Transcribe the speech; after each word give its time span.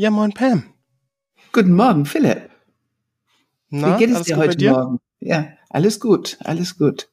Ja, 0.00 0.10
moin 0.10 0.32
Pam. 0.32 0.62
Guten 1.52 1.74
Morgen, 1.74 2.06
Philipp. 2.06 2.48
Na, 3.68 3.98
Wie 4.00 4.06
geht 4.06 4.16
es 4.16 4.22
dir 4.22 4.38
heute 4.38 4.56
dir? 4.56 4.72
Morgen? 4.72 4.98
Ja, 5.20 5.48
alles 5.68 6.00
gut, 6.00 6.38
alles 6.42 6.78
gut. 6.78 7.10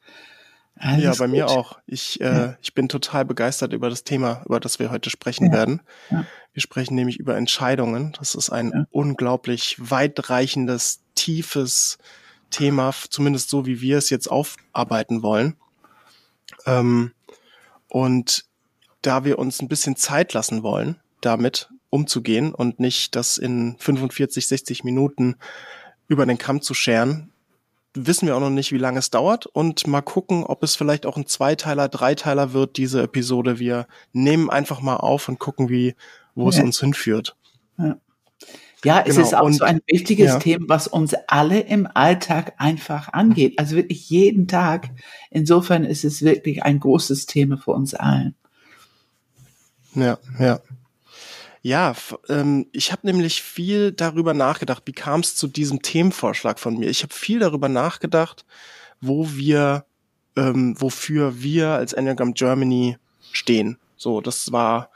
Alles 0.78 1.04
Ja, 1.04 1.14
bei 1.16 1.28
mir 1.28 1.48
gut. 1.48 1.52
auch. 1.52 1.80
Ich, 1.86 2.22
äh, 2.22 2.24
Ja. 2.24 2.58
ich 2.62 2.74
bin 2.76 2.88
total 2.88 3.26
begeistert 3.26 3.74
über 3.74 3.90
das 3.90 4.06
Thema, 4.06 4.42
über 4.46 4.62
das 4.62 4.80
wir 4.80 4.90
heute 4.90 5.10
sprechen 5.10 5.48
Ja. 5.48 5.52
werden. 5.52 5.82
Ja. 6.10 6.26
Wir 6.54 6.62
sprechen 6.62 6.96
nämlich 6.96 7.20
über 7.20 7.36
Entscheidungen. 7.36 8.14
Das 8.18 8.36
ist 8.36 8.52
ein 8.52 8.88
unglaublich 8.92 9.76
weitreichendes, 9.80 11.02
tiefes 11.14 11.98
Thema, 12.52 12.94
zumindest 13.10 13.50
so, 13.50 13.66
wie 13.66 13.82
wir 13.82 13.98
es 13.98 14.10
jetzt 14.10 14.32
aufarbeiten 14.32 15.24
wollen. 15.24 15.58
Ähm, 16.66 17.12
und 17.90 18.46
da 19.02 19.26
wir 19.26 19.40
uns 19.40 19.62
ein 19.62 19.68
bisschen 19.68 19.98
Zeit 19.98 20.32
lassen 20.32 20.64
wollen, 20.64 21.02
damit 21.20 21.68
umzugehen 21.90 22.54
und 22.54 22.80
nicht 22.80 23.16
das 23.16 23.38
in 23.38 23.76
45, 23.80 24.48
60 24.48 24.84
Minuten 24.84 25.36
über 26.08 26.26
den 26.26 26.38
Kamm 26.38 26.62
zu 26.62 26.74
scheren, 26.74 27.32
wissen 27.94 28.28
wir 28.28 28.36
auch 28.36 28.42
noch 28.42 28.50
nicht, 28.50 28.72
wie 28.72 28.78
lange 28.78 29.00
es 29.00 29.10
dauert 29.10 29.46
und 29.48 29.88
mal 29.88 30.02
gucken, 30.02 30.44
ob 30.44 30.62
es 30.64 30.76
vielleicht 30.76 31.06
auch 31.06 31.18
ein 31.18 31.26
Zweiteiler, 31.26 31.88
Dreiteiler 31.90 32.54
wird, 32.54 32.78
diese 32.78 33.02
Episode. 33.02 33.58
Wir 33.60 33.88
nehmen 34.14 34.50
einfach 34.50 34.82
mal 34.82 34.98
auf 34.98 35.28
und 35.30 35.40
gucken, 35.40 35.70
wie, 35.70 35.96
wo 36.36 36.50
es 36.50 36.58
Ja. 36.58 36.64
uns 36.64 36.80
hinführt. 36.80 37.36
Ja, 38.84 39.00
es 39.06 39.16
Genau, 39.16 39.28
ist 39.28 39.34
auch 39.34 39.46
und- 39.46 39.54
so 39.54 39.64
ein 39.64 39.82
wichtiges 39.88 40.28
ja. 40.28 40.40
Thema, 40.40 40.66
was 40.70 40.88
uns 40.88 41.16
alle 41.28 41.60
im 41.62 41.88
Alltag 41.92 42.54
einfach 42.58 43.12
angeht. 43.12 43.58
Also 43.58 43.76
wirklich 43.76 44.08
jeden 44.12 44.48
Tag. 44.48 44.92
Insofern 45.32 45.84
ist 45.84 46.06
es 46.06 46.22
wirklich 46.22 46.62
ein 46.64 46.80
großes 46.80 47.26
Thema 47.26 47.58
für 47.58 47.72
uns 47.72 47.96
allen. 47.96 48.36
Ja, 49.96 50.20
ja. 50.40 50.60
Ja, 51.68 51.94
ähm, 52.30 52.68
ich 52.72 52.94
habe 52.94 53.06
nämlich 53.06 53.44
viel 53.44 53.92
darüber 53.92 54.34
nachgedacht, 54.34 54.84
wie 54.86 54.94
kam 54.94 55.20
es 55.20 55.36
zu 55.36 55.48
diesem 55.48 55.82
Themenvorschlag 55.82 56.60
von 56.60 56.78
mir. 56.78 56.90
Ich 56.90 57.04
habe 57.04 57.14
viel 57.14 57.40
darüber 57.40 57.68
nachgedacht, 57.68 58.46
wo 59.02 59.32
wir, 59.32 59.84
ähm, 60.38 60.80
wofür 60.80 61.42
wir 61.42 61.72
als 61.72 61.92
Enneagram 61.92 62.36
Germany 62.36 62.96
stehen. 63.34 63.80
So, 63.98 64.22
das 64.22 64.54
war 64.54 64.92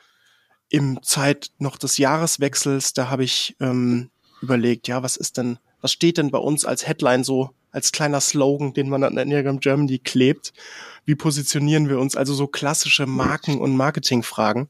im 0.70 1.04
Zeit 1.04 1.52
noch 1.58 1.76
des 1.76 1.98
Jahreswechsels, 1.98 2.94
da 2.94 3.10
habe 3.10 3.26
ich 3.26 3.58
ähm, 3.60 4.10
überlegt, 4.42 4.88
ja, 4.88 5.04
was 5.04 5.18
ist 5.18 5.36
denn, 5.36 5.60
was 5.82 5.92
steht 5.92 6.18
denn 6.18 6.32
bei 6.32 6.40
uns 6.40 6.64
als 6.64 6.88
Headline 6.88 7.26
so, 7.26 7.50
als 7.72 7.92
kleiner 7.92 8.22
Slogan, 8.22 8.74
den 8.74 8.88
man 8.88 9.04
an 9.04 9.18
Enneagram 9.18 9.60
Germany 9.60 10.00
klebt? 10.00 10.54
Wie 11.04 11.16
positionieren 11.16 11.90
wir 11.90 12.00
uns? 12.00 12.16
Also 12.16 12.34
so 12.34 12.48
klassische 12.48 13.08
Marken- 13.08 13.60
und 13.60 13.76
Marketingfragen. 13.76 14.70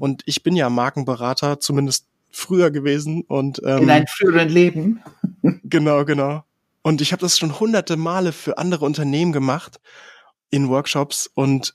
Und 0.00 0.22
ich 0.26 0.42
bin 0.42 0.56
ja 0.56 0.68
Markenberater, 0.70 1.60
zumindest 1.60 2.06
früher 2.32 2.70
gewesen. 2.72 3.22
Und 3.28 3.60
ähm, 3.64 3.84
In 3.84 3.90
einem 3.90 4.06
früheren 4.08 4.48
Leben. 4.48 5.02
Genau, 5.64 6.04
genau. 6.04 6.42
Und 6.82 7.00
ich 7.00 7.12
habe 7.12 7.20
das 7.20 7.38
schon 7.38 7.60
hunderte 7.60 7.96
Male 7.96 8.32
für 8.32 8.58
andere 8.58 8.84
Unternehmen 8.84 9.32
gemacht 9.32 9.80
in 10.50 10.68
Workshops 10.68 11.30
und 11.32 11.74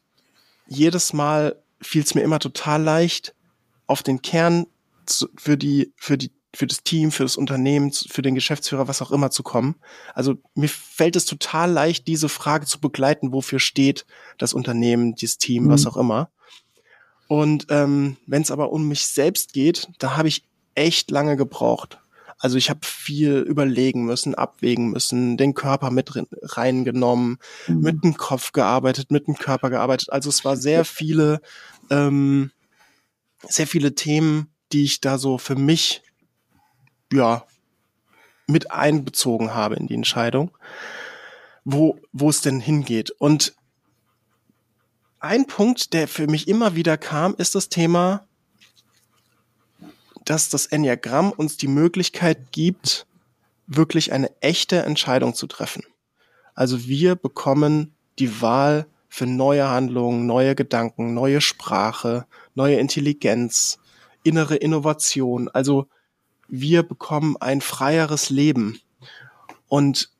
jedes 0.67 1.13
Mal 1.13 1.55
fiel 1.81 2.03
es 2.03 2.13
mir 2.13 2.21
immer 2.21 2.39
total 2.39 2.81
leicht, 2.83 3.33
auf 3.87 4.03
den 4.03 4.21
Kern 4.21 4.65
zu, 5.05 5.27
für 5.37 5.57
die, 5.57 5.93
für 5.95 6.17
die, 6.17 6.31
für 6.53 6.67
das 6.67 6.83
Team, 6.83 7.11
für 7.11 7.23
das 7.23 7.37
Unternehmen, 7.37 7.91
für 7.91 8.21
den 8.21 8.35
Geschäftsführer, 8.35 8.87
was 8.87 9.01
auch 9.01 9.11
immer 9.11 9.31
zu 9.31 9.43
kommen. 9.43 9.75
Also 10.13 10.35
mir 10.55 10.69
fällt 10.69 11.15
es 11.15 11.25
total 11.25 11.71
leicht, 11.71 12.07
diese 12.07 12.29
Frage 12.29 12.65
zu 12.65 12.79
begleiten, 12.79 13.31
wofür 13.31 13.59
steht 13.59 14.05
das 14.37 14.53
Unternehmen, 14.53 15.15
dieses 15.15 15.37
Team, 15.37 15.69
was 15.69 15.83
Mhm. 15.85 15.87
auch 15.91 15.97
immer. 15.97 16.29
Und 17.27 17.67
ähm, 17.69 18.17
wenn 18.27 18.41
es 18.41 18.51
aber 18.51 18.71
um 18.71 18.87
mich 18.87 19.07
selbst 19.07 19.53
geht, 19.53 19.87
da 19.99 20.15
habe 20.17 20.27
ich 20.27 20.43
echt 20.75 21.09
lange 21.11 21.37
gebraucht. 21.37 21.99
Also 22.37 22.57
ich 22.57 22.69
habe 22.69 22.81
viel 22.83 23.37
überlegen 23.37 24.05
müssen, 24.05 24.35
abwägen 24.35 24.89
müssen, 24.91 25.37
den 25.37 25.53
Körper 25.53 25.89
mit 25.89 26.11
reingenommen, 26.41 27.37
Mhm. 27.67 27.79
mit 27.79 28.03
dem 28.03 28.17
Kopf 28.17 28.51
gearbeitet, 28.51 29.09
mit 29.09 29.27
dem 29.27 29.35
Körper 29.37 29.69
gearbeitet. 29.69 30.11
Also 30.11 30.29
es 30.29 30.43
war 30.43 30.57
sehr 30.57 30.85
viele, 30.85 31.41
ähm, 31.89 32.51
sehr 33.47 33.67
viele 33.67 33.95
Themen, 33.95 34.51
die 34.73 34.83
ich 34.83 34.99
da 35.01 35.17
so 35.17 35.37
für 35.37 35.55
mich, 35.55 36.01
ja, 37.11 37.45
mit 38.47 38.71
einbezogen 38.71 39.53
habe 39.53 39.75
in 39.75 39.87
die 39.87 39.95
Entscheidung, 39.95 40.51
wo, 41.63 41.99
wo 42.11 42.29
es 42.29 42.41
denn 42.41 42.59
hingeht. 42.59 43.09
Und 43.11 43.55
ein 45.25 45.47
Punkt, 45.47 45.93
der 45.93 46.07
für 46.07 46.27
mich 46.27 46.47
immer 46.47 46.75
wieder 46.75 46.97
kam, 46.97 47.33
ist 47.37 47.55
das 47.55 47.67
Thema, 47.67 48.25
dass 50.23 50.49
das 50.49 50.67
Enneagramm 50.67 51.31
uns 51.31 51.57
die 51.57 51.67
Möglichkeit 51.67 52.51
gibt, 52.51 53.07
wirklich 53.67 54.13
eine 54.13 54.29
echte 54.41 54.83
Entscheidung 54.83 55.33
zu 55.33 55.47
treffen. 55.47 55.83
Also 56.53 56.85
wir 56.85 57.15
bekommen 57.15 57.95
die 58.19 58.41
Wahl 58.41 58.85
für 59.09 59.25
neue 59.25 59.67
Handlungen, 59.67 60.25
neue 60.25 60.55
Gedanken, 60.55 61.13
neue 61.13 61.41
Sprache, 61.41 62.25
neue 62.53 62.77
Intelligenz, 62.77 63.79
innere 64.23 64.55
Innovation. 64.55 65.49
Also 65.49 65.87
wir 66.47 66.83
bekommen 66.83 67.35
ein 67.37 67.61
freieres 67.61 68.29
Leben. 68.29 68.79
Und 69.67 70.11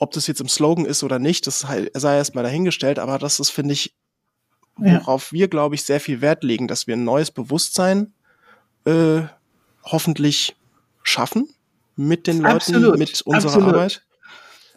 ob 0.00 0.12
das 0.12 0.26
jetzt 0.26 0.40
im 0.40 0.48
Slogan 0.48 0.86
ist 0.86 1.02
oder 1.04 1.18
nicht, 1.18 1.46
das 1.46 1.60
sei 1.60 2.16
erstmal 2.16 2.42
dahingestellt, 2.42 2.98
aber 2.98 3.18
das 3.18 3.38
ist, 3.38 3.50
finde 3.50 3.74
ich, 3.74 3.94
Ja. 4.78 5.00
worauf 5.00 5.30
wir, 5.30 5.46
glaube 5.48 5.74
ich, 5.74 5.84
sehr 5.84 6.00
viel 6.00 6.20
Wert 6.22 6.42
legen, 6.42 6.66
dass 6.66 6.86
wir 6.86 6.96
ein 6.96 7.04
neues 7.04 7.30
Bewusstsein 7.30 8.14
äh, 8.86 9.22
hoffentlich 9.84 10.56
schaffen 11.02 11.48
mit 11.96 12.26
den 12.26 12.38
Leuten, 12.38 12.56
Absolut, 12.56 12.98
mit 12.98 13.20
unserer 13.22 13.52
absolut. 13.52 13.74
Arbeit. 13.74 14.02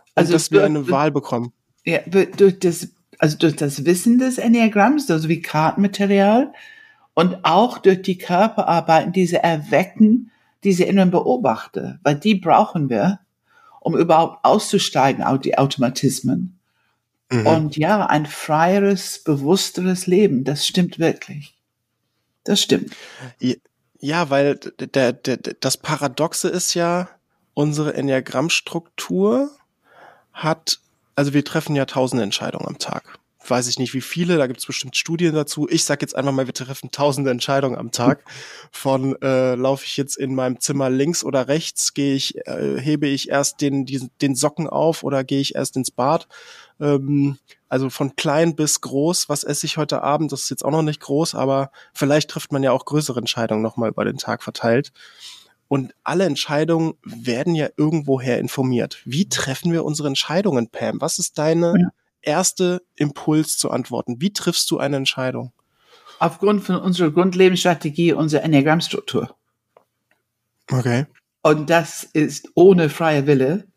Und 0.08 0.12
Also 0.16 0.34
dass 0.34 0.52
wir 0.52 0.64
eine 0.66 0.90
Wahl 0.90 1.10
bekommen. 1.12 1.54
Ja, 1.86 2.00
durch 2.06 2.60
das, 2.60 2.90
also 3.18 3.38
durch 3.38 3.56
das 3.56 3.86
Wissen 3.86 4.20
des 4.20 4.38
Enneagramms, 4.38 5.10
also 5.10 5.30
wie 5.30 5.42
Kartenmaterial 5.42 6.52
und 7.14 7.44
auch 7.44 7.78
durch 7.78 8.02
die 8.02 8.18
Körperarbeiten, 8.18 9.14
diese 9.14 9.42
erwecken, 9.42 10.32
diese 10.66 10.84
inneren 10.84 11.12
Beobachter, 11.12 12.00
weil 12.04 12.16
die 12.16 12.36
brauchen 12.36 12.90
wir, 12.90 13.20
um 13.84 13.98
überhaupt 13.98 14.44
auszusteigen 14.44 15.24
aus 15.24 15.42
die 15.42 15.58
Automatismen. 15.58 16.60
Mhm. 17.32 17.48
Und 17.48 17.78
ja, 17.78 18.06
ein 18.06 18.26
freieres, 18.26 19.24
bewussteres 19.24 20.08
Leben, 20.08 20.44
das 20.44 20.66
stimmt 20.66 21.00
wirklich. 21.00 21.56
Das 22.44 22.62
stimmt. 22.62 22.96
Ja, 24.00 24.30
weil 24.30 24.56
der, 24.56 25.14
der, 25.14 25.38
das 25.38 25.78
Paradoxe 25.78 26.50
ist 26.50 26.74
ja, 26.74 27.10
unsere 27.54 27.94
Enneagrammstruktur 27.94 29.52
hat, 30.34 30.80
also 31.16 31.34
wir 31.34 31.46
treffen 31.46 31.76
ja 31.76 31.86
tausende 31.86 32.24
Entscheidungen 32.24 32.68
am 32.68 32.80
Tag. 32.80 33.20
Weiß 33.48 33.68
ich 33.68 33.80
nicht 33.80 33.94
wie 33.94 34.02
viele, 34.02 34.38
da 34.38 34.48
gibt 34.48 34.60
es 34.60 34.66
bestimmt 34.66 34.96
Studien 34.96 35.36
dazu. 35.36 35.68
Ich 35.70 35.84
sag 35.84 36.02
jetzt 36.02 36.16
einfach 36.16 36.32
mal, 36.32 36.46
wir 36.46 36.54
treffen 36.54 36.92
tausende 36.92 37.32
Entscheidungen 37.32 37.78
am 37.78 37.92
Tag. 37.92 38.24
Von 38.72 39.22
äh, 39.22 39.56
laufe 39.56 39.86
ich 39.86 39.98
jetzt 39.98 40.18
in 40.18 40.34
meinem 40.34 40.60
Zimmer 40.60 40.90
links 40.90 41.24
oder 41.24 41.48
rechts, 41.48 41.94
gehe 41.94 42.16
ich, 42.16 42.38
äh, 42.48 42.80
hebe 42.80 43.08
ich 43.08 43.30
erst 43.30 43.62
den, 43.62 43.86
diesen, 43.86 44.12
den 44.22 44.36
Socken 44.36 44.68
auf 44.68 45.04
oder 45.04 45.24
gehe 45.24 45.42
ich 45.42 45.56
erst 45.56 45.76
ins 45.76 45.92
Bad. 45.92 46.28
Ähm, 46.80 47.38
also 47.70 47.90
von 47.90 48.16
klein 48.16 48.56
bis 48.56 48.82
groß, 48.82 49.30
was 49.30 49.44
esse 49.44 49.66
ich 49.66 49.78
heute 49.78 50.04
Abend, 50.04 50.32
das 50.32 50.44
ist 50.44 50.50
jetzt 50.52 50.64
auch 50.64 50.72
noch 50.72 50.84
nicht 50.84 51.00
groß, 51.00 51.34
aber 51.34 51.72
vielleicht 51.94 52.30
trifft 52.30 52.52
man 52.52 52.62
ja 52.62 52.72
auch 52.72 52.86
größere 52.86 53.20
Entscheidungen 53.20 53.64
nochmal 53.64 53.90
über 53.90 54.06
den 54.06 54.18
Tag 54.18 54.44
verteilt. 54.44 54.92
Und 55.68 55.96
alle 56.04 56.26
Entscheidungen 56.26 56.94
werden 57.04 57.56
ja 57.56 57.70
irgendwoher 57.76 58.38
informiert. 58.38 59.02
Wie 59.06 59.28
treffen 59.28 59.72
wir 59.72 59.86
unsere 59.86 60.08
Entscheidungen, 60.08 60.70
Pam? 60.70 61.02
Was 61.02 61.18
ist 61.18 61.40
deine 61.40 61.74
Ja. 61.80 61.90
Erste 62.24 62.82
Impuls 62.96 63.58
zu 63.58 63.70
antworten? 63.70 64.20
Wie 64.20 64.34
triffst 64.34 64.70
du 64.72 64.80
eine 64.80 64.98
Entscheidung? 64.98 65.54
Aufgrund 66.20 66.64
von 66.64 66.78
unserer 66.78 67.12
Grundlebensstrategie, 67.12 68.14
unserer 68.14 68.44
Enneagrammstruktur. 68.44 69.36
Okay. 70.72 71.06
Und 71.42 71.70
das 71.70 72.04
ist 72.04 72.50
ohne 72.56 72.90
freie 72.90 73.28
Wille 73.28 73.68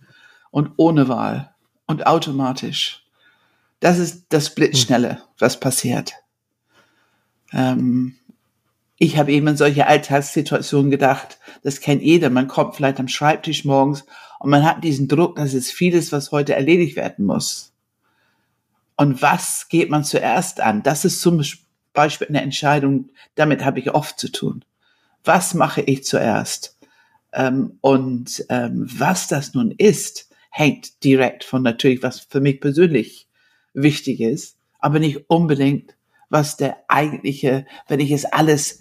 und 0.51 0.73
ohne 0.77 1.09
Wahl 1.09 1.55
und 1.87 2.07
automatisch. 2.07 3.05
Das 3.81 3.99
ist 3.99 4.27
das 4.31 4.55
Blitzschnelle, 4.55 5.23
was 5.39 5.61
passiert. 5.61 6.15
Ähm, 7.53 8.17
ich 8.99 9.19
habe 9.19 9.33
eben 9.33 9.47
in 9.49 9.57
solche 9.57 9.87
Alltagssituationen 9.87 10.91
gedacht, 10.91 11.39
das 11.63 11.81
kennt 11.81 12.03
jeder. 12.03 12.31
Man 12.31 12.49
kommt 12.49 12.77
vielleicht 12.77 12.99
am 12.99 13.09
Schreibtisch 13.09 13.65
morgens 13.65 14.05
und 14.39 14.51
man 14.51 14.65
hat 14.65 14.85
diesen 14.85 15.09
Druck, 15.09 15.37
dass 15.37 15.53
es 15.53 15.71
vieles, 15.71 16.13
was 16.13 16.33
heute 16.33 16.55
erledigt 16.55 16.97
werden 16.97 17.27
muss. 17.27 17.75
Und 18.97 19.23
was 19.23 19.69
geht 19.69 19.91
man 19.91 20.05
zuerst 20.05 20.61
an? 20.61 20.83
Das 20.83 21.05
ist 21.05 21.21
zum 21.21 21.43
Beispiel 21.93 22.29
eine 22.29 22.43
Entscheidung, 22.43 23.11
damit 23.35 23.65
habe 23.65 23.79
ich 23.79 23.93
oft 23.93 24.19
zu 24.19 24.31
tun. 24.31 24.65
Was 25.25 25.55
mache 25.55 25.83
ich 25.83 26.05
zuerst? 26.05 26.77
Ähm, 27.33 27.79
und 27.81 28.45
ähm, 28.49 28.87
was 28.89 29.29
das 29.29 29.55
nun 29.55 29.71
ist, 29.71 30.31
hängt 30.51 31.05
direkt 31.05 31.45
von 31.45 31.63
natürlich, 31.63 32.03
was 32.03 32.21
für 32.21 32.41
mich 32.41 32.61
persönlich 32.61 33.29
wichtig 33.75 34.21
ist, 34.21 34.57
aber 34.79 34.99
nicht 34.99 35.29
unbedingt, 35.29 35.97
was 36.31 36.57
der 36.57 36.79
eigentliche, 36.89 37.67
wenn 37.89 38.01
ich 38.01 38.11
es 38.11 38.25
alles 38.25 38.81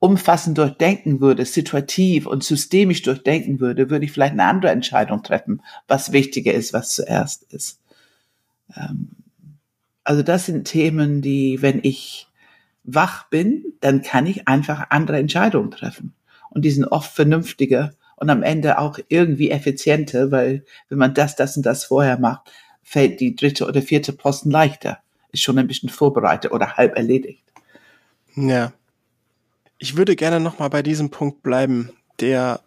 umfassend 0.00 0.58
durchdenken 0.58 1.20
würde, 1.20 1.46
situativ 1.46 2.26
und 2.26 2.44
systemisch 2.44 3.02
durchdenken 3.02 3.60
würde, 3.60 3.88
würde 3.90 4.04
ich 4.04 4.12
vielleicht 4.12 4.32
eine 4.32 4.44
andere 4.44 4.72
Entscheidung 4.72 5.22
treffen, 5.22 5.62
was 5.86 6.12
wichtiger 6.12 6.52
ist, 6.52 6.72
was 6.72 6.94
zuerst 6.94 7.44
ist. 7.44 7.80
Ähm, 8.76 9.10
also 10.04 10.22
das 10.22 10.46
sind 10.46 10.64
Themen, 10.64 11.22
die, 11.22 11.60
wenn 11.62 11.80
ich 11.82 12.28
wach 12.84 13.28
bin, 13.30 13.64
dann 13.80 14.02
kann 14.02 14.26
ich 14.26 14.46
einfach 14.46 14.86
andere 14.90 15.18
Entscheidungen 15.18 15.70
treffen. 15.70 16.14
Und 16.50 16.64
die 16.64 16.70
sind 16.70 16.84
oft 16.84 17.12
vernünftiger 17.12 17.92
und 18.16 18.30
am 18.30 18.42
Ende 18.42 18.78
auch 18.78 18.98
irgendwie 19.08 19.50
effizienter, 19.50 20.30
weil 20.30 20.64
wenn 20.88 20.98
man 20.98 21.14
das, 21.14 21.34
das 21.34 21.56
und 21.56 21.66
das 21.66 21.84
vorher 21.84 22.18
macht, 22.18 22.52
fällt 22.82 23.20
die 23.20 23.34
dritte 23.34 23.66
oder 23.66 23.82
vierte 23.82 24.12
Posten 24.12 24.50
leichter. 24.50 24.98
Ist 25.32 25.42
schon 25.42 25.58
ein 25.58 25.66
bisschen 25.66 25.88
vorbereitet 25.88 26.52
oder 26.52 26.76
halb 26.76 26.96
erledigt. 26.96 27.42
Ja. 28.36 28.72
Ich 29.78 29.96
würde 29.96 30.14
gerne 30.14 30.38
nochmal 30.38 30.70
bei 30.70 30.82
diesem 30.82 31.10
Punkt 31.10 31.42
bleiben, 31.42 31.90
der 32.20 32.60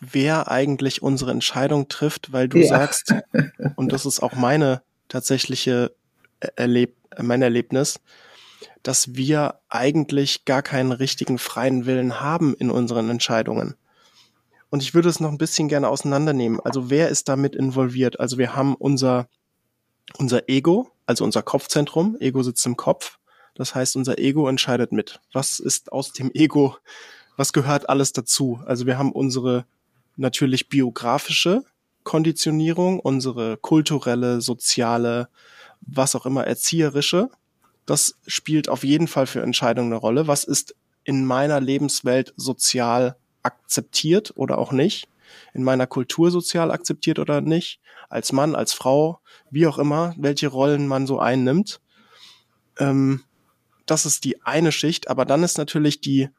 wer 0.00 0.50
eigentlich 0.50 1.02
unsere 1.02 1.30
Entscheidung 1.30 1.88
trifft, 1.88 2.32
weil 2.32 2.48
du 2.48 2.58
ja. 2.58 2.66
sagst, 2.66 3.14
und 3.76 3.92
das 3.92 4.06
ist 4.06 4.20
auch 4.20 4.34
meine 4.34 4.82
tatsächliche 5.08 5.92
Erleb 6.40 6.96
mein 7.20 7.42
Erlebnis, 7.42 8.00
dass 8.82 9.14
wir 9.14 9.60
eigentlich 9.68 10.44
gar 10.44 10.62
keinen 10.62 10.92
richtigen 10.92 11.38
freien 11.38 11.86
Willen 11.86 12.20
haben 12.20 12.54
in 12.54 12.70
unseren 12.70 13.08
Entscheidungen. 13.10 13.76
Und 14.70 14.82
ich 14.82 14.94
würde 14.94 15.08
es 15.08 15.20
noch 15.20 15.30
ein 15.30 15.38
bisschen 15.38 15.68
gerne 15.68 15.88
auseinandernehmen. 15.88 16.60
Also 16.60 16.90
wer 16.90 17.08
ist 17.08 17.28
damit 17.28 17.54
involviert? 17.54 18.18
Also 18.18 18.38
wir 18.38 18.56
haben 18.56 18.74
unser, 18.74 19.28
unser 20.18 20.48
Ego, 20.48 20.90
also 21.06 21.24
unser 21.24 21.42
Kopfzentrum. 21.42 22.16
Ego 22.18 22.42
sitzt 22.42 22.66
im 22.66 22.76
Kopf. 22.76 23.18
Das 23.54 23.74
heißt, 23.74 23.94
unser 23.94 24.18
Ego 24.18 24.48
entscheidet 24.48 24.90
mit. 24.90 25.20
Was 25.32 25.60
ist 25.60 25.92
aus 25.92 26.12
dem 26.12 26.30
Ego? 26.34 26.76
Was 27.36 27.52
gehört 27.52 27.88
alles 27.88 28.12
dazu? 28.12 28.60
Also 28.66 28.86
wir 28.86 28.98
haben 28.98 29.12
unsere 29.12 29.64
natürlich 30.16 30.68
biografische 30.68 31.62
Konditionierung, 32.02 33.00
unsere 33.00 33.56
kulturelle, 33.56 34.40
soziale, 34.40 35.28
was 35.86 36.14
auch 36.14 36.26
immer, 36.26 36.46
erzieherische. 36.46 37.30
Das 37.86 38.18
spielt 38.26 38.68
auf 38.68 38.84
jeden 38.84 39.08
Fall 39.08 39.26
für 39.26 39.42
Entscheidungen 39.42 39.92
eine 39.92 40.00
Rolle. 40.00 40.26
Was 40.26 40.44
ist 40.44 40.74
in 41.04 41.24
meiner 41.26 41.60
Lebenswelt 41.60 42.32
sozial 42.36 43.16
akzeptiert 43.42 44.32
oder 44.36 44.58
auch 44.58 44.72
nicht? 44.72 45.08
In 45.52 45.64
meiner 45.64 45.86
Kultur 45.86 46.30
sozial 46.30 46.70
akzeptiert 46.70 47.18
oder 47.18 47.40
nicht? 47.40 47.80
Als 48.08 48.32
Mann, 48.32 48.54
als 48.54 48.72
Frau, 48.72 49.20
wie 49.50 49.66
auch 49.66 49.78
immer, 49.78 50.14
welche 50.16 50.48
Rollen 50.48 50.86
man 50.86 51.06
so 51.06 51.18
einnimmt. 51.18 51.80
Ähm, 52.78 53.22
das 53.86 54.06
ist 54.06 54.24
die 54.24 54.42
eine 54.42 54.72
Schicht, 54.72 55.08
aber 55.08 55.24
dann 55.24 55.42
ist 55.42 55.58
natürlich 55.58 56.00
die 56.00 56.30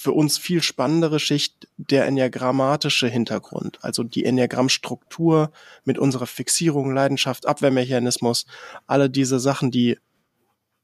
für 0.00 0.12
uns 0.12 0.38
viel 0.38 0.62
spannendere 0.62 1.20
Schicht 1.20 1.68
der 1.76 2.06
enneagrammatische 2.06 3.06
Hintergrund, 3.06 3.78
also 3.82 4.02
die 4.02 4.24
Enneagrammstruktur 4.24 5.52
mit 5.84 5.98
unserer 5.98 6.26
Fixierung, 6.26 6.94
Leidenschaft, 6.94 7.44
Abwehrmechanismus, 7.44 8.46
alle 8.86 9.10
diese 9.10 9.38
Sachen, 9.38 9.70
die 9.70 9.98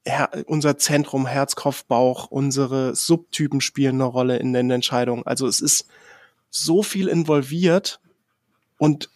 Her 0.05 0.45
unser 0.47 0.77
Zentrum, 0.77 1.27
Herz, 1.27 1.57
Kopf, 1.57 1.87
Bauch, 1.87 2.27
unsere 2.27 2.95
Subtypen 2.95 3.63
spielen 3.63 3.95
eine 3.95 4.05
Rolle 4.05 4.37
in 4.37 4.53
den 4.53 4.71
Entscheidungen. 4.71 5.27
Also 5.27 5.47
es 5.47 5.63
ist 5.63 5.87
so 6.51 6.83
viel 6.83 7.09
involviert 7.09 8.01
und 8.77 9.09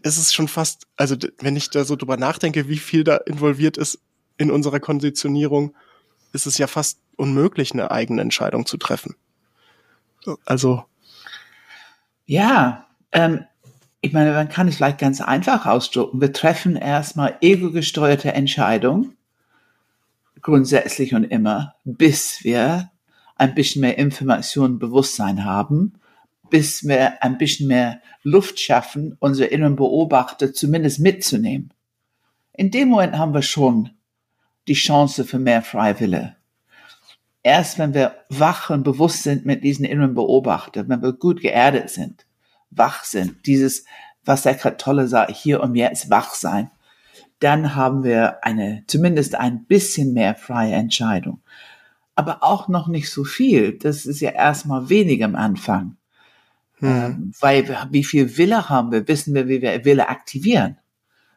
es 0.00 0.16
ist 0.16 0.34
schon 0.34 0.48
fast, 0.48 0.86
also 0.96 1.14
wenn 1.40 1.56
ich 1.56 1.68
da 1.68 1.84
so 1.84 1.94
drüber 1.94 2.16
nachdenke, 2.16 2.70
wie 2.70 2.78
viel 2.78 3.04
da 3.04 3.18
involviert 3.18 3.76
ist 3.76 4.00
in 4.38 4.50
unserer 4.50 4.80
Konditionierung, 4.80 5.74
ist 6.32 6.46
es 6.46 6.56
ja 6.56 6.66
fast 6.66 7.00
unmöglich, 7.16 7.72
eine 7.72 7.90
eigene 7.90 8.22
Entscheidung 8.22 8.66
zu 8.66 8.76
treffen. 8.76 9.16
Also. 10.44 10.84
Ja, 12.26 12.86
ähm, 13.12 13.44
ich 14.00 14.12
meine, 14.12 14.32
man 14.32 14.48
kann 14.48 14.68
es 14.68 14.76
vielleicht 14.76 14.98
ganz 14.98 15.20
einfach 15.20 15.66
ausdrücken. 15.66 16.20
Wir 16.20 16.32
treffen 16.32 16.76
erstmal 16.76 17.36
ego-gesteuerte 17.40 18.32
Entscheidungen, 18.32 19.16
grundsätzlich 20.42 21.14
und 21.14 21.24
immer, 21.24 21.74
bis 21.84 22.44
wir 22.44 22.90
ein 23.36 23.54
bisschen 23.54 23.80
mehr 23.80 23.98
Information, 23.98 24.78
Bewusstsein 24.78 25.44
haben, 25.44 25.94
bis 26.50 26.86
wir 26.86 27.22
ein 27.22 27.38
bisschen 27.38 27.68
mehr 27.68 28.00
Luft 28.22 28.60
schaffen, 28.60 29.16
unsere 29.18 29.48
inneren 29.48 29.76
Beobachter 29.76 30.52
zumindest 30.52 31.00
mitzunehmen. 31.00 31.72
In 32.52 32.70
dem 32.70 32.88
Moment 32.88 33.18
haben 33.18 33.34
wir 33.34 33.42
schon 33.42 33.90
die 34.68 34.74
Chance 34.74 35.24
für 35.24 35.38
mehr 35.38 35.62
Freiwille 35.62 36.35
erst 37.46 37.78
wenn 37.78 37.94
wir 37.94 38.16
wach 38.28 38.70
und 38.70 38.82
bewusst 38.82 39.22
sind 39.22 39.46
mit 39.46 39.62
diesen 39.62 39.84
inneren 39.84 40.14
Beobachtern, 40.14 40.88
wenn 40.88 41.00
wir 41.00 41.12
gut 41.12 41.40
geerdet 41.40 41.90
sind, 41.90 42.26
wach 42.70 43.04
sind, 43.04 43.46
dieses, 43.46 43.84
was 44.24 44.42
der 44.42 44.58
Tolle 44.76 45.06
sagt, 45.06 45.30
hier 45.30 45.62
und 45.62 45.76
jetzt 45.76 46.10
wach 46.10 46.34
sein, 46.34 46.72
dann 47.38 47.76
haben 47.76 48.02
wir 48.02 48.44
eine, 48.44 48.82
zumindest 48.88 49.36
ein 49.36 49.64
bisschen 49.64 50.12
mehr 50.12 50.34
freie 50.34 50.74
Entscheidung. 50.74 51.40
Aber 52.16 52.42
auch 52.42 52.66
noch 52.66 52.88
nicht 52.88 53.10
so 53.10 53.22
viel. 53.22 53.78
Das 53.78 54.06
ist 54.06 54.20
ja 54.20 54.30
erstmal 54.30 54.88
wenig 54.88 55.22
am 55.22 55.36
Anfang. 55.36 55.96
Hm. 56.78 56.88
Ähm, 56.88 57.32
weil 57.38 57.68
wie 57.92 58.04
viel 58.04 58.38
Wille 58.38 58.68
haben 58.68 58.90
wir, 58.90 59.06
wissen 59.06 59.34
wir, 59.34 59.46
wie 59.46 59.62
wir 59.62 59.84
Wille 59.84 60.08
aktivieren. 60.08 60.78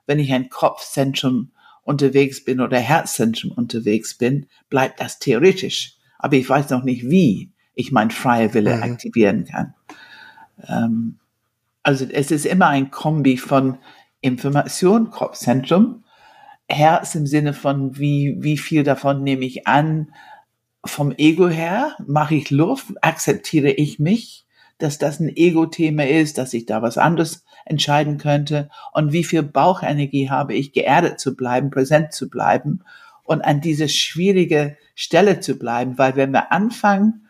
Wenn 0.08 0.18
ich 0.18 0.34
ein 0.34 0.50
Kopfzentrum 0.50 1.52
unterwegs 1.84 2.44
bin 2.44 2.62
oder 2.62 2.80
Herzzentrum 2.80 3.52
unterwegs 3.52 4.18
bin, 4.18 4.48
bleibt 4.72 5.00
das 5.00 5.20
theoretisch 5.20 5.99
aber 6.20 6.36
ich 6.36 6.48
weiß 6.48 6.70
noch 6.70 6.84
nicht, 6.84 7.10
wie 7.10 7.50
ich 7.74 7.92
mein 7.92 8.12
freie 8.12 8.54
Wille 8.54 8.76
mhm. 8.76 8.84
aktivieren 8.84 9.46
kann. 9.46 9.74
Ähm, 10.68 11.18
also 11.82 12.06
es 12.06 12.30
ist 12.30 12.46
immer 12.46 12.68
ein 12.68 12.92
Kombi 12.92 13.38
von 13.38 13.78
Information, 14.22 15.10
Kopfzentrum, 15.10 16.04
Herz 16.68 17.16
im 17.16 17.26
Sinne 17.26 17.54
von, 17.54 17.98
wie, 17.98 18.36
wie 18.40 18.58
viel 18.58 18.84
davon 18.84 19.24
nehme 19.24 19.46
ich 19.46 19.66
an, 19.66 20.14
vom 20.86 21.14
Ego 21.18 21.48
her, 21.50 21.96
mache 22.06 22.36
ich 22.36 22.52
Luft, 22.52 22.88
akzeptiere 23.02 23.72
ich 23.72 23.98
mich, 23.98 24.46
dass 24.78 24.98
das 24.98 25.20
ein 25.20 25.30
Ego-Thema 25.36 26.08
ist, 26.08 26.38
dass 26.38 26.54
ich 26.54 26.66
da 26.66 26.82
was 26.82 26.98
anderes 26.98 27.44
entscheiden 27.66 28.18
könnte 28.18 28.70
und 28.94 29.12
wie 29.12 29.24
viel 29.24 29.44
Bauchenergie 29.44 30.30
habe 30.30 30.54
ich, 30.54 30.72
geerdet 30.72 31.20
zu 31.20 31.36
bleiben, 31.36 31.70
präsent 31.70 32.14
zu 32.14 32.30
bleiben 32.30 32.84
und 33.30 33.44
an 33.44 33.62
diese 33.62 33.88
schwierige 33.88 34.76
Stelle 34.96 35.40
zu 35.40 35.60
bleiben, 35.60 35.98
weil 35.98 36.16
wenn 36.16 36.32
wir 36.32 36.52
anfangen, 36.52 37.28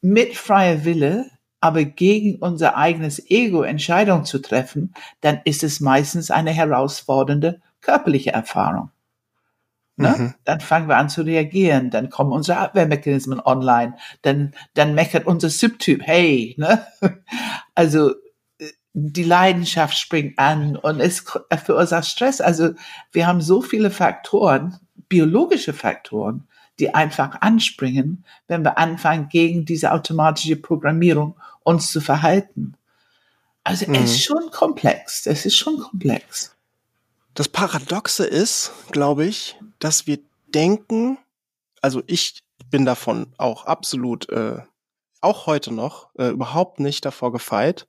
mit 0.00 0.36
freier 0.36 0.84
Wille, 0.84 1.30
aber 1.60 1.84
gegen 1.84 2.36
unser 2.36 2.76
eigenes 2.76 3.30
Ego 3.30 3.62
Entscheidungen 3.62 4.24
zu 4.24 4.40
treffen, 4.40 4.92
dann 5.20 5.40
ist 5.44 5.62
es 5.62 5.80
meistens 5.80 6.30
eine 6.30 6.50
herausfordernde 6.50 7.60
körperliche 7.80 8.32
Erfahrung. 8.32 8.90
Ne? 9.96 10.14
Mhm. 10.16 10.34
Dann 10.44 10.60
fangen 10.60 10.88
wir 10.88 10.96
an 10.96 11.08
zu 11.08 11.22
reagieren, 11.22 11.90
dann 11.90 12.10
kommen 12.10 12.32
unsere 12.32 12.58
Abwehrmechanismen 12.58 13.40
online, 13.40 13.96
dann, 14.22 14.52
dann 14.74 14.94
meckert 14.94 15.26
unser 15.26 15.50
Subtyp, 15.50 16.02
hey, 16.04 16.54
ne? 16.58 16.86
Also 17.74 18.14
die 19.06 19.24
Leidenschaft 19.24 19.98
springt 19.98 20.38
an 20.38 20.76
und 20.76 21.00
es 21.00 21.24
verursacht 21.64 22.06
Stress. 22.06 22.40
Also 22.40 22.70
wir 23.12 23.26
haben 23.26 23.40
so 23.40 23.62
viele 23.62 23.90
Faktoren, 23.90 24.78
biologische 25.08 25.72
Faktoren, 25.72 26.48
die 26.78 26.94
einfach 26.94 27.40
anspringen, 27.40 28.24
wenn 28.46 28.62
wir 28.62 28.78
anfangen, 28.78 29.28
gegen 29.28 29.64
diese 29.64 29.92
automatische 29.92 30.56
Programmierung 30.56 31.36
uns 31.64 31.90
zu 31.90 32.00
verhalten. 32.00 32.74
Also 33.64 33.86
mhm. 33.86 33.96
es 33.96 34.12
ist 34.12 34.24
schon 34.24 34.50
komplex. 34.50 35.26
Es 35.26 35.44
ist 35.44 35.56
schon 35.56 35.78
komplex. 35.78 36.54
Das 37.34 37.48
Paradoxe 37.48 38.24
ist, 38.24 38.72
glaube 38.90 39.26
ich, 39.26 39.56
dass 39.78 40.06
wir 40.06 40.18
denken, 40.54 41.18
also 41.82 42.02
ich 42.06 42.42
bin 42.70 42.84
davon 42.84 43.32
auch 43.36 43.66
absolut, 43.66 44.28
äh, 44.30 44.58
auch 45.20 45.46
heute 45.46 45.72
noch, 45.72 46.08
äh, 46.18 46.28
überhaupt 46.28 46.80
nicht 46.80 47.04
davor 47.04 47.32
gefeit. 47.32 47.86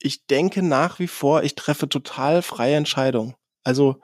Ich 0.00 0.26
denke 0.26 0.62
nach 0.62 0.98
wie 0.98 1.08
vor, 1.08 1.42
ich 1.42 1.54
treffe 1.54 1.88
total 1.88 2.42
freie 2.42 2.76
Entscheidungen. 2.76 3.34
Also 3.64 4.00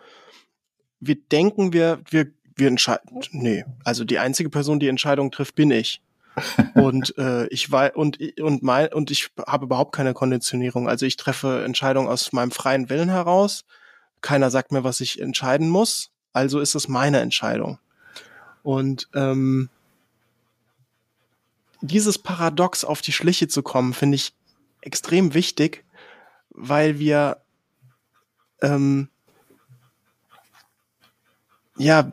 wir 1.00 1.16
denken, 1.16 1.72
wir, 1.72 2.00
wir, 2.10 2.30
wir 2.54 2.68
entscheiden. 2.68 3.22
Nee, 3.32 3.64
also 3.84 4.04
die 4.04 4.18
einzige 4.18 4.50
Person, 4.50 4.80
die 4.80 4.88
Entscheidung 4.88 5.30
trifft, 5.30 5.54
bin 5.54 5.70
ich. 5.70 6.02
und 6.74 7.16
äh, 7.16 7.46
ich 7.46 7.70
weiß 7.70 7.92
und 7.94 8.18
und 8.40 8.62
mein 8.62 8.92
und 8.92 9.10
ich 9.10 9.30
habe 9.46 9.64
überhaupt 9.64 9.94
keine 9.94 10.12
Konditionierung. 10.12 10.86
Also 10.86 11.06
ich 11.06 11.16
treffe 11.16 11.64
Entscheidungen 11.64 12.08
aus 12.08 12.32
meinem 12.32 12.50
freien 12.50 12.90
Willen 12.90 13.08
heraus. 13.08 13.64
Keiner 14.20 14.50
sagt 14.50 14.70
mir, 14.70 14.84
was 14.84 15.00
ich 15.00 15.20
entscheiden 15.20 15.68
muss. 15.68 16.10
Also 16.34 16.60
ist 16.60 16.74
es 16.74 16.88
meine 16.88 17.20
Entscheidung. 17.20 17.78
Und 18.62 19.08
ähm, 19.14 19.70
dieses 21.80 22.18
Paradox 22.18 22.84
auf 22.84 23.00
die 23.00 23.12
Schliche 23.12 23.48
zu 23.48 23.62
kommen, 23.62 23.94
finde 23.94 24.16
ich 24.16 24.34
extrem 24.82 25.32
wichtig, 25.32 25.84
weil 26.56 26.98
wir 26.98 27.42
ähm, 28.62 29.08
ja, 31.78 32.12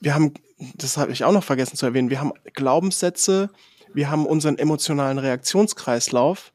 wir 0.00 0.14
haben 0.14 0.34
das 0.76 0.96
habe 0.96 1.12
ich 1.12 1.24
auch 1.24 1.32
noch 1.32 1.44
vergessen 1.44 1.76
zu 1.76 1.86
erwähnen, 1.86 2.10
wir 2.10 2.20
haben 2.20 2.32
Glaubenssätze, 2.54 3.50
wir 3.92 4.10
haben 4.10 4.26
unseren 4.26 4.58
emotionalen 4.58 5.18
Reaktionskreislauf, 5.18 6.52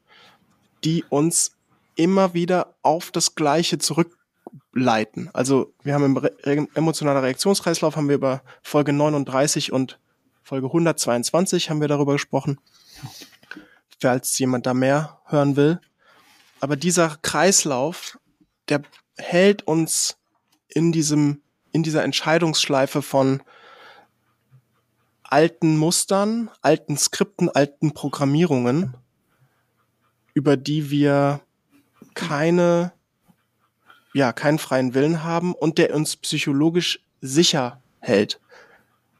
die 0.84 1.04
uns 1.10 1.52
immer 1.96 2.34
wieder 2.34 2.76
auf 2.82 3.12
das 3.12 3.36
Gleiche 3.36 3.78
zurückleiten. 3.78 5.30
Also 5.34 5.74
wir 5.84 5.94
haben 5.94 6.06
im 6.06 6.18
Re 6.18 6.34
emotionaler 6.74 7.24
Reaktionskreislauf 7.24 7.96
haben 7.96 8.08
wir 8.08 8.16
über 8.16 8.42
Folge 8.62 8.94
39 8.94 9.72
und 9.72 10.00
Folge 10.44 10.68
122 10.68 11.70
haben 11.70 11.82
wir 11.82 11.88
darüber 11.88 12.14
gesprochen. 12.14 12.60
Falls 14.02 14.38
jemand 14.40 14.66
da 14.66 14.74
mehr 14.74 15.20
hören 15.26 15.56
will. 15.58 15.82
Aber 16.60 16.76
dieser 16.76 17.18
Kreislauf, 17.22 18.20
der 18.68 18.82
hält 19.18 19.64
uns 19.68 20.18
in 20.68 20.92
diesem, 20.92 21.42
in 21.72 21.84
dieser 21.84 22.04
Entscheidungsschleife 22.04 23.02
von 23.02 23.42
alten 25.24 25.78
Mustern, 25.78 26.50
alten 26.62 26.98
Skripten, 26.98 27.50
alten 27.50 27.94
Programmierungen, 27.94 28.96
über 30.34 30.58
die 30.58 30.90
wir 30.90 31.42
keine, 32.14 32.94
ja, 34.14 34.34
keinen 34.34 34.60
freien 34.60 34.94
Willen 34.94 35.24
haben 35.24 35.54
und 35.54 35.78
der 35.78 35.94
uns 35.96 36.18
psychologisch 36.18 37.00
sicher 37.22 37.82
hält. 38.00 38.40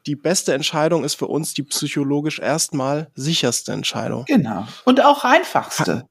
Die 0.06 0.16
beste 0.16 0.54
Entscheidung 0.54 1.04
ist 1.04 1.16
für 1.16 1.28
uns 1.28 1.54
die 1.54 1.64
psychologisch 1.64 2.40
erstmal 2.40 3.12
sicherste 3.14 3.74
Entscheidung. 3.74 4.26
Genau. 4.26 4.68
Und 4.86 5.04
auch 5.04 5.24
einfachste. 5.24 6.08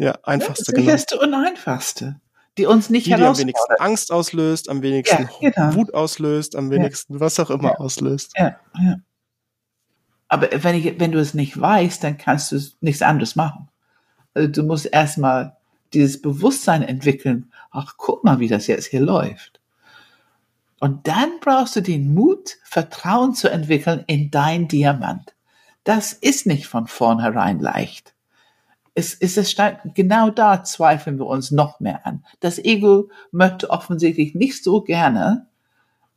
Ja, 0.00 0.18
einfachste, 0.22 0.72
ja, 0.72 0.76
genau. 0.76 0.84
sicherste 0.86 1.18
und 1.18 1.34
einfachste. 1.34 2.18
Die 2.56 2.64
uns 2.64 2.88
nicht 2.88 3.06
die, 3.06 3.14
die 3.14 3.22
am 3.22 3.36
wenigsten 3.36 3.74
Angst 3.78 4.10
auslöst, 4.10 4.70
am 4.70 4.80
wenigsten 4.80 5.28
ja, 5.40 5.50
genau. 5.50 5.74
Wut 5.74 5.92
auslöst, 5.92 6.56
am 6.56 6.70
wenigsten 6.70 7.14
ja. 7.14 7.20
was 7.20 7.38
auch 7.38 7.50
immer 7.50 7.78
auslöst. 7.78 8.32
Ja, 8.38 8.56
ja. 8.80 8.96
Aber 10.28 10.48
wenn, 10.50 10.74
ich, 10.74 10.98
wenn 10.98 11.12
du 11.12 11.20
es 11.20 11.34
nicht 11.34 11.60
weißt, 11.60 12.02
dann 12.02 12.16
kannst 12.16 12.50
du 12.50 12.58
nichts 12.80 13.02
anderes 13.02 13.36
machen. 13.36 13.68
Also 14.32 14.48
du 14.48 14.62
musst 14.62 14.86
erstmal 14.86 15.58
dieses 15.92 16.22
Bewusstsein 16.22 16.82
entwickeln. 16.82 17.52
Ach, 17.70 17.94
guck 17.98 18.24
mal, 18.24 18.40
wie 18.40 18.48
das 18.48 18.68
jetzt 18.68 18.86
hier 18.86 19.00
läuft. 19.00 19.60
Und 20.78 21.08
dann 21.08 21.40
brauchst 21.42 21.76
du 21.76 21.82
den 21.82 22.14
Mut, 22.14 22.56
Vertrauen 22.64 23.34
zu 23.34 23.50
entwickeln 23.50 24.02
in 24.06 24.30
dein 24.30 24.66
Diamant. 24.66 25.34
Das 25.84 26.14
ist 26.14 26.46
nicht 26.46 26.68
von 26.68 26.86
vornherein 26.86 27.60
leicht. 27.60 28.14
Es 28.94 29.14
ist 29.14 29.38
es 29.38 29.56
genau 29.94 30.30
da 30.30 30.64
zweifeln 30.64 31.18
wir 31.18 31.26
uns 31.26 31.50
noch 31.50 31.80
mehr 31.80 32.06
an. 32.06 32.24
Das 32.40 32.58
Ego 32.58 33.10
möchte 33.30 33.70
offensichtlich 33.70 34.34
nicht 34.34 34.62
so 34.64 34.82
gerne, 34.82 35.46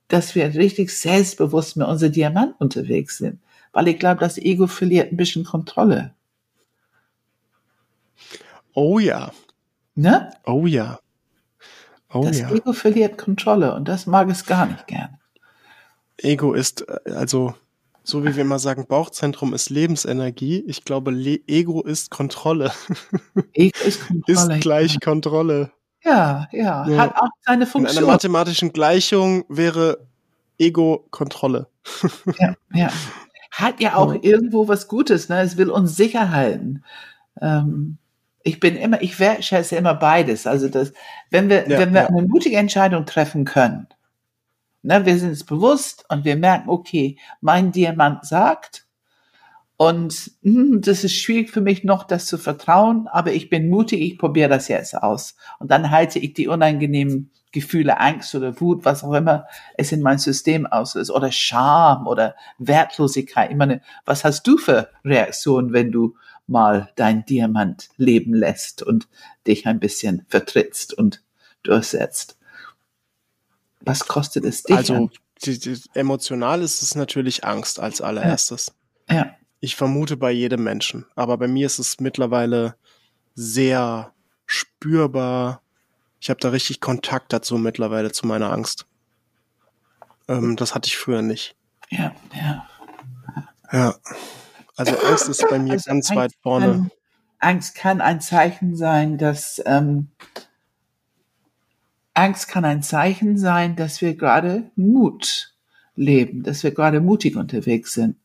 dass 0.08 0.36
wir 0.36 0.54
richtig 0.56 0.92
selbstbewusst 0.92 1.78
mit 1.78 1.88
unserem 1.88 2.12
Diamant 2.12 2.56
unterwegs 2.60 3.18
sind 3.18 3.40
weil 3.74 3.88
ich 3.88 4.00
glaube, 4.00 4.22
das 4.22 4.38
Ego 4.38 4.68
verliert 4.68 5.12
ein 5.12 5.18
bisschen 5.18 5.44
Kontrolle. 5.44 6.14
Oh 8.74 9.00
ja. 9.00 9.32
Ne? 9.96 10.32
Oh 10.46 10.66
ja. 10.66 11.00
Oh 12.12 12.24
das 12.24 12.40
ja. 12.40 12.52
Ego 12.52 12.74
verliert 12.74 13.18
Kontrolle 13.18 13.74
und 13.74 13.88
das 13.88 14.06
mag 14.06 14.30
es 14.30 14.46
gar 14.46 14.68
nicht 14.68 14.88
gern. 14.88 15.18
Ego 16.18 16.54
ist, 16.54 16.88
äh, 16.88 17.12
also, 17.12 17.56
so 18.04 18.24
wie 18.24 18.36
wir 18.36 18.42
immer 18.42 18.60
sagen, 18.60 18.86
Bauchzentrum 18.88 19.54
ist 19.54 19.70
Lebensenergie. 19.70 20.64
Ich 20.68 20.84
glaube, 20.84 21.12
Le 21.12 21.40
Ego 21.48 21.82
ist 21.82 22.12
Kontrolle. 22.12 22.72
Ego 23.54 23.78
ist 23.86 24.08
Kontrolle. 24.08 24.56
ist 24.56 24.62
gleich 24.62 25.00
Kontrolle. 25.00 25.72
Ja, 26.04 26.50
ja, 26.52 26.86
ja, 26.88 26.98
hat 26.98 27.16
auch 27.16 27.30
seine 27.46 27.66
Funktion. 27.66 27.98
In 27.98 28.04
einer 28.04 28.14
mathematischen 28.14 28.74
Gleichung 28.74 29.46
wäre 29.48 30.06
Ego 30.58 31.08
Kontrolle. 31.12 31.68
ja, 32.40 32.56
ja 32.74 32.92
hat 33.54 33.80
ja 33.80 33.96
auch 33.96 34.14
irgendwo 34.14 34.68
was 34.68 34.88
Gutes. 34.88 35.30
Ne? 35.30 35.42
Es 35.42 35.58
will 35.58 35.70
uns 35.70 35.96
sicher 35.96 36.32
halten. 36.32 36.84
Ähm, 37.40 37.98
ich 38.42 38.60
bin 38.60 38.76
immer, 38.76 39.02
ich 39.02 39.20
wertschätze 39.20 39.76
immer 39.76 39.94
beides. 39.94 40.48
Also 40.48 40.68
das, 40.68 40.92
wenn 41.30 41.50
wir, 41.50 41.70
ja, 41.70 41.80
wenn 41.80 41.94
wir 41.94 42.02
ja. 42.02 42.08
eine 42.08 42.24
mutige 42.24 42.58
Entscheidung 42.58 43.06
treffen 43.06 43.46
können, 43.46 43.88
ne, 44.84 45.06
wir 45.06 45.18
sind 45.18 45.32
es 45.32 45.44
bewusst 45.44 46.06
und 46.10 46.26
wir 46.26 46.36
merken, 46.36 46.70
okay, 46.70 47.18
mein 47.42 47.72
Diamant 47.72 48.26
sagt, 48.26 48.86
und 49.76 50.32
hm, 50.44 50.82
das 50.82 51.04
ist 51.04 51.16
schwierig 51.16 51.50
für 51.50 51.62
mich 51.62 51.84
noch, 51.84 52.04
das 52.04 52.28
zu 52.28 52.38
vertrauen, 52.38 53.08
aber 53.12 53.34
ich 53.34 53.50
bin 53.50 53.70
mutig, 53.70 54.02
ich 54.02 54.18
probiere 54.18 54.50
das 54.50 54.68
jetzt 54.68 54.96
aus. 54.96 55.36
Und 55.60 55.72
dann 55.72 55.90
halte 55.90 56.20
ich 56.20 56.34
die 56.34 56.48
unangenehmen 56.48 57.32
Gefühle, 57.52 58.00
Angst 58.00 58.34
oder 58.36 58.60
Wut, 58.62 58.86
was 58.86 59.04
auch 59.04 59.14
immer 59.14 59.46
es 59.78 59.92
in 59.92 60.02
mein 60.02 60.20
System 60.20 60.66
auslöst, 60.66 61.12
oder 61.12 61.32
Scham 61.32 62.08
oder 62.08 62.36
Wertlosigkeit. 62.58 63.52
Ich 63.52 63.58
meine, 63.58 63.82
was 64.06 64.24
hast 64.24 64.48
du 64.48 64.58
für 64.58 64.90
Reaktionen, 65.04 65.74
wenn 65.74 65.92
du 65.92 66.16
mal 66.48 66.90
dein 66.96 67.26
Diamant 67.26 67.90
leben 67.98 68.34
lässt 68.34 68.84
und 68.84 69.08
dich 69.48 69.68
ein 69.68 69.80
bisschen 69.80 70.26
vertrittst 70.30 70.94
und 70.94 71.24
durchsetzt? 71.64 72.38
Was 73.84 74.08
kostet 74.08 74.46
es 74.46 74.64
dich? 74.64 74.76
Also, 74.76 75.10
die, 75.44 75.60
die, 75.60 75.80
emotional 75.94 76.62
ist 76.62 76.82
es 76.82 76.96
natürlich 76.96 77.44
Angst 77.44 77.80
als 77.80 78.02
allererstes. 78.02 78.74
Ja. 79.10 79.16
ja. 79.16 79.36
Ich 79.60 79.76
vermute 79.76 80.18
bei 80.18 80.32
jedem 80.32 80.64
Menschen. 80.64 81.06
Aber 81.16 81.38
bei 81.38 81.48
mir 81.48 81.66
ist 81.66 81.80
es 81.80 82.00
mittlerweile 82.00 82.76
sehr 83.36 84.14
spürbar 84.46 85.64
ich 86.24 86.30
habe 86.30 86.40
da 86.40 86.52
richtig 86.52 86.80
Kontakt 86.80 87.34
dazu 87.34 87.58
mittlerweile 87.58 88.14
zu 88.14 88.26
meiner 88.26 88.50
Angst. 88.54 88.86
Ähm, 90.30 90.56
das 90.56 90.74
hatte 90.74 90.88
ich 90.88 90.96
früher 90.96 91.22
nicht. 91.22 91.58
Ja, 91.90 92.14
ja. 92.34 92.66
Ja. 93.74 93.96
Also 94.78 94.98
Angst 95.00 95.28
ist 95.28 95.46
bei 95.50 95.60
mir 95.60 95.74
also 95.74 95.90
ganz 95.90 96.10
Angst 96.12 96.16
weit 96.16 96.32
vorne. 96.42 96.66
Kann, 96.66 96.92
Angst 97.40 97.76
kann 97.76 98.00
ein 98.00 98.22
Zeichen 98.22 98.78
sein, 98.78 99.18
dass 99.18 99.62
ähm, 99.66 100.12
Angst 102.14 102.48
kann 102.48 102.66
ein 102.66 102.84
Zeichen 102.84 103.38
sein, 103.38 103.76
dass 103.76 104.02
wir 104.02 104.16
gerade 104.16 104.72
Mut 104.76 105.54
leben, 105.96 106.44
dass 106.44 106.64
wir 106.64 106.72
gerade 106.72 107.02
mutig 107.02 107.36
unterwegs 107.36 107.94
sind. 107.94 108.18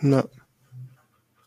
Ja. 0.00 0.24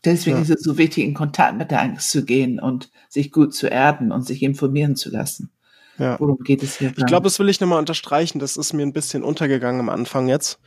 Deswegen 0.04 0.36
ja. 0.36 0.42
ist 0.42 0.50
es 0.50 0.62
so 0.62 0.78
wichtig, 0.78 1.04
in 1.04 1.14
Kontakt 1.14 1.56
mit 1.56 1.70
der 1.70 1.80
Angst 1.80 2.10
zu 2.10 2.24
gehen 2.24 2.58
und 2.58 2.90
sich 3.08 3.30
gut 3.30 3.54
zu 3.54 3.68
erden 3.68 4.10
und 4.10 4.26
sich 4.26 4.42
informieren 4.42 4.96
zu 4.96 5.10
lassen. 5.10 5.50
Ja. 5.98 6.18
Worum 6.18 6.38
geht 6.38 6.62
es 6.62 6.78
hier? 6.78 6.92
Ich 6.96 7.06
glaube, 7.06 7.24
das 7.24 7.38
will 7.38 7.48
ich 7.48 7.60
nochmal 7.60 7.78
unterstreichen. 7.78 8.38
Das 8.38 8.56
ist 8.56 8.72
mir 8.72 8.82
ein 8.82 8.92
bisschen 8.92 9.22
untergegangen 9.22 9.80
am 9.80 9.88
Anfang 9.88 10.28
jetzt. 10.28 10.58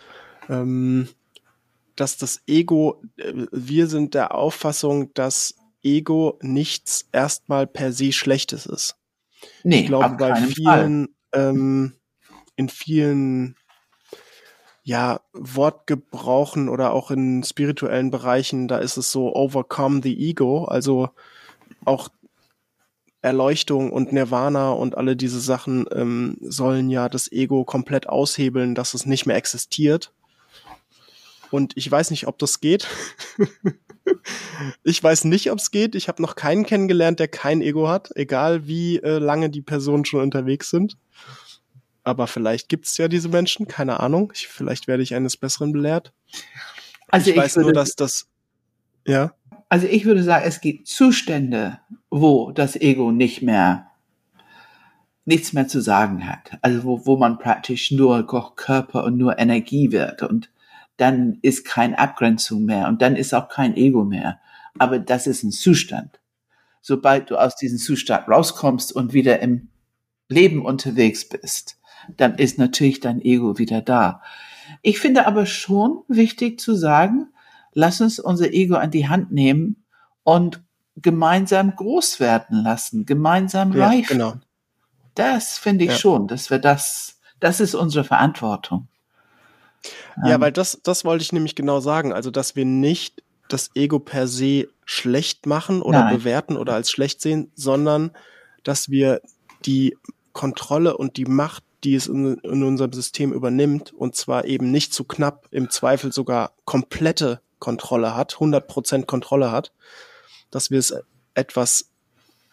Ähm, 0.48 1.10
dass 1.96 2.18
das 2.18 2.42
Ego, 2.48 3.02
äh, 3.18 3.34
wir 3.52 3.88
sind 3.88 4.14
der 4.14 4.36
Auffassung, 4.36 5.14
dass 5.14 5.56
Ego 5.84 6.40
nichts 6.42 7.08
erstmal 7.12 7.68
per 7.68 7.92
se 7.92 8.12
Schlechtes 8.12 8.66
ist. 8.66 8.96
Nee, 9.64 9.82
ich 9.82 9.88
glaube, 9.88 10.16
bei 10.18 10.36
vielen, 10.36 11.16
ähm, 11.34 11.94
in 12.56 12.70
vielen 12.70 13.56
ja, 14.84 15.22
Wortgebrauchen 15.34 16.70
oder 16.70 16.94
auch 16.94 17.10
in 17.10 17.44
spirituellen 17.44 18.12
Bereichen, 18.12 18.68
da 18.68 18.78
ist 18.78 18.98
es 18.98 19.12
so 19.12 19.36
overcome 19.36 20.02
the 20.04 20.16
ego, 20.30 20.66
also 20.66 21.10
auch 21.86 22.10
Erleuchtung 23.24 23.92
und 23.92 24.14
Nirvana 24.14 24.72
und 24.72 24.96
alle 24.96 25.16
diese 25.16 25.40
Sachen 25.40 25.88
ähm, 25.92 26.38
sollen 26.42 26.92
ja 26.92 27.10
das 27.10 27.32
Ego 27.32 27.64
komplett 27.64 28.08
aushebeln, 28.08 28.76
dass 28.76 28.94
es 28.94 29.08
nicht 29.08 29.26
mehr 29.26 29.36
existiert. 29.36 30.14
Und 31.50 31.74
ich 31.76 31.90
weiß 31.90 32.12
nicht, 32.12 32.28
ob 32.28 32.38
das 32.38 32.62
geht. 32.62 32.88
ich 34.84 35.04
weiß 35.04 35.26
nicht, 35.26 35.52
ob 35.52 35.60
es 35.60 35.72
geht. 35.72 35.96
Ich 35.96 36.08
habe 36.08 36.22
noch 36.22 36.36
keinen 36.36 36.66
kennengelernt, 36.66 37.20
der 37.20 37.28
kein 37.28 37.62
Ego 37.62 37.88
hat, 37.88 38.12
egal 38.16 38.68
wie 38.68 38.98
äh, 38.98 39.18
lange 39.20 39.50
die 39.50 39.62
Personen 39.62 40.06
schon 40.06 40.22
unterwegs 40.22 40.70
sind. 40.70 40.98
Aber 42.04 42.28
vielleicht 42.28 42.70
gibt 42.70 42.86
es 42.86 42.98
ja 42.98 43.08
diese 43.08 43.30
Menschen, 43.30 43.68
keine 43.68 44.00
Ahnung. 44.00 44.32
Ich, 44.36 44.48
vielleicht 44.48 44.88
werde 44.88 45.04
ich 45.04 45.16
eines 45.16 45.38
Besseren 45.38 45.72
belehrt. 45.72 46.14
Also 47.08 47.30
ich, 47.30 47.36
ich 47.36 47.42
weiß 47.42 47.56
würde, 47.56 47.68
nur, 47.68 47.74
dass 47.74 47.96
das. 47.96 48.28
Ja. 49.08 49.34
Also 49.70 49.88
ich 49.88 50.06
würde 50.06 50.24
sagen, 50.24 50.46
es 50.48 50.62
gibt 50.62 50.88
Zustände, 50.88 51.80
wo 52.12 52.52
das 52.52 52.76
Ego 52.76 53.12
nicht 53.12 53.42
mehr 53.42 53.88
nichts 55.26 55.54
mehr 55.54 55.68
zu 55.68 55.82
sagen 55.82 56.28
hat. 56.28 56.52
Also 56.62 56.84
wo, 56.84 57.06
wo 57.06 57.18
man 57.18 57.40
praktisch 57.40 57.92
nur 57.92 58.26
Körper 58.56 59.04
und 59.04 59.18
nur 59.18 59.40
Energie 59.40 59.92
wird 59.92 60.22
und 60.22 60.52
dann 60.98 61.40
ist 61.42 61.66
keine 61.66 62.00
Abgrenzung 62.00 62.66
mehr 62.66 62.88
und 62.88 63.02
dann 63.02 63.16
ist 63.16 63.34
auch 63.34 63.50
kein 63.50 63.76
Ego 63.76 64.04
mehr. 64.04 64.40
Aber 64.78 65.00
das 65.00 65.28
ist 65.28 65.44
ein 65.44 65.52
Zustand. 65.52 66.20
Sobald 66.82 67.30
du 67.30 67.38
aus 67.38 67.56
diesem 67.56 67.78
Zustand 67.78 68.28
rauskommst 68.28 68.94
und 68.94 69.14
wieder 69.14 69.40
im 69.40 69.70
Leben 70.30 70.66
unterwegs 70.66 71.28
bist, 71.28 71.78
dann 72.16 72.36
ist 72.36 72.58
natürlich 72.58 73.00
dein 73.00 73.22
Ego 73.22 73.58
wieder 73.58 73.82
da. 73.82 74.22
Ich 74.82 75.00
finde 75.00 75.28
aber 75.28 75.46
schon 75.46 76.04
wichtig 76.08 76.60
zu 76.60 76.76
sagen, 76.76 77.30
lass 77.74 78.02
uns 78.02 78.20
unser 78.20 78.54
Ego 78.54 78.76
an 78.76 78.92
die 78.92 79.08
Hand 79.08 79.32
nehmen 79.32 79.84
und 80.24 80.64
gemeinsam 80.96 81.76
groß 81.76 82.20
werden 82.20 82.64
lassen, 82.64 83.06
gemeinsam 83.06 83.74
ja, 83.74 83.88
reifen. 83.88 84.18
Genau. 84.18 84.36
Das 85.14 85.58
finde 85.58 85.86
ich 85.86 85.92
ja. 85.92 85.98
schon, 85.98 86.28
dass 86.28 86.50
wir 86.50 86.60
das, 86.60 87.20
das 87.40 87.60
ist 87.60 87.76
unsere 87.76 88.04
Verantwortung. 88.04 88.88
Ja, 90.24 90.36
ähm, 90.36 90.42
weil 90.42 90.52
das, 90.52 90.80
das 90.84 91.06
wollte 91.06 91.24
ich 91.24 91.34
nämlich 91.34 91.56
genau 91.56 91.80
sagen. 91.80 92.14
Also, 92.14 92.32
dass 92.32 92.56
wir 92.56 92.66
nicht 92.66 93.24
das 93.50 93.70
Ego 93.76 94.00
per 94.00 94.28
se 94.28 94.68
schlecht 94.86 95.46
machen 95.46 95.82
oder 95.82 96.06
Nein. 96.06 96.18
bewerten 96.18 96.58
oder 96.58 96.74
als 96.74 96.90
schlecht 96.90 97.22
sehen, 97.22 97.52
sondern 97.56 98.12
dass 98.64 98.90
wir 98.90 99.22
die 99.66 99.98
Kontrolle 100.34 100.98
und 100.98 101.18
die 101.18 101.26
Macht, 101.26 101.64
die 101.84 101.96
es 101.96 102.08
in, 102.08 102.36
in 102.40 102.64
unserem 102.64 102.94
System 102.94 103.32
übernimmt, 103.32 103.94
und 103.94 104.16
zwar 104.16 104.46
eben 104.46 104.72
nicht 104.72 104.94
zu 104.94 105.04
knapp, 105.04 105.48
im 105.52 105.70
Zweifel 105.70 106.12
sogar 106.12 106.54
komplette 106.66 107.42
Kontrolle 107.60 108.16
hat, 108.16 108.36
100% 108.36 109.06
Kontrolle 109.06 109.52
hat, 109.52 109.72
dass 110.52 110.72
wir 110.72 110.80
es 110.80 110.94
etwas, 111.34 111.90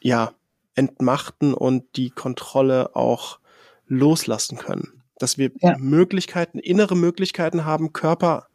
ja, 0.00 0.32
entmachten 0.74 1.54
und 1.54 1.84
die 1.96 2.10
Kontrolle 2.10 2.96
auch 2.96 3.38
loslassen 3.86 4.58
können. 4.58 5.01
Dass 5.22 5.38
wir 5.38 5.52
ja. 5.60 5.76
Möglichkeiten, 5.78 6.58
innere 6.58 6.96
Möglichkeiten 6.96 7.64
haben, 7.64 7.92
Körper, 7.92 8.48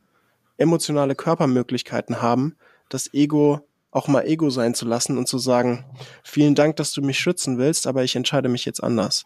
emotionale 0.57 1.15
Körpermöglichkeiten 1.15 2.21
haben, 2.21 2.57
das 2.89 3.13
Ego 3.13 3.61
auch 3.89 4.09
mal 4.09 4.25
Ego 4.25 4.49
sein 4.49 4.73
zu 4.73 4.85
lassen 4.85 5.17
und 5.17 5.29
zu 5.29 5.37
sagen, 5.37 5.85
vielen 6.23 6.55
Dank, 6.55 6.75
dass 6.75 6.91
du 6.91 7.01
mich 7.01 7.17
schützen 7.19 7.57
willst, 7.57 7.87
aber 7.87 8.03
ich 8.03 8.17
entscheide 8.17 8.49
mich 8.49 8.65
jetzt 8.65 8.83
anders. 8.83 9.25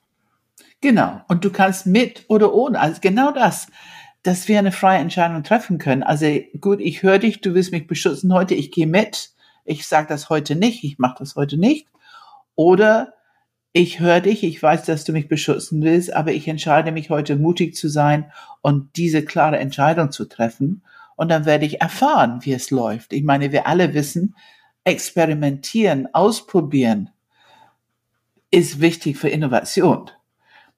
Genau. 0.81 1.21
Und 1.29 1.43
du 1.43 1.51
kannst 1.51 1.87
mit 1.87 2.25
oder 2.27 2.53
ohne, 2.53 2.79
also 2.79 3.01
genau 3.01 3.31
das, 3.31 3.67
dass 4.21 4.47
wir 4.47 4.59
eine 4.59 4.71
freie 4.71 4.99
Entscheidung 4.99 5.43
treffen 5.43 5.79
können. 5.79 6.03
Also 6.03 6.27
gut, 6.59 6.79
ich 6.79 7.01
höre 7.01 7.17
dich, 7.17 7.41
du 7.41 7.55
willst 7.55 7.71
mich 7.71 7.87
beschützen 7.87 8.31
heute, 8.33 8.53
ich 8.53 8.71
gehe 8.71 8.85
mit. 8.85 9.31
Ich 9.65 9.87
sage 9.87 10.07
das 10.07 10.29
heute 10.29 10.55
nicht, 10.55 10.83
ich 10.83 10.99
mache 10.99 11.15
das 11.17 11.35
heute 11.35 11.57
nicht. 11.57 11.87
Oder 12.53 13.13
ich 13.73 13.99
höre 13.99 14.19
dich, 14.19 14.43
ich 14.43 14.61
weiß, 14.61 14.85
dass 14.85 15.05
du 15.05 15.13
mich 15.13 15.27
beschützen 15.27 15.81
willst, 15.81 16.13
aber 16.13 16.33
ich 16.33 16.47
entscheide 16.47 16.91
mich 16.91 17.09
heute 17.09 17.35
mutig 17.35 17.75
zu 17.75 17.87
sein 17.87 18.31
und 18.61 18.97
diese 18.97 19.23
klare 19.23 19.59
Entscheidung 19.59 20.11
zu 20.11 20.25
treffen. 20.25 20.83
Und 21.15 21.29
dann 21.29 21.45
werde 21.45 21.65
ich 21.65 21.81
erfahren, 21.81 22.39
wie 22.43 22.53
es 22.53 22.71
läuft. 22.71 23.13
Ich 23.13 23.23
meine, 23.23 23.51
wir 23.51 23.67
alle 23.67 23.93
wissen, 23.93 24.35
experimentieren, 24.83 26.13
ausprobieren 26.13 27.11
ist 28.51 28.81
wichtig 28.81 29.17
für 29.17 29.29
Innovation. 29.29 30.11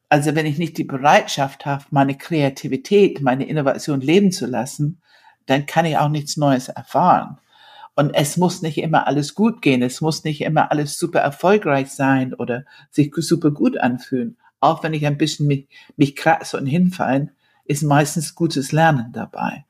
Also 0.08 0.36
wenn 0.36 0.46
ich 0.46 0.60
nicht 0.60 0.78
die 0.78 0.84
Bereitschaft 0.84 1.66
habe, 1.66 1.86
meine 1.90 2.16
Kreativität, 2.16 3.22
meine 3.22 3.48
Innovation 3.48 4.00
leben 4.00 4.32
zu 4.32 4.46
lassen, 4.46 5.02
dann 5.48 5.66
kann 5.66 5.86
ich 5.86 5.98
auch 5.98 6.10
nichts 6.10 6.38
Neues 6.38 6.70
erfahren. 6.70 7.40
Und 7.96 8.12
es 8.16 8.38
muss 8.38 8.62
nicht 8.62 8.80
immer 8.80 9.08
alles 9.08 9.36
gut 9.36 9.62
gehen. 9.62 9.84
Es 9.84 10.02
muss 10.02 10.24
nicht 10.24 10.42
immer 10.42 10.72
alles 10.72 10.98
super 10.98 11.20
erfolgreich 11.20 11.92
sein 11.92 12.34
oder 12.34 12.66
sich 12.90 13.12
super 13.16 13.52
gut 13.52 13.78
anfühlen. 13.78 14.38
Auch 14.60 14.84
wenn 14.84 14.94
ich 14.94 15.06
ein 15.06 15.18
bisschen 15.18 15.48
mich, 15.48 15.68
mich 15.96 16.16
kratze 16.16 16.58
und 16.58 16.66
hinfallen, 16.66 17.32
ist 17.66 17.84
meistens 17.84 18.34
gutes 18.34 18.72
Lernen 18.72 19.12
dabei. 19.12 19.66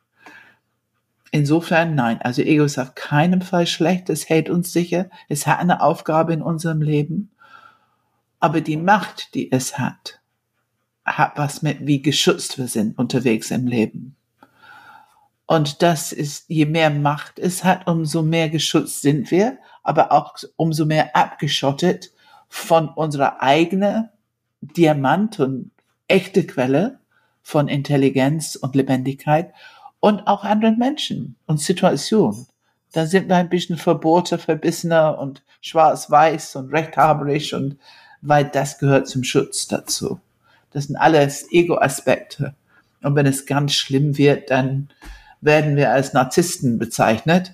Insofern 1.32 1.96
nein. 1.96 2.22
Also 2.22 2.44
Ego 2.44 2.64
ist 2.64 2.78
auf 2.78 2.96
keinen 2.96 3.42
Fall 3.42 3.66
schlecht. 3.66 4.10
Es 4.10 4.30
hält 4.30 4.50
uns 4.50 4.72
sicher. 4.72 5.10
Es 5.30 5.48
hat 5.48 5.60
eine 5.60 5.82
Aufgabe 5.82 6.32
in 6.32 6.44
unserem 6.44 6.82
Leben. 6.82 7.32
Aber 8.40 8.62
die 8.62 8.78
Macht, 8.78 9.34
die 9.34 9.52
es 9.52 9.80
hat, 9.80 10.22
hat 11.04 11.34
was 11.36 11.62
mit, 11.62 11.88
wie 11.88 12.02
geschützt 12.02 12.58
wir 12.58 12.68
sind 12.68 12.98
unterwegs 12.98 13.52
im 13.52 13.68
Leben. 13.68 14.16
Und 15.54 15.84
das 15.84 16.12
ist, 16.12 16.46
je 16.48 16.66
mehr 16.66 16.90
Macht 16.90 17.38
es 17.38 17.64
hat, 17.64 17.86
umso 17.86 18.24
mehr 18.24 18.50
geschützt 18.50 19.04
sind 19.04 19.30
wir, 19.30 19.60
aber 19.84 20.12
auch 20.12 20.34
umso 20.56 20.84
mehr 20.84 21.16
abgeschottet 21.16 22.12
von 22.50 22.90
unserer 22.90 23.40
eigenen 23.40 24.10
Diamant 24.62 25.40
und 25.40 25.70
echte 26.08 26.48
Quelle 26.48 26.98
von 27.44 27.68
Intelligenz 27.68 28.56
und 28.56 28.74
Lebendigkeit 28.74 29.54
und 30.00 30.26
auch 30.26 30.44
anderen 30.44 30.80
Menschen 30.80 31.36
und 31.46 31.60
Situationen. 31.60 32.48
Dann 32.92 33.06
sind 33.06 33.30
wir 33.30 33.36
ein 33.36 33.50
bisschen 33.50 33.78
verbohrter, 33.78 34.40
verbissener 34.40 35.20
und 35.20 35.44
schwarz-weiß 35.62 36.56
und 36.56 36.74
rechthaberisch 36.74 37.54
und 37.54 37.78
weil 38.22 38.46
das 38.46 38.80
gehört 38.80 39.08
zum 39.08 39.24
Schutz 39.24 39.68
dazu. 39.68 40.20
Das 40.72 40.86
sind 40.86 40.96
alles 40.96 41.46
Ego-Aspekte. 41.52 42.56
Und 43.04 43.16
wenn 43.16 43.28
es 43.28 43.46
ganz 43.46 43.74
schlimm 43.74 44.18
wird, 44.18 44.50
dann 44.50 44.90
werden 45.44 45.76
wir 45.76 45.92
als 45.92 46.14
Narzissten 46.14 46.80
bezeichnet. 46.80 47.54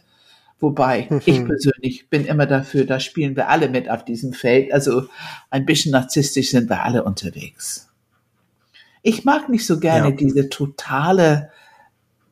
Wobei 0.60 1.08
mhm. 1.10 1.22
ich 1.26 1.46
persönlich 1.46 2.10
bin 2.10 2.26
immer 2.26 2.46
dafür, 2.46 2.86
da 2.86 3.00
spielen 3.00 3.36
wir 3.36 3.50
alle 3.50 3.70
mit 3.70 3.90
auf 3.90 4.04
diesem 4.04 4.34
Feld. 4.34 4.74
Also 4.74 5.08
ein 5.50 5.66
bisschen 5.66 5.92
narzisstisch 5.92 6.52
sind 6.52 6.70
wir 6.70 6.84
alle 6.84 7.04
unterwegs. 7.04 7.90
Ich 9.02 9.24
mag 9.24 9.48
nicht 9.50 9.66
so 9.66 9.80
gerne 9.80 10.10
ja. 10.10 10.16
diese 10.16 10.50
totale 10.50 11.52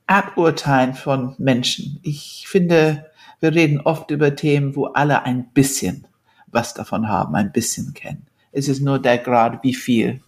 Aburteilen 0.07 0.93
von 0.93 1.35
Menschen. 1.37 1.99
Ich 2.03 2.45
finde, 2.47 3.05
wir 3.39 3.53
reden 3.53 3.79
oft 3.81 4.11
über 4.11 4.35
Themen, 4.35 4.75
wo 4.75 4.85
alle 4.87 5.23
ein 5.23 5.49
bisschen 5.53 6.07
was 6.47 6.73
davon 6.73 7.07
haben, 7.07 7.35
ein 7.35 7.51
bisschen 7.51 7.93
kennen. 7.93 8.25
Es 8.51 8.67
ist 8.67 8.81
nur 8.81 8.99
der 8.99 9.17
Grad, 9.17 9.63
wie 9.63 9.73
viel. 9.73 10.21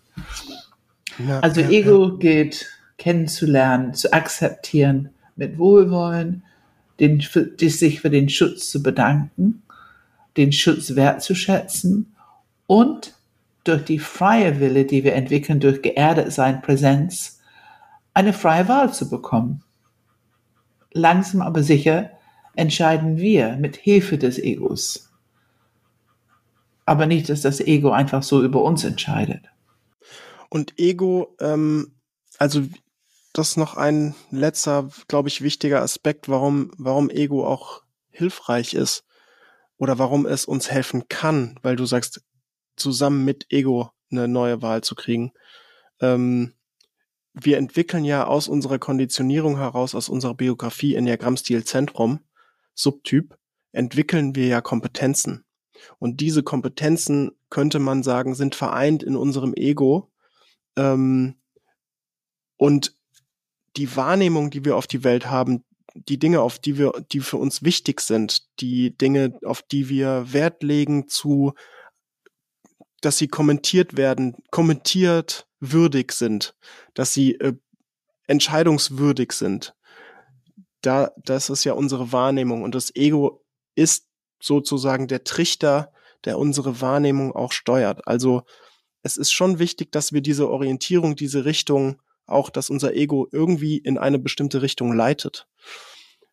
Ja, 1.18 1.40
also 1.40 1.62
ja, 1.62 1.70
Ego 1.70 2.18
geht 2.18 2.70
kennenzulernen, 2.98 3.94
zu 3.94 4.14
akzeptieren, 4.14 5.10
mit 5.40 5.58
Wohlwollen, 5.58 6.44
den, 7.00 7.24
die, 7.60 7.70
sich 7.70 8.02
für 8.02 8.10
den 8.10 8.30
Schutz 8.30 8.70
zu 8.70 8.84
bedanken, 8.84 9.64
den 10.38 10.52
Schutz 10.52 10.96
wertzuschätzen 10.96 12.14
und 12.68 13.16
durch 13.64 13.84
die 13.86 14.00
freie 14.00 14.60
Wille, 14.60 14.86
die 14.86 15.04
wir 15.04 15.14
entwickeln, 15.14 15.60
durch 15.60 15.82
geerdet 15.82 16.32
sein, 16.34 16.62
Präsenz, 16.62 17.40
eine 18.14 18.34
freie 18.34 18.68
Wahl 18.68 18.94
zu 18.94 19.10
bekommen. 19.10 19.64
Langsam 20.92 21.42
aber 21.42 21.64
sicher 21.64 22.12
entscheiden 22.56 23.18
wir 23.18 23.56
mit 23.56 23.78
Hilfe 23.78 24.18
des 24.18 24.38
Egos. 24.38 25.10
Aber 26.86 27.06
nicht, 27.06 27.30
dass 27.30 27.42
das 27.42 27.62
Ego 27.62 27.92
einfach 27.92 28.24
so 28.24 28.44
über 28.44 28.64
uns 28.64 28.84
entscheidet. 28.84 29.44
Und 30.50 30.78
Ego, 30.80 31.36
ähm, 31.40 31.92
also 32.40 32.64
das 33.34 33.58
noch 33.58 33.78
ein 33.78 34.16
letzter, 34.32 34.90
glaube 35.08 35.30
ich, 35.30 35.42
wichtiger 35.42 35.82
Aspekt, 35.82 36.30
warum, 36.30 36.72
warum 36.78 37.10
Ego 37.10 37.46
auch 37.46 37.84
hilfreich 38.10 38.74
ist 38.74 39.06
oder 39.78 40.00
warum 40.00 40.26
es 40.26 40.46
uns 40.46 40.72
helfen 40.72 41.08
kann, 41.08 41.60
weil 41.62 41.76
du 41.76 41.86
sagst, 41.86 42.22
zusammen 42.76 43.26
mit 43.26 43.48
Ego 43.52 43.92
eine 44.12 44.28
neue 44.28 44.62
Wahl 44.62 44.82
zu 44.84 44.96
kriegen. 44.96 45.32
Ähm, 46.02 46.54
wir 47.34 47.58
entwickeln 47.58 48.06
ja 48.06 48.26
aus 48.26 48.48
unserer 48.48 48.80
Konditionierung 48.80 49.58
heraus, 49.58 49.96
aus 49.96 50.10
unserer 50.10 50.34
Biografie 50.34 50.94
in 50.94 51.00
Enneagrammstil 51.00 51.64
Zentrum, 51.64 52.20
Subtyp, 52.74 53.38
entwickeln 53.72 54.36
wir 54.36 54.48
ja 54.48 54.62
Kompetenzen. 54.62 55.46
Und 56.00 56.20
diese 56.20 56.44
Kompetenzen, 56.44 57.32
könnte 57.50 57.80
man 57.80 58.04
sagen, 58.04 58.36
sind 58.36 58.56
vereint 58.56 59.04
in 59.04 59.16
unserem 59.16 59.54
Ego. 59.54 60.12
Ähm, 60.76 61.36
und 62.58 62.99
die 63.80 63.96
Wahrnehmung, 63.96 64.50
die 64.50 64.66
wir 64.66 64.76
auf 64.76 64.88
die 64.88 65.06
Welt 65.06 65.28
haben, 65.28 65.64
die 65.96 66.20
Dinge, 66.20 66.42
auf 66.42 66.60
die 66.60 66.78
wir, 66.78 66.92
die 67.14 67.22
für 67.22 67.38
uns 67.38 67.64
wichtig 67.64 68.02
sind, 68.02 68.44
die 68.60 68.96
Dinge, 68.96 69.40
auf 69.46 69.62
die 69.62 69.88
wir 69.88 70.34
Wert 70.34 70.64
legen, 70.64 71.08
zu, 71.08 71.54
dass 73.02 73.18
sie 73.18 73.30
kommentiert 73.30 73.96
werden, 73.96 74.36
kommentiert 74.52 75.48
würdig 75.62 76.12
sind, 76.12 76.56
dass 76.94 77.14
sie 77.14 77.36
äh, 77.36 77.54
entscheidungswürdig 78.28 79.32
sind. 79.32 79.74
Da, 80.82 81.12
das 81.24 81.50
ist 81.50 81.64
ja 81.64 81.72
unsere 81.72 82.12
Wahrnehmung 82.12 82.64
und 82.64 82.76
das 82.76 82.94
Ego 82.96 83.46
ist 83.76 84.08
sozusagen 84.42 85.08
der 85.08 85.24
Trichter, 85.24 85.94
der 86.26 86.38
unsere 86.38 86.82
Wahrnehmung 86.82 87.34
auch 87.34 87.54
steuert. 87.54 88.06
Also 88.08 88.44
es 89.04 89.16
ist 89.16 89.32
schon 89.32 89.58
wichtig, 89.58 89.94
dass 89.94 90.12
wir 90.12 90.22
diese 90.22 90.50
Orientierung, 90.50 91.16
diese 91.16 91.46
Richtung 91.46 92.02
auch, 92.32 92.50
dass 92.50 92.70
unser 92.70 92.94
Ego 92.94 93.28
irgendwie 93.32 93.78
in 93.78 93.98
eine 93.98 94.20
bestimmte 94.20 94.62
Richtung 94.62 94.94
leitet. 94.94 95.48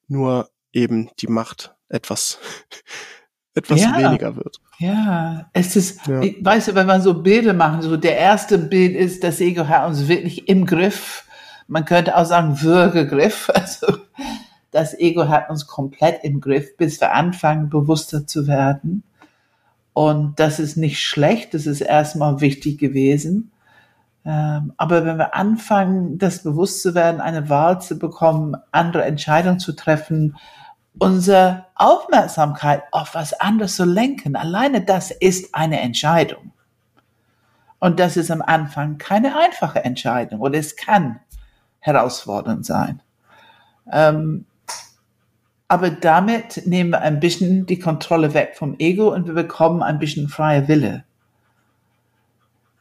Nur 0.09 0.51
eben 0.73 1.11
die 1.21 1.27
Macht 1.27 1.75
etwas, 1.89 2.39
etwas 3.55 3.81
ja, 3.81 3.97
weniger 3.97 4.37
wird. 4.37 4.61
Ja, 4.79 5.49
es 5.53 5.77
ist, 5.77 6.07
ja. 6.07 6.21
Ich, 6.21 6.45
weißt 6.45 6.69
du, 6.69 6.75
wenn 6.75 6.87
man 6.87 7.03
so 7.03 7.15
Bilder 7.23 7.55
machen, 7.55 7.83
so 7.83 7.97
der 7.97 8.17
erste 8.19 8.59
Bild 8.59 8.95
ist, 8.95 9.25
das 9.25 9.41
Ego 9.41 9.67
hat 9.67 9.87
uns 9.87 10.09
wirklich 10.09 10.49
im 10.49 10.67
Griff. 10.67 11.25
Man 11.67 11.85
könnte 11.85 12.17
auch 12.17 12.27
sagen, 12.27 12.61
Würgegriff. 12.63 13.51
Also, 13.55 13.99
das 14.71 14.99
Ego 14.99 15.29
hat 15.29 15.49
uns 15.49 15.67
komplett 15.67 16.23
im 16.23 16.41
Griff, 16.41 16.77
bis 16.77 17.01
wir 17.01 17.15
anfangen, 17.15 17.71
bewusster 17.71 18.27
zu 18.27 18.47
werden. 18.47 19.05
Und 19.95 20.39
das 20.39 20.59
ist 20.59 20.77
nicht 20.77 21.01
schlecht, 21.01 21.55
das 21.55 21.67
ist 21.67 21.81
erstmal 21.81 22.43
wichtig 22.43 22.79
gewesen. 22.79 23.51
Ähm, 24.27 24.73
aber 24.77 25.05
wenn 25.05 25.19
wir 25.19 25.37
anfangen, 25.37 26.19
das 26.19 26.43
bewusst 26.43 26.83
zu 26.83 26.97
werden, 26.97 27.21
eine 27.21 27.49
Wahl 27.49 27.81
zu 27.81 27.97
bekommen, 27.97 28.57
andere 28.73 29.05
Entscheidungen 29.05 29.61
zu 29.61 29.73
treffen, 29.73 30.37
unsere 30.99 31.67
Aufmerksamkeit 31.77 32.83
auf 32.91 33.15
was 33.15 33.35
anderes 33.35 33.77
zu 33.77 33.85
lenken, 33.85 34.35
alleine 34.35 34.81
das 34.81 35.13
ist 35.13 35.55
eine 35.55 35.81
Entscheidung. 35.81 36.53
Und 37.79 38.01
das 38.01 38.17
ist 38.17 38.33
am 38.33 38.43
Anfang 38.43 38.99
keine 38.99 39.39
einfache 39.39 39.85
Entscheidung 39.85 40.41
oder 40.41 40.59
es 40.59 40.75
kann 40.75 41.21
herausfordernd 41.79 42.67
sein. 42.67 43.01
Ähm, 43.93 44.47
aber 45.69 45.91
damit 45.91 46.67
nehmen 46.67 46.91
wir 46.91 47.01
ein 47.01 47.21
bisschen 47.21 47.67
die 47.67 47.79
Kontrolle 47.79 48.35
weg 48.35 48.55
vom 48.57 48.75
Ego 48.79 49.13
und 49.13 49.27
wir 49.27 49.35
bekommen 49.35 49.83
ein 49.83 50.01
bisschen 50.01 50.29
freie 50.29 50.67
Wille. 50.67 51.05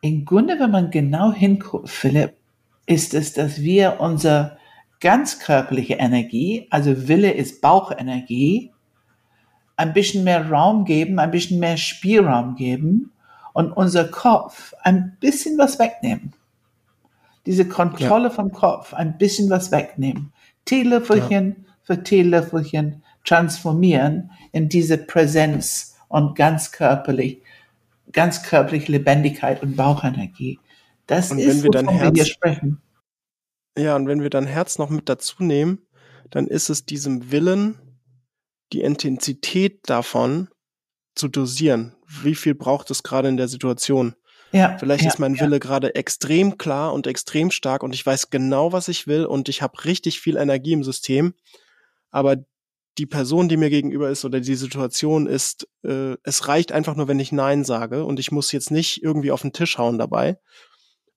Im 0.05 0.23
Grunde, 0.23 0.59
wenn 0.59 0.69
man 0.69 0.91
genau 0.91 1.33
hinguckt, 1.33 1.89
Philipp, 1.89 2.35
ist 2.85 3.15
es, 3.15 3.33
dass 3.33 3.61
wir 3.61 3.99
unsere 3.99 4.59
ganz 4.99 5.39
körperliche 5.39 5.95
Energie, 5.95 6.67
also 6.69 7.07
Wille 7.07 7.31
ist 7.31 7.59
Bauchenergie, 7.59 8.71
ein 9.77 9.93
bisschen 9.93 10.23
mehr 10.23 10.47
Raum 10.47 10.85
geben, 10.85 11.17
ein 11.17 11.31
bisschen 11.31 11.59
mehr 11.59 11.77
Spielraum 11.77 12.53
geben 12.53 13.13
und 13.53 13.71
unser 13.71 14.03
Kopf 14.05 14.75
ein 14.83 15.17
bisschen 15.19 15.57
was 15.57 15.79
wegnehmen. 15.79 16.33
Diese 17.47 17.67
Kontrolle 17.67 18.25
ja. 18.25 18.29
vom 18.29 18.51
Kopf, 18.51 18.93
ein 18.93 19.17
bisschen 19.17 19.49
was 19.49 19.71
wegnehmen. 19.71 20.33
Teelöffelchen 20.65 21.55
ja. 21.57 21.73
für 21.81 22.03
Teelöffelchen 22.03 23.01
transformieren 23.23 24.29
in 24.51 24.69
diese 24.69 24.99
Präsenz 24.99 25.95
und 26.09 26.35
ganz 26.35 26.71
körperlich, 26.71 27.41
ganz 28.15 28.41
körperliche 28.41 28.91
Lebendigkeit 28.91 29.61
und 29.61 29.75
Bauchenergie. 29.75 30.59
Das 31.05 31.31
und 31.31 31.37
ist, 31.37 31.63
wovon 31.63 31.85
wir, 31.85 32.01
wir 32.01 32.11
hier 32.13 32.25
sprechen. 32.25 32.81
Ja, 33.77 33.95
und 33.95 34.07
wenn 34.07 34.23
wir 34.23 34.29
dann 34.29 34.47
Herz 34.47 34.79
noch 34.79 34.89
mit 34.89 35.09
dazu 35.09 35.43
nehmen, 35.43 35.85
dann 36.31 36.47
ist 36.47 36.69
es 36.69 36.85
diesem 36.85 37.31
Willen, 37.31 37.77
die 38.73 38.81
Intensität 38.81 39.81
davon 39.87 40.47
zu 41.13 41.27
dosieren. 41.27 41.95
Wie 42.07 42.35
viel 42.35 42.55
braucht 42.55 42.89
es 42.89 43.03
gerade 43.03 43.27
in 43.27 43.37
der 43.37 43.47
Situation? 43.47 44.15
Ja, 44.51 44.77
Vielleicht 44.77 45.03
ja, 45.03 45.09
ist 45.09 45.19
mein 45.19 45.35
ja. 45.35 45.41
Wille 45.41 45.59
gerade 45.59 45.95
extrem 45.95 46.57
klar 46.57 46.93
und 46.93 47.07
extrem 47.07 47.51
stark 47.51 47.83
und 47.83 47.93
ich 47.93 48.05
weiß 48.05 48.29
genau, 48.29 48.71
was 48.71 48.87
ich 48.87 49.05
will 49.05 49.25
und 49.25 49.49
ich 49.49 49.61
habe 49.61 49.83
richtig 49.83 50.21
viel 50.21 50.37
Energie 50.37 50.73
im 50.73 50.83
System. 50.83 51.33
Aber 52.09 52.37
die 52.97 53.05
Person, 53.05 53.49
die 53.49 53.57
mir 53.57 53.69
gegenüber 53.69 54.09
ist 54.09 54.25
oder 54.25 54.39
die 54.39 54.55
Situation 54.55 55.27
ist, 55.27 55.67
äh, 55.83 56.15
es 56.23 56.47
reicht 56.47 56.71
einfach 56.71 56.95
nur, 56.95 57.07
wenn 57.07 57.19
ich 57.19 57.31
Nein 57.31 57.63
sage 57.63 58.05
und 58.05 58.19
ich 58.19 58.31
muss 58.31 58.51
jetzt 58.51 58.71
nicht 58.71 59.03
irgendwie 59.03 59.31
auf 59.31 59.41
den 59.41 59.53
Tisch 59.53 59.77
hauen 59.77 59.97
dabei. 59.97 60.39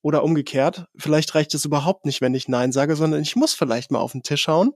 Oder 0.00 0.22
umgekehrt, 0.22 0.86
vielleicht 0.96 1.34
reicht 1.34 1.54
es 1.54 1.64
überhaupt 1.64 2.06
nicht, 2.06 2.20
wenn 2.20 2.34
ich 2.34 2.48
Nein 2.48 2.70
sage, 2.70 2.94
sondern 2.94 3.20
ich 3.20 3.34
muss 3.34 3.54
vielleicht 3.54 3.90
mal 3.90 3.98
auf 3.98 4.12
den 4.12 4.22
Tisch 4.22 4.46
hauen. 4.46 4.72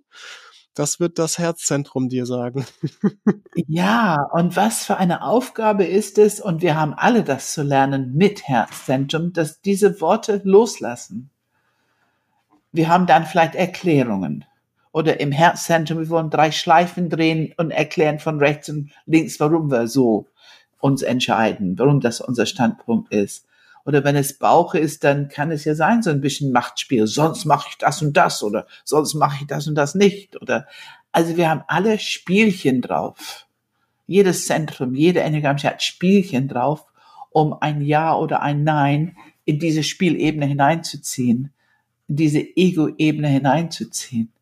Das 0.75 1.01
wird 1.01 1.19
das 1.19 1.39
Herzzentrum 1.39 2.09
dir 2.09 2.27
sagen. 2.27 2.67
ja, 3.69 4.17
und 4.33 4.57
was 4.57 4.85
für 4.85 4.97
eine 4.97 5.23
Aufgabe 5.23 5.85
ist 5.85 6.19
es, 6.19 6.41
und 6.41 6.63
wir 6.63 6.77
haben 6.77 6.95
alle 6.95 7.25
das 7.25 7.53
zu 7.53 7.63
lernen 7.63 8.15
mit 8.15 8.49
Herzzentrum, 8.49 9.33
dass 9.33 9.61
diese 9.61 10.01
Worte 10.01 10.41
loslassen. 10.45 11.31
Wir 12.73 12.89
haben 12.89 13.07
dann 13.07 13.27
vielleicht 13.27 13.55
Erklärungen. 13.55 14.47
Oder 14.93 15.21
im 15.21 15.33
Herzzentrum, 15.33 15.99
wir 15.99 16.09
wollen 16.11 16.31
drei 16.31 16.53
Schleifen 16.53 17.09
drehen 17.09 17.55
und 17.57 17.71
erklären 17.71 18.19
von 18.19 18.39
rechts 18.39 18.69
und 18.69 18.91
links, 19.07 19.41
warum 19.41 19.71
wir 19.71 19.89
so 19.89 20.27
uns 20.81 21.03
entscheiden, 21.03 21.79
warum 21.79 22.01
das 22.01 22.21
unser 22.21 22.45
Standpunkt 22.45 23.13
ist. 23.13 23.47
Oder 23.85 24.05
wenn 24.05 24.17
es 24.17 24.39
Bauche 24.39 24.79
ist, 24.79 25.03
dann 25.03 25.29
kann 25.29 25.51
es 25.51 25.65
ja 25.65 25.75
sein, 25.75 26.03
so 26.03 26.11
ein 26.11 26.21
bisschen 26.21 26.53
Machtspiel. 26.53 27.07
Sonst 27.07 27.47
mache 27.47 27.69
ich 27.71 27.79
das 27.79 28.03
und 28.03 28.17
das 28.17 28.43
oder 28.43 28.67
sonst 28.85 29.15
mache 29.15 29.39
ich 29.41 29.47
das 29.47 29.67
und 29.67 29.75
das 29.75 29.95
nicht. 29.95 30.41
Oder 30.41 30.67
also 31.11 31.37
wir 31.37 31.49
haben 31.49 31.65
alle 31.67 31.99
Spielchen 31.99 32.81
drauf. 32.81 33.47
Jedes 34.07 34.47
Zentrum, 34.47 34.95
jede 34.95 35.21
Enneagramm 35.21 35.59
hat 35.59 35.83
Spielchen 35.83 36.49
drauf, 36.49 36.85
um 37.31 37.55
ein 37.55 37.81
Ja 37.81 38.15
oder 38.15 38.43
ein 38.43 38.63
Nein 38.63 39.17
in 39.45 39.59
diese 39.59 39.83
Spielebene 39.83 40.47
hineinzuziehen, 40.47 41.53
in 42.09 42.17
diese 42.17 42.41
Ego-Ebene 42.41 43.29
hineinzuziehen. 43.29 44.33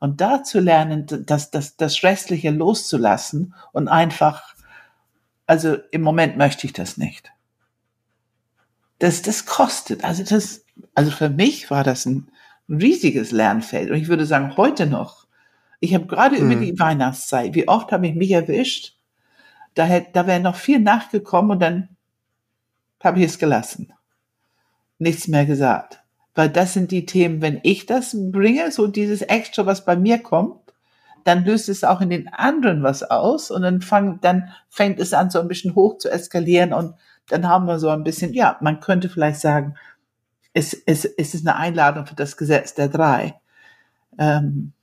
Und 0.00 0.20
da 0.20 0.42
zu 0.44 0.60
lernen, 0.60 1.06
das, 1.26 1.50
das, 1.50 1.76
das 1.76 2.02
Restliche 2.02 2.50
loszulassen 2.50 3.54
und 3.72 3.88
einfach, 3.88 4.54
also 5.46 5.76
im 5.90 6.02
Moment 6.02 6.36
möchte 6.36 6.66
ich 6.66 6.72
das 6.72 6.96
nicht 6.96 7.32
das, 8.98 9.22
das 9.22 9.46
kostet. 9.46 10.04
Also 10.04 10.24
das, 10.24 10.64
also 10.94 11.10
für 11.10 11.28
mich 11.28 11.70
war 11.70 11.84
das 11.84 12.06
ein 12.06 12.30
riesiges 12.68 13.30
Lernfeld. 13.30 13.90
Und 13.90 13.96
ich 13.96 14.08
würde 14.08 14.26
sagen, 14.26 14.56
heute 14.56 14.86
noch. 14.86 15.26
Ich 15.80 15.94
habe 15.94 16.06
gerade 16.06 16.36
hm. 16.36 16.50
über 16.50 16.60
die 16.60 16.78
Weihnachtszeit, 16.78 17.54
wie 17.54 17.68
oft 17.68 17.92
habe 17.92 18.08
ich 18.08 18.14
mich 18.14 18.32
erwischt? 18.32 18.96
Da, 19.74 19.84
hätte, 19.84 20.10
da 20.12 20.26
wäre 20.26 20.40
noch 20.40 20.56
viel 20.56 20.80
nachgekommen 20.80 21.52
und 21.52 21.60
dann 21.60 21.88
habe 23.02 23.20
ich 23.20 23.26
es 23.26 23.38
gelassen. 23.38 23.92
Nichts 24.98 25.28
mehr 25.28 25.46
gesagt. 25.46 26.02
Weil 26.38 26.50
das 26.50 26.72
sind 26.72 26.92
die 26.92 27.04
Themen, 27.04 27.42
wenn 27.42 27.58
ich 27.64 27.86
das 27.86 28.16
bringe, 28.16 28.70
so 28.70 28.86
dieses 28.86 29.22
Extra, 29.22 29.66
was 29.66 29.84
bei 29.84 29.96
mir 29.96 30.18
kommt, 30.20 30.72
dann 31.24 31.44
löst 31.44 31.68
es 31.68 31.82
auch 31.82 32.00
in 32.00 32.10
den 32.10 32.28
anderen 32.28 32.84
was 32.84 33.02
aus 33.02 33.50
und 33.50 33.62
dann, 33.62 33.80
fang, 33.80 34.20
dann 34.20 34.50
fängt 34.68 35.00
es 35.00 35.12
an, 35.12 35.30
so 35.30 35.40
ein 35.40 35.48
bisschen 35.48 35.74
hoch 35.74 35.98
zu 35.98 36.08
eskalieren 36.08 36.72
und 36.72 36.94
dann 37.28 37.48
haben 37.48 37.66
wir 37.66 37.80
so 37.80 37.88
ein 37.88 38.04
bisschen, 38.04 38.34
ja, 38.34 38.56
man 38.60 38.78
könnte 38.78 39.08
vielleicht 39.08 39.40
sagen, 39.40 39.74
es, 40.52 40.74
es, 40.86 41.04
es 41.04 41.34
ist 41.34 41.44
eine 41.44 41.56
Einladung 41.56 42.06
für 42.06 42.14
das 42.14 42.36
Gesetz 42.36 42.72
der 42.72 42.86
drei. 42.86 43.34
Ähm, 44.16 44.74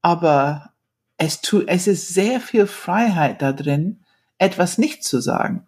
aber 0.00 0.70
es, 1.18 1.42
tu, 1.42 1.60
es 1.66 1.86
ist 1.88 2.08
sehr 2.08 2.40
viel 2.40 2.66
Freiheit 2.66 3.42
da 3.42 3.52
drin, 3.52 4.00
etwas 4.38 4.78
nicht 4.78 5.04
zu 5.04 5.20
sagen. 5.20 5.66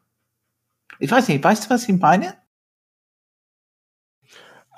Ich 0.98 1.10
weiß 1.10 1.28
nicht, 1.28 1.44
weißt 1.44 1.66
du, 1.66 1.70
was 1.70 1.86
ich 1.86 2.00
meine? 2.00 2.32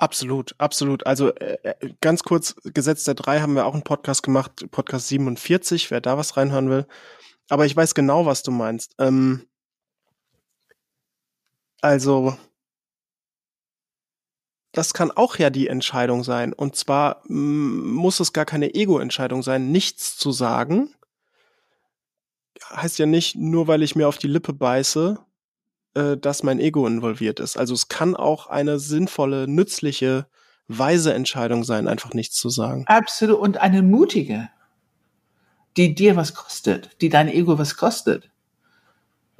Absolut, 0.00 0.54
absolut. 0.56 1.06
Also 1.06 1.28
äh, 1.34 1.58
äh 1.62 1.94
ganz 2.00 2.22
kurz, 2.22 2.54
Gesetz 2.64 3.04
der 3.04 3.14
drei 3.14 3.40
haben 3.40 3.54
wir 3.54 3.66
auch 3.66 3.74
einen 3.74 3.82
Podcast 3.82 4.22
gemacht, 4.22 4.70
Podcast 4.70 5.08
47, 5.08 5.90
wer 5.90 6.00
da 6.00 6.16
was 6.16 6.38
reinhören 6.38 6.70
will. 6.70 6.86
Aber 7.50 7.66
ich 7.66 7.76
weiß 7.76 7.94
genau, 7.94 8.24
was 8.24 8.42
du 8.42 8.50
meinst. 8.50 8.94
Ähm, 8.98 9.46
also, 11.82 12.34
das 14.72 14.94
kann 14.94 15.10
auch 15.10 15.36
ja 15.36 15.50
die 15.50 15.66
Entscheidung 15.68 16.24
sein. 16.24 16.54
Und 16.54 16.76
zwar 16.76 17.22
muss 17.28 18.20
es 18.20 18.32
gar 18.32 18.46
keine 18.46 18.74
Ego-Entscheidung 18.74 19.42
sein, 19.42 19.70
nichts 19.70 20.16
zu 20.16 20.32
sagen. 20.32 20.94
Heißt 22.70 22.98
ja 22.98 23.06
nicht, 23.06 23.36
nur 23.36 23.68
weil 23.68 23.82
ich 23.82 23.96
mir 23.96 24.08
auf 24.08 24.16
die 24.16 24.28
Lippe 24.28 24.54
beiße, 24.54 25.18
äh, 25.94 26.16
dass 26.16 26.42
mein 26.42 26.61
Ego 26.61 26.87
involviert 26.87 27.40
ist. 27.40 27.57
Also 27.57 27.74
es 27.74 27.88
kann 27.88 28.16
auch 28.16 28.46
eine 28.46 28.79
sinnvolle, 28.79 29.48
nützliche, 29.48 30.26
weise 30.68 31.14
Entscheidung 31.14 31.64
sein, 31.64 31.88
einfach 31.88 32.14
nichts 32.14 32.37
zu 32.37 32.48
sagen. 32.48 32.85
Absolut. 32.87 33.38
Und 33.38 33.59
eine 33.59 33.83
mutige, 33.83 34.48
die 35.76 35.94
dir 35.94 36.16
was 36.16 36.35
kostet, 36.35 36.90
die 37.00 37.09
dein 37.09 37.29
Ego 37.29 37.59
was 37.59 37.76
kostet 37.76 38.31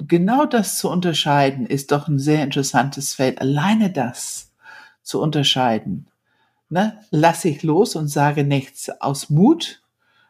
genau 0.07 0.45
das 0.45 0.77
zu 0.77 0.89
unterscheiden, 0.89 1.65
ist 1.65 1.91
doch 1.91 2.07
ein 2.07 2.19
sehr 2.19 2.43
interessantes 2.43 3.13
Feld. 3.13 3.41
Alleine 3.41 3.91
das 3.91 4.51
zu 5.01 5.21
unterscheiden. 5.21 6.09
Ne? 6.69 6.99
Lass 7.09 7.45
ich 7.45 7.63
los 7.63 7.95
und 7.95 8.07
sage 8.07 8.43
nichts 8.43 8.89
aus 9.01 9.29
Mut, 9.29 9.81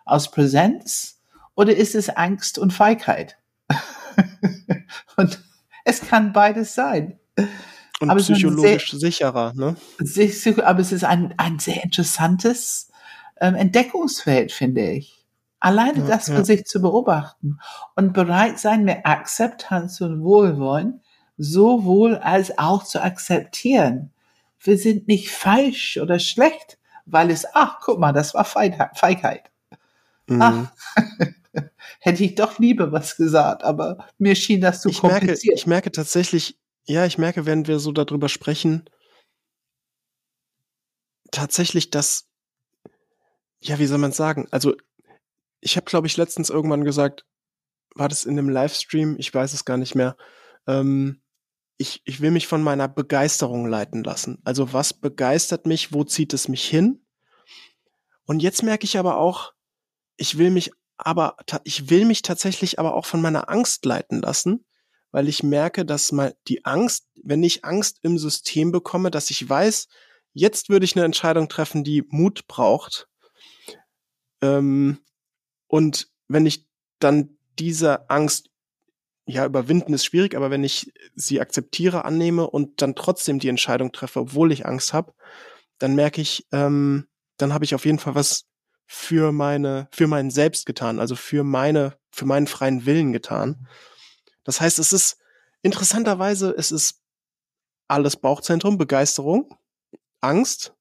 aus 0.06 0.32
Präsenz 0.32 1.20
oder 1.56 1.76
ist 1.76 1.96
es 1.96 2.10
Angst 2.10 2.58
und 2.58 2.74
Feigheit? 2.74 3.38
und 5.18 5.40
es 5.86 6.02
kann 6.02 6.34
beides 6.34 6.76
sein. 6.76 7.20
Und 8.00 8.10
aber 8.10 8.20
psychologisch 8.20 8.92
sehr, 8.92 9.00
sicherer, 9.00 9.54
ne? 9.54 9.76
Aber 10.64 10.80
es 10.80 10.92
ist 10.92 11.04
ein, 11.04 11.34
ein 11.38 11.60
sehr 11.60 11.84
interessantes 11.84 12.90
ähm, 13.40 13.56
Entdeckungsfeld, 13.56 14.52
finde 14.52 14.92
ich. 14.92 15.26
Alleine 15.60 16.00
ja, 16.00 16.08
das 16.08 16.26
für 16.26 16.34
ja. 16.34 16.44
sich 16.44 16.66
zu 16.66 16.82
beobachten 16.82 17.60
und 17.96 18.14
bereit 18.14 18.60
sein, 18.60 18.84
mit 18.84 19.06
Akzeptanz 19.06 20.02
und 20.02 20.24
Wohlwollen 20.24 21.02
sowohl 21.38 22.18
als 22.18 22.58
auch 22.58 22.84
zu 22.84 23.02
akzeptieren. 23.02 24.12
Wir 24.60 24.78
sind 24.78 25.08
nicht 25.08 25.32
falsch 25.32 25.98
oder 25.98 26.20
schlecht, 26.20 26.80
weil 27.06 27.30
es, 27.30 27.46
ach, 27.54 27.80
guck 27.82 28.00
mal, 28.00 28.14
das 28.14 28.34
war 28.34 28.46
Feigheit. 28.46 29.52
Mhm. 30.28 30.42
Ach, 30.42 30.72
hätte 32.00 32.24
ich 32.24 32.36
doch 32.36 32.60
lieber 32.60 32.92
was 32.92 33.16
gesagt, 33.16 33.64
aber 33.64 34.08
mir 34.18 34.36
schien 34.36 34.62
das 34.62 34.82
zu 34.82 34.90
ich 34.90 35.00
kompliziert. 35.00 35.44
Merke, 35.44 35.54
ich 35.54 35.68
merke 35.68 35.92
tatsächlich, 35.92 36.60
ja, 36.86 37.06
ich 37.06 37.18
merke, 37.18 37.46
wenn 37.46 37.68
wir 37.68 37.80
so 37.80 37.92
darüber 37.92 38.30
sprechen, 38.30 38.90
tatsächlich, 41.32 41.90
dass, 41.90 42.28
ja, 43.60 43.80
wie 43.80 43.86
soll 43.86 43.98
man 43.98 44.12
sagen, 44.12 44.48
also 44.52 44.76
ich 45.60 45.78
habe, 45.78 45.86
glaube 45.86 46.08
ich, 46.08 46.18
letztens 46.18 46.50
irgendwann 46.50 46.84
gesagt, 46.84 47.26
war 47.96 48.10
das 48.10 48.26
in 48.26 48.38
einem 48.38 48.50
Livestream, 48.50 49.16
ich 49.20 49.34
weiß 49.34 49.54
es 49.54 49.66
gar 49.66 49.78
nicht 49.78 49.96
mehr, 49.96 50.18
ähm, 50.68 51.22
ich, 51.78 52.02
ich 52.06 52.22
will 52.22 52.32
mich 52.32 52.48
von 52.48 52.62
meiner 52.62 52.88
Begeisterung 52.88 53.66
leiten 53.68 54.04
lassen. 54.04 54.40
Also 54.44 54.72
was 54.72 54.94
begeistert 54.94 55.66
mich, 55.66 55.94
wo 55.94 56.04
zieht 56.04 56.34
es 56.34 56.48
mich 56.48 56.68
hin? 56.68 57.04
Und 58.26 58.42
jetzt 58.42 58.64
merke 58.64 58.86
ich 58.86 58.98
aber 58.98 59.18
auch, 59.18 59.54
ich 60.16 60.38
will 60.38 60.52
mich 60.52 60.72
aber, 61.06 61.38
ich 61.64 61.90
will 61.90 62.06
mich 62.06 62.22
tatsächlich 62.22 62.80
aber 62.80 62.96
auch 62.96 63.06
von 63.06 63.22
meiner 63.22 63.50
Angst 63.50 63.86
leiten 63.86 64.22
lassen, 64.22 64.66
weil 65.12 65.28
ich 65.28 65.44
merke, 65.44 65.86
dass 65.86 66.12
mal 66.12 66.36
die 66.48 66.66
Angst, 66.66 67.08
wenn 67.24 67.44
ich 67.44 67.66
Angst 67.66 68.00
im 68.02 68.18
System 68.18 68.72
bekomme, 68.72 69.12
dass 69.12 69.30
ich 69.30 69.48
weiß, 69.48 69.88
jetzt 70.34 70.70
würde 70.70 70.86
ich 70.86 70.96
eine 70.96 71.06
Entscheidung 71.06 71.50
treffen, 71.50 71.84
die 71.84 72.04
Mut 72.08 72.48
braucht. 72.48 73.08
Ähm, 74.42 75.00
und 75.68 76.08
wenn 76.28 76.46
ich 76.46 76.68
dann 77.00 77.38
diese 77.60 78.10
Angst 78.10 78.52
ja, 79.26 79.46
überwinden 79.46 79.94
ist 79.94 80.06
schwierig, 80.06 80.36
aber 80.36 80.50
wenn 80.50 80.64
ich 80.64 80.92
sie 81.16 81.40
akzeptiere, 81.40 82.06
annehme 82.06 82.50
und 82.50 82.82
dann 82.82 82.96
trotzdem 82.96 83.40
die 83.40 83.50
Entscheidung 83.50 83.92
treffe, 83.92 84.20
obwohl 84.20 84.52
ich 84.52 84.66
Angst 84.66 84.94
habe, 84.94 85.14
dann 85.78 85.96
merke 85.96 86.22
ich, 86.22 86.48
ähm, 86.52 87.08
dann 87.38 87.54
habe 87.54 87.66
ich 87.66 87.76
auf 87.76 87.86
jeden 87.86 88.00
Fall 88.00 88.16
was 88.16 88.46
für 88.94 89.32
meine, 89.32 89.88
für 89.94 90.06
meinen 90.06 90.32
Selbst 90.32 90.66
getan, 90.66 91.00
also 91.00 91.16
für 91.16 91.46
meine, 91.46 91.98
für 92.12 92.26
meinen 92.26 92.46
freien 92.46 92.86
Willen 92.86 93.14
getan. 93.14 93.70
Das 94.44 94.60
heißt, 94.60 94.80
es 94.80 94.92
ist 94.92 95.18
interessanterweise, 95.62 96.54
es 96.58 96.74
ist 96.74 97.02
alles 97.88 98.18
Bauchzentrum, 98.18 98.78
Begeisterung, 98.78 99.58
Angst. 100.20 100.74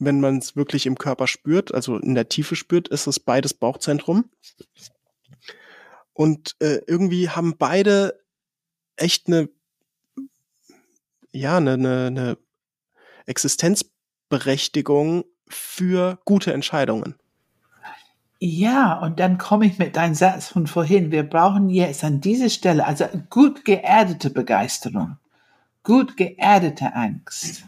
Wenn 0.00 0.18
man 0.18 0.38
es 0.38 0.56
wirklich 0.56 0.86
im 0.86 0.98
Körper 0.98 1.28
spürt, 1.28 1.72
also 1.72 1.98
in 1.98 2.16
der 2.16 2.28
Tiefe 2.28 2.56
spürt, 2.56 2.88
ist 2.88 3.06
es 3.06 3.20
beides 3.20 3.54
Bauchzentrum. 3.54 4.28
Und 6.12 6.56
äh, 6.58 6.80
irgendwie 6.88 7.28
haben 7.28 7.56
beide 7.56 8.24
echt 8.96 9.28
eine, 9.28 9.48
ja, 11.30 11.58
eine, 11.58 11.74
eine, 11.74 12.06
eine 12.06 12.38
Existenzberechtigung 13.26 15.26
für 15.50 16.18
gute 16.24 16.52
Entscheidungen. 16.52 17.14
Ja, 18.42 18.98
und 19.00 19.20
dann 19.20 19.36
komme 19.36 19.66
ich 19.66 19.78
mit 19.78 19.96
deinem 19.96 20.14
Satz 20.14 20.48
von 20.48 20.66
vorhin. 20.66 21.10
Wir 21.12 21.24
brauchen 21.24 21.68
jetzt 21.68 22.02
an 22.04 22.22
dieser 22.22 22.48
Stelle, 22.48 22.86
also 22.86 23.04
gut 23.28 23.66
geerdete 23.66 24.30
Begeisterung, 24.30 25.18
gut 25.82 26.16
geerdete 26.16 26.94
Angst 26.94 27.64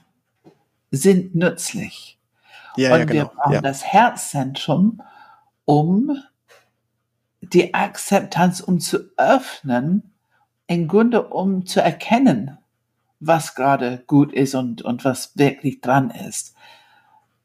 sind 0.93 1.35
nützlich. 1.35 2.19
Ja, 2.77 2.95
und 2.95 3.01
ja, 3.01 3.05
genau. 3.05 3.21
wir 3.21 3.25
brauchen 3.27 3.53
Ja. 3.55 3.61
das 3.61 3.85
Herzzentrum, 3.85 5.03
um 5.65 6.17
die 7.41 7.75
Akzeptanz, 7.75 8.61
um 8.61 8.79
zu 8.79 8.99
öffnen, 9.17 10.13
im 10.69 10.89
Grunde 10.89 11.29
um 11.29 11.67
zu 11.67 11.83
erkennen, 11.83 12.59
was 13.21 13.55
gerade 13.55 14.05
gut 14.07 14.33
ist 14.33 14.55
und, 14.55 14.83
und 14.83 15.05
was 15.05 15.37
wirklich 15.37 15.81
dran 15.81 16.11
ist. 16.11 16.55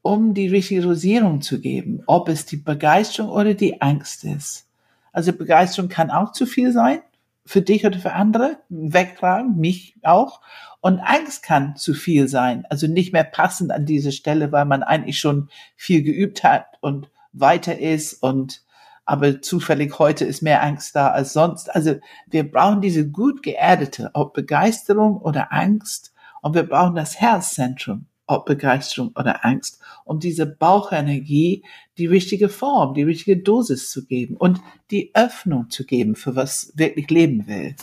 Um 0.08 0.34
die 0.34 0.48
richtige 0.48 0.82
Dosierung 0.82 1.42
zu 1.42 1.60
geben, 1.60 2.02
ob 2.06 2.30
es 2.30 2.46
die 2.46 2.56
Begeisterung 2.56 3.30
oder 3.30 3.54
die 3.54 3.82
Angst 3.82 4.24
ist. 4.24 4.66
Also 5.12 5.34
Begeisterung 5.34 5.90
kann 5.90 6.12
auch 6.12 6.32
zu 6.32 6.46
viel 6.46 6.72
sein, 6.72 7.02
für 7.46 7.62
dich 7.62 7.86
oder 7.86 8.00
für 8.00 8.14
andere, 8.14 8.60
wegtragen, 8.70 9.58
mich 9.58 9.96
auch. 10.04 10.40
Und 10.80 11.00
Angst 11.00 11.44
kann 11.44 11.76
zu 11.76 11.94
viel 11.94 12.30
sein, 12.30 12.66
also 12.70 12.88
nicht 12.88 13.12
mehr 13.12 13.26
passend 13.26 13.72
an 13.72 13.86
diese 13.86 14.14
Stelle, 14.14 14.54
weil 14.54 14.64
man 14.64 14.82
eigentlich 14.82 15.20
schon 15.20 15.50
viel 15.76 16.04
geübt 16.04 16.44
hat 16.44 16.66
und 16.80 17.10
weiter 17.34 17.78
ist 17.78 18.14
und 18.24 18.64
aber 19.06 19.42
zufällig 19.42 20.00
heute 20.00 20.24
ist 20.24 20.42
mehr 20.42 20.64
Angst 20.64 20.96
da 20.96 21.10
als 21.10 21.34
sonst. 21.34 21.74
Also 21.74 21.96
wir 22.28 22.50
brauchen 22.50 22.80
diese 22.80 23.10
gut 23.10 23.44
geerdete, 23.44 24.12
ob 24.14 24.34
Begeisterung 24.34 25.18
oder 25.18 25.52
Angst. 25.52 26.14
Und 26.42 26.56
wir 26.56 26.64
brauchen 26.64 26.96
das 26.96 27.20
Herzzentrum, 27.20 28.06
ob 28.26 28.46
Begeisterung 28.46 29.12
oder 29.16 29.46
Angst, 29.46 29.80
um 30.08 30.20
diese 30.20 30.46
Bauchenergie 30.46 31.64
die 31.98 32.06
richtige 32.06 32.50
Form, 32.50 32.94
die 32.94 33.04
richtige 33.04 33.38
Dosis 33.38 33.92
zu 33.92 34.06
geben 34.06 34.36
und 34.38 34.60
die 34.92 35.12
Öffnung 35.14 35.70
zu 35.70 35.86
geben, 35.86 36.16
für 36.16 36.36
was 36.36 36.74
wirklich 36.76 37.10
leben 37.10 37.48
will. 37.48 37.76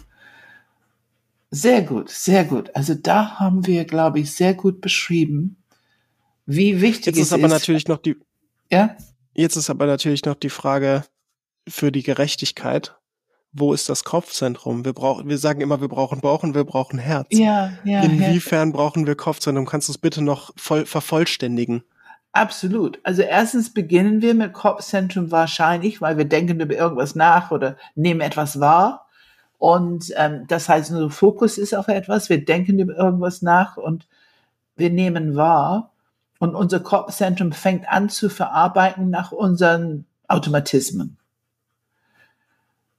Sehr 1.51 1.83
gut, 1.83 2.11
sehr 2.11 2.45
gut. 2.45 2.75
Also 2.75 2.95
da 2.95 3.39
haben 3.39 3.67
wir, 3.67 3.85
glaube 3.85 4.19
ich, 4.19 4.33
sehr 4.33 4.55
gut 4.55 4.81
beschrieben, 4.81 5.57
wie 6.47 6.81
wichtig 6.81 7.15
Jetzt 7.15 7.19
es 7.19 7.27
ist 7.27 7.33
aber 7.33 7.49
natürlich 7.49 7.87
noch 7.87 7.99
die, 7.99 8.17
ja, 8.71 8.97
jetzt 9.35 9.57
ist 9.57 9.71
aber 9.71 9.87
natürlich 9.87 10.25
noch 10.25 10.35
die 10.35 10.51
Frage 10.51 11.05
für 11.69 11.93
die 11.93 12.03
Gerechtigkeit. 12.03 12.97
Wo 13.57 13.73
ist 13.73 13.89
das 13.89 14.03
Kopfzentrum? 14.03 14.85
Wir 14.85 14.93
brauchen, 14.93 15.29
wir 15.29 15.39
sagen 15.39 15.61
immer, 15.61 15.81
wir 15.81 15.87
brauchen 15.87 16.21
Bauch 16.21 16.43
und 16.43 16.57
wir 16.57 16.65
brauchen 16.65 16.99
Herz. 16.99 17.29
ja, 17.31 17.73
ja, 17.85 18.03
ja. 18.03 18.03
Inwiefern 18.03 18.73
brauchen 18.73 19.07
wir 19.07 19.15
Kopfzentrum? 19.15 19.65
Kannst 19.65 19.89
du 19.89 19.93
es 19.93 19.99
bitte 19.99 20.23
noch 20.23 20.51
voll 20.57 20.87
vervollständigen? 20.87 21.85
Absolut. 22.37 22.99
Also 23.05 23.23
erstens 23.23 23.73
beginnen 23.73 24.21
wir 24.21 24.35
mit 24.35 24.53
Kopfzentrum 24.53 25.31
wahrscheinlich, 25.31 26.01
weil 26.01 26.19
wir 26.19 26.25
denken 26.25 26.59
über 26.59 26.75
irgendwas 26.75 27.15
nach 27.15 27.53
oder 27.53 27.77
nehmen 27.95 28.21
etwas 28.21 28.59
wahr. 28.59 29.07
Und 29.57 30.13
ähm, 30.17 30.45
das 30.49 30.69
heißt, 30.69 30.91
unser 30.91 31.11
Fokus 31.11 31.59
ist 31.59 31.75
auf 31.75 31.87
etwas. 31.87 32.29
Wir 32.29 32.45
denken 32.45 32.81
über 32.81 32.97
irgendwas 32.97 33.41
nach 33.41 33.77
und 33.77 34.09
wir 34.75 34.91
nehmen 34.91 35.37
wahr. 35.37 35.93
Und 36.41 36.57
unser 36.57 36.81
Kopfzentrum 36.81 37.53
fängt 37.53 37.89
an 37.89 38.09
zu 38.09 38.29
verarbeiten 38.29 39.11
nach 39.11 39.31
unseren 39.31 40.05
Automatismen. 40.27 41.17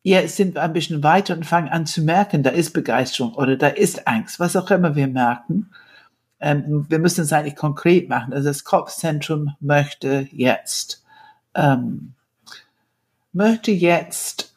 Jetzt 0.01 0.37
sind 0.37 0.55
wir 0.55 0.61
ein 0.61 0.71
bisschen 0.71 1.03
weiter 1.03 1.35
und 1.35 1.45
fangen 1.45 1.67
an 1.67 1.85
zu 1.85 2.01
merken, 2.01 2.41
da 2.41 2.51
ist 2.51 2.71
Begeisterung 2.71 3.33
oder 3.33 3.57
da 3.57 3.67
ist 3.67 4.07
Angst, 4.07 4.39
was 4.39 4.55
auch 4.55 4.71
immer 4.71 4.95
wir 4.95 5.07
merken. 5.07 5.71
Ähm, 6.39 6.85
wir 6.89 6.99
müssen 6.99 7.21
es 7.21 7.33
eigentlich 7.33 7.55
konkret 7.55 8.09
machen. 8.09 8.33
Also 8.33 8.49
das 8.49 8.63
Kopfzentrum 8.63 9.55
möchte 9.59 10.27
jetzt, 10.31 11.03
ähm, 11.53 12.13
möchte 13.33 13.71
jetzt 13.71 14.55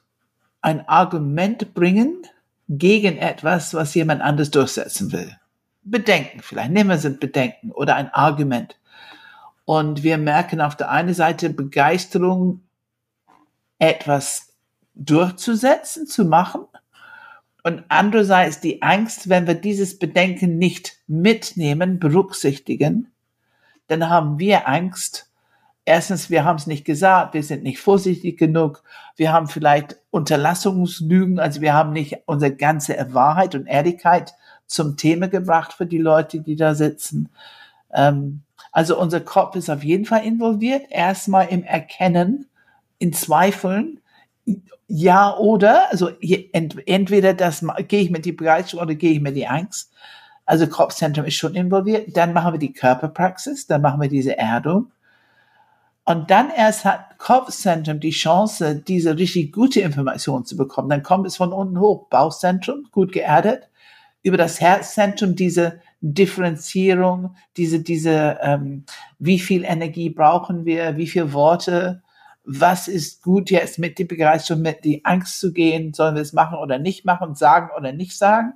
ein 0.61 0.89
Argument 0.89 1.75
bringen 1.75 2.27
gegen 2.69 3.17
etwas, 3.17 3.75
was 3.75 3.95
jemand 3.95 4.23
anderes 4.23 4.51
durchsetzen 4.51 5.13
will. 5.13 5.37
Bedenken 5.83 6.41
vielleicht, 6.43 6.71
nehmen 6.71 6.91
wir 6.91 6.97
es 6.97 7.07
ein 7.07 7.19
Bedenken 7.19 7.71
oder 7.73 7.97
ein 7.97 8.13
Argument. 8.13 8.77
Und 9.65 10.03
wir 10.03 10.19
merken 10.19 10.61
auf 10.61 10.77
der 10.77 10.91
einen 10.91 11.15
Seite 11.15 11.51
Begeisterung, 11.51 12.63
etwas 13.79 14.49
durchzusetzen, 14.95 16.07
zu 16.07 16.25
machen. 16.25 16.63
Und 17.69 17.85
andererseits 17.89 18.61
die 18.61 18.81
Angst, 18.81 19.29
wenn 19.29 19.47
wir 19.47 19.53
dieses 19.53 19.99
Bedenken 19.99 20.57
nicht 20.57 20.97
mitnehmen, 21.07 21.99
berücksichtigen, 21.99 23.13
dann 23.89 24.09
haben 24.09 24.39
wir 24.39 24.67
Angst. 24.67 25.31
Erstens, 25.85 26.31
wir 26.31 26.47
haben 26.47 26.57
es 26.57 26.67
nicht 26.67 26.87
gesagt, 26.87 27.35
wir 27.35 27.43
sind 27.43 27.63
nicht 27.65 27.79
vorsichtig 27.79 28.39
genug, 28.39 28.83
wir 29.17 29.35
haben 29.35 29.49
vielleicht 29.49 29.99
Unterlassungslügen, 30.09 31.39
also 31.39 31.61
wir 31.61 31.75
haben 31.75 31.93
nicht 31.93 32.23
unsere 32.25 32.57
ganze 32.57 32.97
Wahrheit 33.13 33.55
und 33.55 33.67
Ehrlichkeit 33.67 34.33
zum 34.67 34.97
Thema 34.97 35.29
gebracht 35.29 35.75
für 35.75 35.85
die 35.85 35.99
Leute, 35.99 36.41
die 36.41 36.57
da 36.57 36.75
sitzen. 36.75 37.29
Ähm, 37.93 38.45
also 38.73 38.99
unser 38.99 39.21
Kopf 39.21 39.57
ist 39.57 39.69
auf 39.69 39.85
jeden 39.85 40.07
Fall 40.07 40.25
involviert, 40.25 40.87
erstmal 40.89 41.49
im 41.49 41.65
Erkennen, 41.65 42.47
in 42.99 43.13
Zweifeln, 43.13 44.01
ja 44.87 45.37
oder, 45.37 45.91
also 45.91 46.11
entweder 46.21 47.35
das 47.35 47.65
gehe 47.89 48.01
ich 48.01 48.11
mit 48.11 48.25
die 48.25 48.33
Begeisterung 48.33 48.85
oder 48.85 48.95
gehe 48.95 49.13
ich 49.13 49.21
mit 49.21 49.37
die 49.37 49.47
Angst. 49.47 49.93
Also 50.47 50.67
Kopfzentrum 50.67 51.27
ist 51.27 51.35
schon 51.35 51.55
involviert. 51.55 52.17
Dann 52.17 52.33
machen 52.33 52.55
wir 52.55 52.59
die 52.59 52.73
Körperpraxis, 52.73 53.67
dann 53.67 53.83
machen 53.83 54.01
wir 54.01 54.09
diese 54.09 54.39
Erdung. 54.39 54.91
Und 56.07 56.31
dann 56.31 56.49
erst 56.49 56.87
hat 56.87 57.19
Kopfzentrum 57.19 58.01
die 58.01 58.13
Chance, 58.13 58.77
diese 58.77 59.19
richtig 59.19 59.53
gute 59.53 59.83
Information 59.83 60.47
zu 60.47 60.57
bekommen. 60.57 60.89
Dann 60.89 61.03
kommt 61.03 61.27
es 61.27 61.37
von 61.37 61.53
unten 61.53 61.79
hoch. 61.79 62.09
Bauchzentrum, 62.09 62.87
gut 62.93 63.13
geerdet. 63.13 63.69
Über 64.23 64.39
das 64.39 64.59
Herzzentrum 64.59 65.37
diese 65.37 65.81
Differenzierung, 66.01 67.37
diese, 67.59 67.81
diese, 67.81 68.39
ähm, 68.41 68.85
wie 69.19 69.39
viel 69.39 69.65
Energie 69.65 70.09
brauchen 70.09 70.65
wir, 70.65 70.97
wie 70.97 71.07
viele 71.07 71.35
Worte, 71.35 72.03
was 72.51 72.89
ist 72.89 73.23
gut 73.23 73.51
jetzt 73.51 73.79
mit 73.79 73.99
die 73.99 74.07
Begeisterung, 74.07 74.63
mit 74.63 74.83
die 74.83 75.05
Angst 75.05 75.39
zu 75.39 75.53
gehen, 75.53 75.93
sollen 75.93 76.15
wir 76.15 76.23
es 76.23 76.33
machen 76.33 76.57
oder 76.57 76.79
nicht 76.79 77.05
machen, 77.05 77.35
sagen 77.35 77.69
oder 77.77 77.93
nicht 77.93 78.17
sagen. 78.17 78.55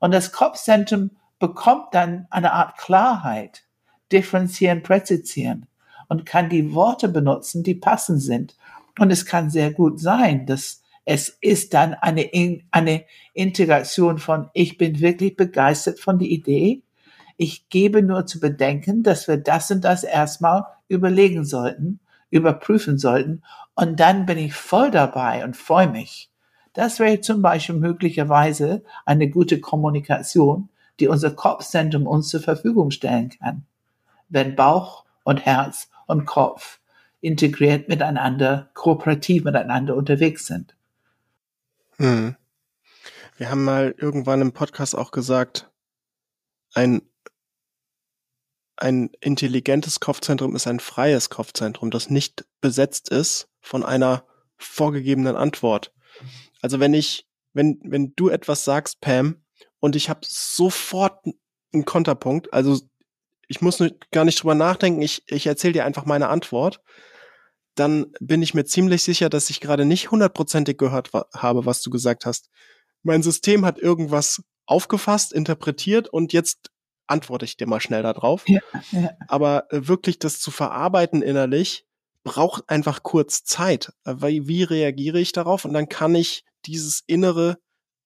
Und 0.00 0.14
das 0.14 0.32
Kopfzentrum 0.32 1.10
bekommt 1.38 1.88
dann 1.92 2.26
eine 2.30 2.54
Art 2.54 2.78
Klarheit, 2.78 3.64
differenzieren, 4.10 4.82
präzisieren 4.82 5.66
und 6.08 6.24
kann 6.24 6.48
die 6.48 6.72
Worte 6.72 7.08
benutzen, 7.10 7.62
die 7.62 7.74
passend 7.74 8.22
sind. 8.22 8.56
Und 8.98 9.10
es 9.10 9.26
kann 9.26 9.50
sehr 9.50 9.70
gut 9.70 10.00
sein, 10.00 10.46
dass 10.46 10.82
es 11.04 11.28
ist 11.28 11.74
dann 11.74 11.92
eine, 11.92 12.22
In- 12.22 12.64
eine 12.70 13.04
Integration 13.34 14.16
von, 14.16 14.48
ich 14.54 14.78
bin 14.78 15.00
wirklich 15.00 15.36
begeistert 15.36 16.00
von 16.00 16.18
der 16.18 16.28
Idee. 16.28 16.82
Ich 17.36 17.68
gebe 17.68 18.02
nur 18.02 18.24
zu 18.24 18.40
bedenken, 18.40 19.02
dass 19.02 19.28
wir 19.28 19.36
das 19.36 19.70
und 19.70 19.84
das 19.84 20.04
erstmal 20.04 20.64
überlegen 20.88 21.44
sollten, 21.44 22.00
überprüfen 22.30 22.98
sollten. 22.98 23.42
Und 23.74 24.00
dann 24.00 24.26
bin 24.26 24.38
ich 24.38 24.54
voll 24.54 24.90
dabei 24.90 25.44
und 25.44 25.56
freue 25.56 25.88
mich. 25.88 26.30
Das 26.72 26.98
wäre 26.98 27.20
zum 27.20 27.40
Beispiel 27.40 27.76
möglicherweise 27.76 28.84
eine 29.04 29.30
gute 29.30 29.60
Kommunikation, 29.60 30.68
die 31.00 31.08
unser 31.08 31.30
Kopfzentrum 31.30 32.06
uns 32.06 32.28
zur 32.28 32.40
Verfügung 32.40 32.90
stellen 32.90 33.30
kann. 33.30 33.64
Wenn 34.28 34.56
Bauch 34.56 35.04
und 35.24 35.44
Herz 35.44 35.88
und 36.06 36.26
Kopf 36.26 36.80
integriert 37.20 37.88
miteinander, 37.88 38.70
kooperativ 38.74 39.44
miteinander 39.44 39.96
unterwegs 39.96 40.46
sind. 40.46 40.76
Hm. 41.96 42.36
Wir 43.36 43.50
haben 43.50 43.64
mal 43.64 43.94
irgendwann 43.98 44.40
im 44.40 44.52
Podcast 44.52 44.96
auch 44.96 45.10
gesagt, 45.10 45.70
ein 46.74 47.02
ein 48.76 49.10
intelligentes 49.20 50.00
Kopfzentrum 50.00 50.54
ist 50.54 50.66
ein 50.66 50.80
freies 50.80 51.30
Kopfzentrum, 51.30 51.90
das 51.90 52.10
nicht 52.10 52.44
besetzt 52.60 53.08
ist 53.08 53.48
von 53.60 53.84
einer 53.84 54.24
vorgegebenen 54.58 55.36
Antwort. 55.36 55.92
Also 56.60 56.80
wenn 56.80 56.94
ich, 56.94 57.26
wenn, 57.52 57.80
wenn 57.84 58.14
du 58.16 58.28
etwas 58.28 58.64
sagst, 58.64 59.00
Pam, 59.00 59.42
und 59.80 59.96
ich 59.96 60.08
habe 60.08 60.20
sofort 60.24 61.24
einen 61.72 61.84
Konterpunkt, 61.84 62.52
also 62.52 62.80
ich 63.48 63.60
muss 63.60 63.82
gar 64.10 64.24
nicht 64.24 64.42
drüber 64.42 64.54
nachdenken, 64.54 65.02
ich, 65.02 65.22
ich 65.26 65.46
erzähle 65.46 65.74
dir 65.74 65.84
einfach 65.84 66.04
meine 66.04 66.28
Antwort, 66.28 66.80
dann 67.74 68.06
bin 68.20 68.42
ich 68.42 68.54
mir 68.54 68.64
ziemlich 68.64 69.02
sicher, 69.02 69.28
dass 69.28 69.50
ich 69.50 69.60
gerade 69.60 69.84
nicht 69.84 70.10
hundertprozentig 70.10 70.78
gehört 70.78 71.12
habe, 71.12 71.66
was 71.66 71.82
du 71.82 71.90
gesagt 71.90 72.24
hast. 72.26 72.50
Mein 73.02 73.22
System 73.22 73.64
hat 73.64 73.78
irgendwas 73.78 74.42
aufgefasst, 74.64 75.32
interpretiert 75.32 76.08
und 76.08 76.32
jetzt 76.32 76.70
antworte 77.06 77.44
ich 77.44 77.56
dir 77.56 77.66
mal 77.66 77.80
schnell 77.80 78.02
darauf. 78.02 78.48
Ja, 78.48 78.60
ja. 78.90 79.10
Aber 79.28 79.72
äh, 79.72 79.88
wirklich 79.88 80.18
das 80.18 80.40
zu 80.40 80.50
verarbeiten 80.50 81.22
innerlich 81.22 81.86
braucht 82.24 82.68
einfach 82.68 83.02
kurz 83.02 83.44
Zeit. 83.44 83.92
Äh, 84.04 84.16
wie, 84.18 84.48
wie 84.48 84.62
reagiere 84.64 85.20
ich 85.20 85.32
darauf? 85.32 85.64
Und 85.64 85.72
dann 85.72 85.88
kann 85.88 86.14
ich 86.14 86.44
dieses 86.66 87.02
innere, 87.06 87.58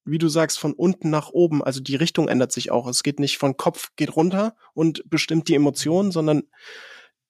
wie 0.04 0.18
du 0.18 0.28
sagst, 0.28 0.58
von 0.58 0.72
unten 0.72 1.10
nach 1.10 1.30
oben, 1.30 1.62
also 1.62 1.80
die 1.80 1.96
Richtung 1.96 2.28
ändert 2.28 2.52
sich 2.52 2.70
auch. 2.70 2.86
Es 2.86 3.02
geht 3.02 3.20
nicht 3.20 3.38
von 3.38 3.56
Kopf 3.56 3.90
geht 3.96 4.14
runter 4.14 4.54
und 4.74 5.02
bestimmt 5.08 5.48
die 5.48 5.54
Emotion, 5.54 6.12
sondern 6.12 6.42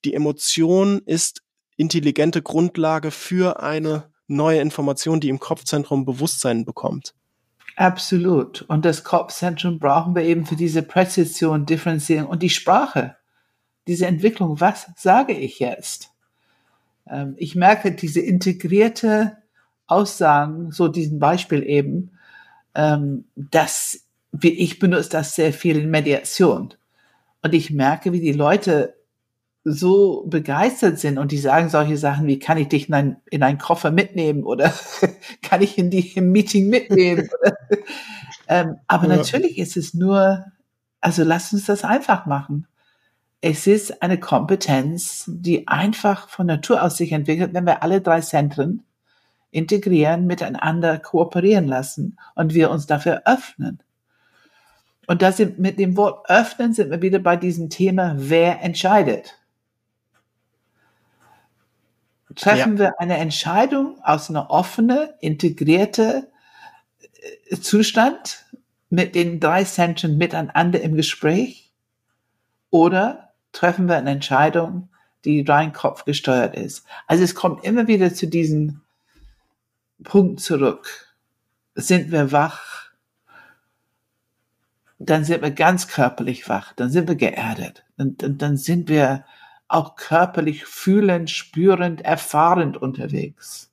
die 0.05 0.15
Emotion 0.15 1.01
ist 1.05 1.43
intelligente 1.77 2.43
Grundlage 2.43 3.11
für 3.11 3.61
eine 3.61 4.13
neue 4.27 4.61
Information, 4.61 5.21
die 5.21 5.29
im 5.29 5.41
Kopfzentrum 5.41 6.05
Bewusstsein 6.05 6.65
bekommt. 6.65 7.15
Absolut. 7.81 8.61
Und 8.69 8.85
das 8.85 9.05
Kopfzentrum 9.05 9.79
brauchen 9.79 10.15
wir 10.15 10.23
eben 10.23 10.45
für 10.45 10.55
diese 10.55 10.83
Präzision, 10.83 11.65
Differenzierung 11.65 12.29
und 12.29 12.43
die 12.43 12.51
Sprache. 12.51 13.17
Diese 13.87 14.07
Entwicklung. 14.07 14.61
Was 14.61 14.89
sage 14.97 15.33
ich 15.33 15.61
jetzt? 15.61 16.11
Ähm, 17.09 17.37
ich 17.39 17.55
merke 17.55 17.93
diese 17.93 18.21
integrierte 18.21 19.39
Aussagen, 19.87 20.73
so 20.73 20.89
diesen 20.89 21.19
Beispiel 21.19 21.63
eben, 21.63 22.11
ähm, 22.75 23.25
dass 23.35 24.05
ich 24.43 24.79
benutze 24.79 25.09
das 25.09 25.35
sehr 25.35 25.55
viel 25.55 25.79
in 25.79 25.91
Mediation. 25.91 26.75
Und 27.41 27.55
ich 27.55 27.71
merke, 27.71 28.13
wie 28.13 28.21
die 28.21 28.33
Leute 28.33 28.95
so 29.65 30.25
begeistert 30.27 30.99
sind 30.99 31.19
und 31.19 31.33
die 31.33 31.39
sagen 31.39 31.69
solche 31.69 31.99
Sachen 31.99 32.27
wie, 32.27 32.39
kann 32.39 32.57
ich 32.57 32.69
dich 32.69 32.89
in, 32.89 32.95
ein, 32.95 33.17
in 33.31 33.43
einen 33.43 33.59
Koffer 33.59 33.91
mitnehmen 33.91 34.45
oder 34.45 34.73
kann 35.43 35.61
ich 35.61 35.77
in 35.77 35.91
die 35.91 36.13
im 36.17 36.33
Meeting 36.33 36.69
mitnehmen? 36.69 37.29
ähm, 38.49 38.77
aber 38.87 39.09
ja. 39.09 39.17
natürlich 39.17 39.59
ist 39.59 39.77
es 39.77 39.93
nur, 39.93 40.47
also 41.01 41.25
lass 41.25 41.53
uns 41.53 41.67
das 41.67 41.85
einfach 41.85 42.25
machen. 42.27 42.67
Es 43.43 43.67
ist 43.67 44.03
eine 44.03 44.19
Kompetenz, 44.19 45.25
die 45.27 45.69
einfach 45.69 46.29
von 46.29 46.47
Natur 46.47 46.83
aus 46.83 46.97
sich 46.97 47.13
entwickelt, 47.13 47.53
wenn 47.53 47.67
wir 47.67 47.83
alle 47.83 48.01
drei 48.01 48.21
Zentren 48.21 48.85
integrieren, 49.51 50.27
miteinander 50.27 50.99
kooperieren 50.99 51.67
lassen 51.67 52.19
und 52.35 52.55
wir 52.55 52.71
uns 52.71 52.87
dafür 52.87 53.23
öffnen. 53.27 53.83
Und 55.07 55.23
da 55.23 55.33
sind 55.33 55.59
mit 55.59 55.79
dem 55.79 55.97
Wort 55.97 56.31
öffnen 56.31 56.73
sind 56.73 56.91
wir 56.91 57.03
wieder 57.03 57.19
bei 57.19 57.37
diesem 57.37 57.69
Thema, 57.69 58.15
wer 58.17 58.63
entscheidet 58.63 59.40
treffen 62.35 62.75
ja. 62.75 62.79
wir 62.79 63.01
eine 63.01 63.17
Entscheidung 63.17 63.99
aus 64.03 64.31
einer 64.31 64.51
offenen, 64.51 65.09
integrierte 65.21 66.29
äh, 67.49 67.57
Zustand 67.61 68.45
mit 68.89 69.15
den 69.15 69.41
drei 69.41 69.65
Zentren 69.65 70.19
miteinander 70.19 70.81
im 70.81 70.95
Gespräch 70.95 71.73
oder 72.71 73.33
treffen 73.53 73.89
wir 73.89 73.97
eine 73.97 74.11
Entscheidung, 74.11 74.89
die 75.25 75.43
rein 75.43 75.73
Kopf 75.73 76.05
gesteuert 76.05 76.57
ist. 76.57 76.85
Also 77.07 77.25
es 77.25 77.35
kommt 77.35 77.65
immer 77.65 77.87
wieder 77.87 78.15
zu 78.15 78.27
diesem 78.27 78.81
Punkt 80.03 80.41
zurück. 80.41 81.15
Sind 81.75 82.11
wir 82.11 82.33
wach? 82.33 82.91
Dann 84.99 85.25
sind 85.25 85.43
wir 85.43 85.51
ganz 85.51 85.89
körperlich 85.89 86.49
wach. 86.49 86.73
Dann 86.75 86.91
sind 86.91 87.09
wir 87.09 87.17
geerdet. 87.17 87.85
Dann, 87.97 88.17
dann, 88.17 88.39
dann 88.39 88.57
sind 88.57 88.89
wir 88.89 89.25
auch 89.71 89.95
körperlich 89.95 90.65
fühlend, 90.65 91.31
spürend, 91.31 92.01
erfahrend 92.01 92.77
unterwegs. 92.77 93.71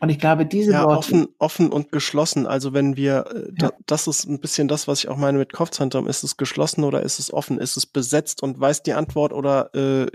Und 0.00 0.10
ich 0.10 0.18
glaube, 0.18 0.44
diese 0.44 0.72
ja, 0.72 0.84
Worte. 0.84 0.98
Offen, 0.98 1.28
offen 1.38 1.72
und 1.72 1.92
geschlossen. 1.92 2.46
Also 2.46 2.74
wenn 2.74 2.96
wir, 2.96 3.26
äh, 3.30 3.38
ja. 3.60 3.68
da, 3.68 3.72
das 3.86 4.06
ist 4.06 4.24
ein 4.24 4.40
bisschen 4.40 4.68
das, 4.68 4.88
was 4.88 4.98
ich 5.00 5.08
auch 5.08 5.16
meine 5.16 5.38
mit 5.38 5.52
Kopfzentrum. 5.52 6.08
Ist 6.08 6.24
es 6.24 6.36
geschlossen 6.36 6.84
oder 6.84 7.02
ist 7.02 7.18
es 7.18 7.32
offen? 7.32 7.58
Ist 7.58 7.76
es 7.76 7.86
besetzt 7.86 8.42
und 8.42 8.58
weiß 8.58 8.82
die 8.82 8.92
Antwort 8.92 9.32
oder 9.32 9.74
äh, 9.74 10.06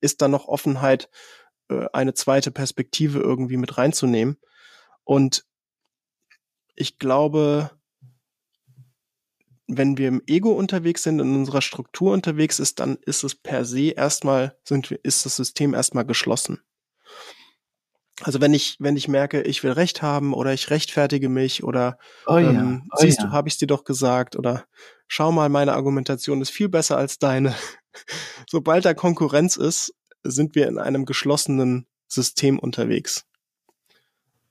ist 0.00 0.22
da 0.22 0.28
noch 0.28 0.48
Offenheit, 0.48 1.08
äh, 1.68 1.86
eine 1.92 2.14
zweite 2.14 2.50
Perspektive 2.50 3.20
irgendwie 3.20 3.56
mit 3.56 3.78
reinzunehmen? 3.78 4.36
Und 5.04 5.44
ich 6.76 6.98
glaube, 6.98 7.70
wenn 9.76 9.98
wir 9.98 10.08
im 10.08 10.22
Ego 10.26 10.50
unterwegs 10.52 11.02
sind, 11.02 11.20
in 11.20 11.34
unserer 11.34 11.62
Struktur 11.62 12.12
unterwegs 12.12 12.58
ist, 12.58 12.80
dann 12.80 12.96
ist 13.06 13.22
es 13.22 13.34
per 13.34 13.64
se 13.64 13.90
erstmal, 13.90 14.56
sind 14.64 14.90
wir, 14.90 14.98
ist 15.02 15.24
das 15.24 15.36
System 15.36 15.74
erstmal 15.74 16.04
geschlossen. 16.04 16.60
Also 18.22 18.40
wenn 18.40 18.52
ich, 18.52 18.76
wenn 18.80 18.96
ich 18.96 19.08
merke, 19.08 19.42
ich 19.42 19.62
will 19.62 19.72
Recht 19.72 20.02
haben 20.02 20.34
oder 20.34 20.52
ich 20.52 20.68
rechtfertige 20.68 21.28
mich 21.28 21.64
oder 21.64 21.98
oh 22.26 22.36
ja, 22.36 22.50
ähm, 22.50 22.88
oh 22.92 22.96
siehst 22.98 23.20
ja. 23.20 23.26
du, 23.26 23.32
habe 23.32 23.48
ich 23.48 23.56
dir 23.56 23.66
doch 23.66 23.84
gesagt 23.84 24.36
oder 24.36 24.66
schau 25.06 25.32
mal, 25.32 25.48
meine 25.48 25.72
Argumentation 25.72 26.42
ist 26.42 26.50
viel 26.50 26.68
besser 26.68 26.98
als 26.98 27.18
deine. 27.18 27.54
Sobald 28.50 28.84
da 28.84 28.92
Konkurrenz 28.92 29.56
ist, 29.56 29.94
sind 30.22 30.54
wir 30.54 30.68
in 30.68 30.78
einem 30.78 31.06
geschlossenen 31.06 31.86
System 32.08 32.58
unterwegs. 32.58 33.24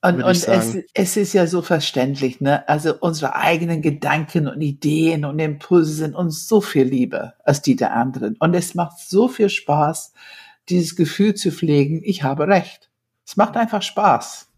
Und, 0.01 0.23
und 0.23 0.47
es, 0.47 0.77
es 0.93 1.17
ist 1.17 1.33
ja 1.33 1.45
so 1.45 1.61
verständlich, 1.61 2.39
ne? 2.39 2.67
Also 2.69 2.95
unsere 2.99 3.35
eigenen 3.35 3.81
Gedanken 3.81 4.47
und 4.47 4.61
Ideen 4.61 5.25
und 5.25 5.39
Impulse 5.39 5.93
sind 5.93 6.15
uns 6.15 6.47
so 6.47 6.61
viel 6.61 6.85
lieber 6.85 7.33
als 7.43 7.61
die 7.61 7.75
der 7.75 7.93
anderen. 7.93 8.37
Und 8.39 8.53
es 8.53 8.75
macht 8.75 8.97
so 8.99 9.27
viel 9.27 9.49
Spaß, 9.49 10.13
dieses 10.69 10.95
Gefühl 10.95 11.33
zu 11.33 11.51
pflegen, 11.51 12.01
ich 12.03 12.23
habe 12.23 12.47
recht. 12.47 12.89
Es 13.25 13.35
macht 13.35 13.57
einfach 13.57 13.81
Spaß. 13.81 14.49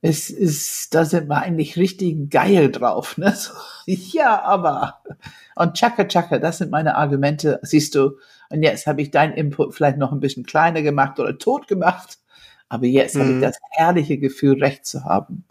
Es 0.00 0.30
ist, 0.30 0.94
da 0.94 1.04
sind 1.04 1.28
wir 1.28 1.42
eigentlich 1.42 1.76
richtig 1.76 2.30
geil 2.30 2.70
drauf, 2.70 3.18
ne? 3.18 3.34
So, 3.34 3.52
ja, 3.86 4.42
aber. 4.42 5.02
Und 5.56 5.74
tschakka, 5.74 6.04
tschakka, 6.04 6.38
das 6.38 6.58
sind 6.58 6.70
meine 6.70 6.94
Argumente, 6.94 7.58
siehst 7.62 7.96
du. 7.96 8.16
Und 8.48 8.62
jetzt 8.62 8.86
habe 8.86 9.02
ich 9.02 9.10
deinen 9.10 9.34
Input 9.34 9.74
vielleicht 9.74 9.98
noch 9.98 10.12
ein 10.12 10.20
bisschen 10.20 10.46
kleiner 10.46 10.82
gemacht 10.82 11.18
oder 11.18 11.36
tot 11.36 11.66
gemacht. 11.66 12.18
Aber 12.68 12.86
jetzt 12.86 13.14
mhm. 13.14 13.20
habe 13.20 13.32
ich 13.34 13.40
das 13.40 13.58
herrliche 13.70 14.18
Gefühl, 14.18 14.62
Recht 14.62 14.86
zu 14.86 15.04
haben. 15.04 15.44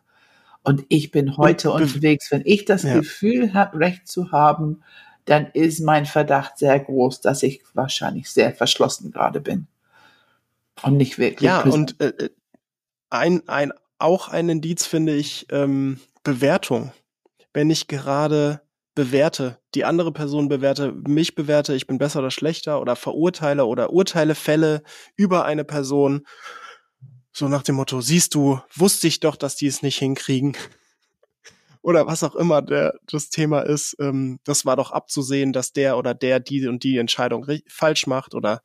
Und 0.64 0.86
ich 0.90 1.12
bin 1.12 1.38
heute 1.38 1.72
unterwegs. 1.72 2.32
Wenn 2.32 2.44
ich 2.46 2.66
das 2.66 2.84
ja. 2.84 2.96
Gefühl 2.96 3.54
habe, 3.54 3.80
Recht 3.80 4.08
zu 4.08 4.32
haben, 4.32 4.84
dann 5.26 5.48
ist 5.54 5.82
mein 5.82 6.06
Verdacht 6.06 6.58
sehr 6.58 6.80
groß, 6.80 7.22
dass 7.22 7.44
ich 7.44 7.62
wahrscheinlich 7.74 8.30
sehr 8.30 8.54
verschlossen 8.54 9.12
gerade 9.12 9.42
bin. 9.42 9.68
Und 10.84 10.98
nicht 10.98 11.18
wirklich. 11.18 11.48
Ja, 11.48 11.62
und 11.62 12.00
äh, 12.02 12.08
äh, 12.08 12.30
ein, 13.10 13.48
ein, 13.48 13.74
auch 13.98 14.30
ein 14.30 14.50
Indiz 14.50 14.86
finde 14.86 15.16
ich 15.16 15.48
ähm, 15.52 16.00
Bewertung. 16.24 16.92
Wenn 17.54 17.70
ich 17.70 17.88
gerade 17.88 18.62
bewerte, 18.94 19.60
die 19.76 19.86
andere 19.86 20.12
Person 20.12 20.50
bewerte, 20.50 20.92
mich 20.92 21.36
bewerte, 21.36 21.76
ich 21.76 21.88
bin 21.88 21.98
besser 21.98 22.20
oder 22.20 22.32
schlechter 22.32 22.82
oder 22.82 22.96
verurteile 22.96 23.66
oder 23.66 23.92
urteile 23.92 24.36
Fälle 24.36 24.82
über 25.16 25.46
eine 25.46 25.64
Person 25.64 26.26
so 27.38 27.48
nach 27.48 27.62
dem 27.62 27.76
Motto, 27.76 28.02
siehst 28.02 28.34
du, 28.34 28.60
wusste 28.74 29.08
ich 29.08 29.20
doch, 29.20 29.36
dass 29.36 29.56
die 29.56 29.68
es 29.68 29.84
nicht 29.84 30.00
hinkriegen. 30.00 30.58
oder 31.84 32.08
was 32.08 32.24
auch 32.24 32.36
immer 32.36 32.64
der, 32.64 32.96
das 33.06 33.30
Thema 33.30 33.62
ist, 33.62 33.96
ähm, 34.00 34.40
das 34.44 34.66
war 34.66 34.76
doch 34.76 34.92
abzusehen, 34.92 35.54
dass 35.54 35.72
der 35.72 35.98
oder 35.98 36.16
der 36.16 36.40
die 36.40 36.68
und 36.68 36.84
die 36.84 36.98
Entscheidung 36.98 37.46
falsch 37.68 38.08
macht 38.08 38.34
oder 38.34 38.62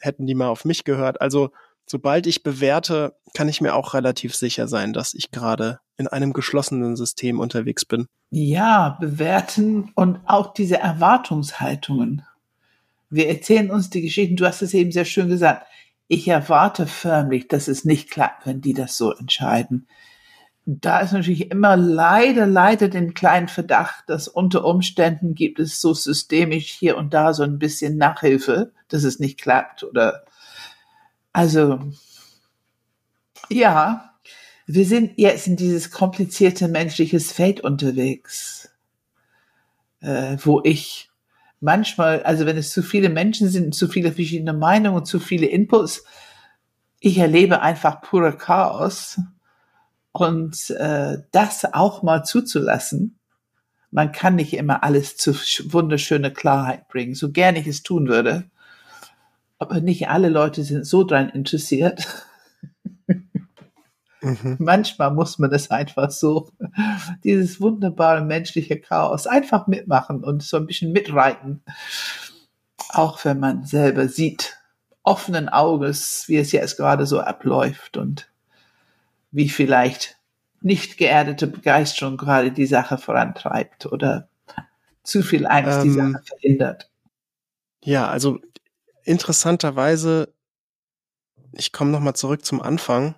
hätten 0.00 0.26
die 0.26 0.34
mal 0.34 0.48
auf 0.48 0.64
mich 0.64 0.82
gehört. 0.82 1.20
Also 1.20 1.50
sobald 1.86 2.26
ich 2.26 2.42
bewerte, 2.42 3.14
kann 3.32 3.48
ich 3.48 3.60
mir 3.60 3.76
auch 3.76 3.94
relativ 3.94 4.34
sicher 4.34 4.66
sein, 4.66 4.92
dass 4.92 5.14
ich 5.14 5.30
gerade 5.30 5.78
in 5.96 6.08
einem 6.08 6.32
geschlossenen 6.32 6.96
System 6.96 7.38
unterwegs 7.38 7.84
bin. 7.84 8.08
Ja, 8.30 8.96
bewerten 9.00 9.92
und 9.94 10.18
auch 10.26 10.52
diese 10.52 10.78
Erwartungshaltungen. 10.78 12.22
Wir 13.08 13.28
erzählen 13.28 13.70
uns 13.70 13.88
die 13.88 14.02
Geschichten, 14.02 14.34
du 14.34 14.46
hast 14.46 14.62
es 14.62 14.74
eben 14.74 14.90
sehr 14.90 15.04
schön 15.04 15.28
gesagt 15.28 15.64
ich 16.10 16.26
erwarte 16.26 16.88
förmlich, 16.88 17.46
dass 17.46 17.68
es 17.68 17.84
nicht 17.84 18.10
klappt, 18.10 18.44
wenn 18.44 18.60
die 18.60 18.74
das 18.74 18.96
so 18.96 19.12
entscheiden. 19.12 19.86
Da 20.66 20.98
ist 20.98 21.12
natürlich 21.12 21.52
immer 21.52 21.76
leider, 21.76 22.48
leider 22.48 22.88
den 22.88 23.14
kleinen 23.14 23.46
Verdacht, 23.46 24.04
dass 24.08 24.26
unter 24.26 24.64
Umständen 24.64 25.36
gibt 25.36 25.60
es 25.60 25.80
so 25.80 25.94
systemisch 25.94 26.66
hier 26.72 26.96
und 26.96 27.14
da 27.14 27.32
so 27.32 27.44
ein 27.44 27.60
bisschen 27.60 27.96
Nachhilfe, 27.96 28.72
dass 28.88 29.04
es 29.04 29.20
nicht 29.20 29.40
klappt 29.40 29.84
oder, 29.84 30.24
also, 31.32 31.78
ja, 33.48 34.14
wir 34.66 34.86
sind 34.86 35.12
jetzt 35.16 35.46
in 35.46 35.54
dieses 35.54 35.92
komplizierte 35.92 36.66
menschliches 36.66 37.30
Feld 37.30 37.60
unterwegs, 37.60 38.68
äh, 40.00 40.36
wo 40.42 40.60
ich 40.64 41.09
manchmal, 41.60 42.22
also 42.22 42.46
wenn 42.46 42.56
es 42.56 42.72
zu 42.72 42.82
viele 42.82 43.08
Menschen 43.08 43.48
sind, 43.48 43.74
zu 43.74 43.88
viele 43.88 44.12
verschiedene 44.12 44.52
Meinungen, 44.52 45.04
zu 45.04 45.20
viele 45.20 45.46
Inputs, 45.46 46.04
ich 46.98 47.18
erlebe 47.18 47.60
einfach 47.60 48.02
pure 48.02 48.36
Chaos. 48.36 49.20
Und 50.12 50.70
äh, 50.70 51.18
das 51.30 51.72
auch 51.72 52.02
mal 52.02 52.24
zuzulassen, 52.24 53.18
man 53.92 54.12
kann 54.12 54.36
nicht 54.36 54.54
immer 54.54 54.82
alles 54.82 55.16
zu 55.16 55.34
wunderschöne 55.72 56.32
Klarheit 56.32 56.88
bringen, 56.88 57.14
so 57.14 57.30
gern 57.30 57.56
ich 57.56 57.66
es 57.66 57.82
tun 57.82 58.08
würde. 58.08 58.50
Aber 59.58 59.80
nicht 59.80 60.08
alle 60.08 60.28
Leute 60.28 60.64
sind 60.64 60.84
so 60.86 61.04
dran 61.04 61.28
interessiert. 61.28 62.26
Mhm. 64.22 64.56
Manchmal 64.58 65.12
muss 65.12 65.38
man 65.38 65.52
es 65.52 65.70
einfach 65.70 66.10
so, 66.10 66.50
dieses 67.24 67.60
wunderbare 67.60 68.22
menschliche 68.22 68.78
Chaos 68.78 69.26
einfach 69.26 69.66
mitmachen 69.66 70.22
und 70.22 70.42
so 70.42 70.56
ein 70.56 70.66
bisschen 70.66 70.92
mitreiten. 70.92 71.62
Auch 72.90 73.24
wenn 73.24 73.40
man 73.40 73.64
selber 73.64 74.08
sieht, 74.08 74.58
offenen 75.02 75.48
Auges, 75.48 76.24
wie 76.26 76.36
es 76.36 76.52
jetzt 76.52 76.76
gerade 76.76 77.06
so 77.06 77.20
abläuft 77.20 77.96
und 77.96 78.30
wie 79.30 79.48
vielleicht 79.48 80.18
nicht 80.60 80.98
geerdete 80.98 81.46
Begeisterung 81.46 82.16
gerade 82.16 82.52
die 82.52 82.66
Sache 82.66 82.98
vorantreibt 82.98 83.86
oder 83.86 84.28
zu 85.02 85.22
viel 85.22 85.46
Angst 85.46 85.78
ähm, 85.78 85.84
die 85.84 85.90
Sache 85.90 86.22
verhindert. 86.24 86.90
Ja, 87.82 88.08
also 88.08 88.38
interessanterweise, 89.04 90.34
ich 91.52 91.72
komme 91.72 91.90
nochmal 91.90 92.14
zurück 92.14 92.44
zum 92.44 92.60
Anfang, 92.60 93.14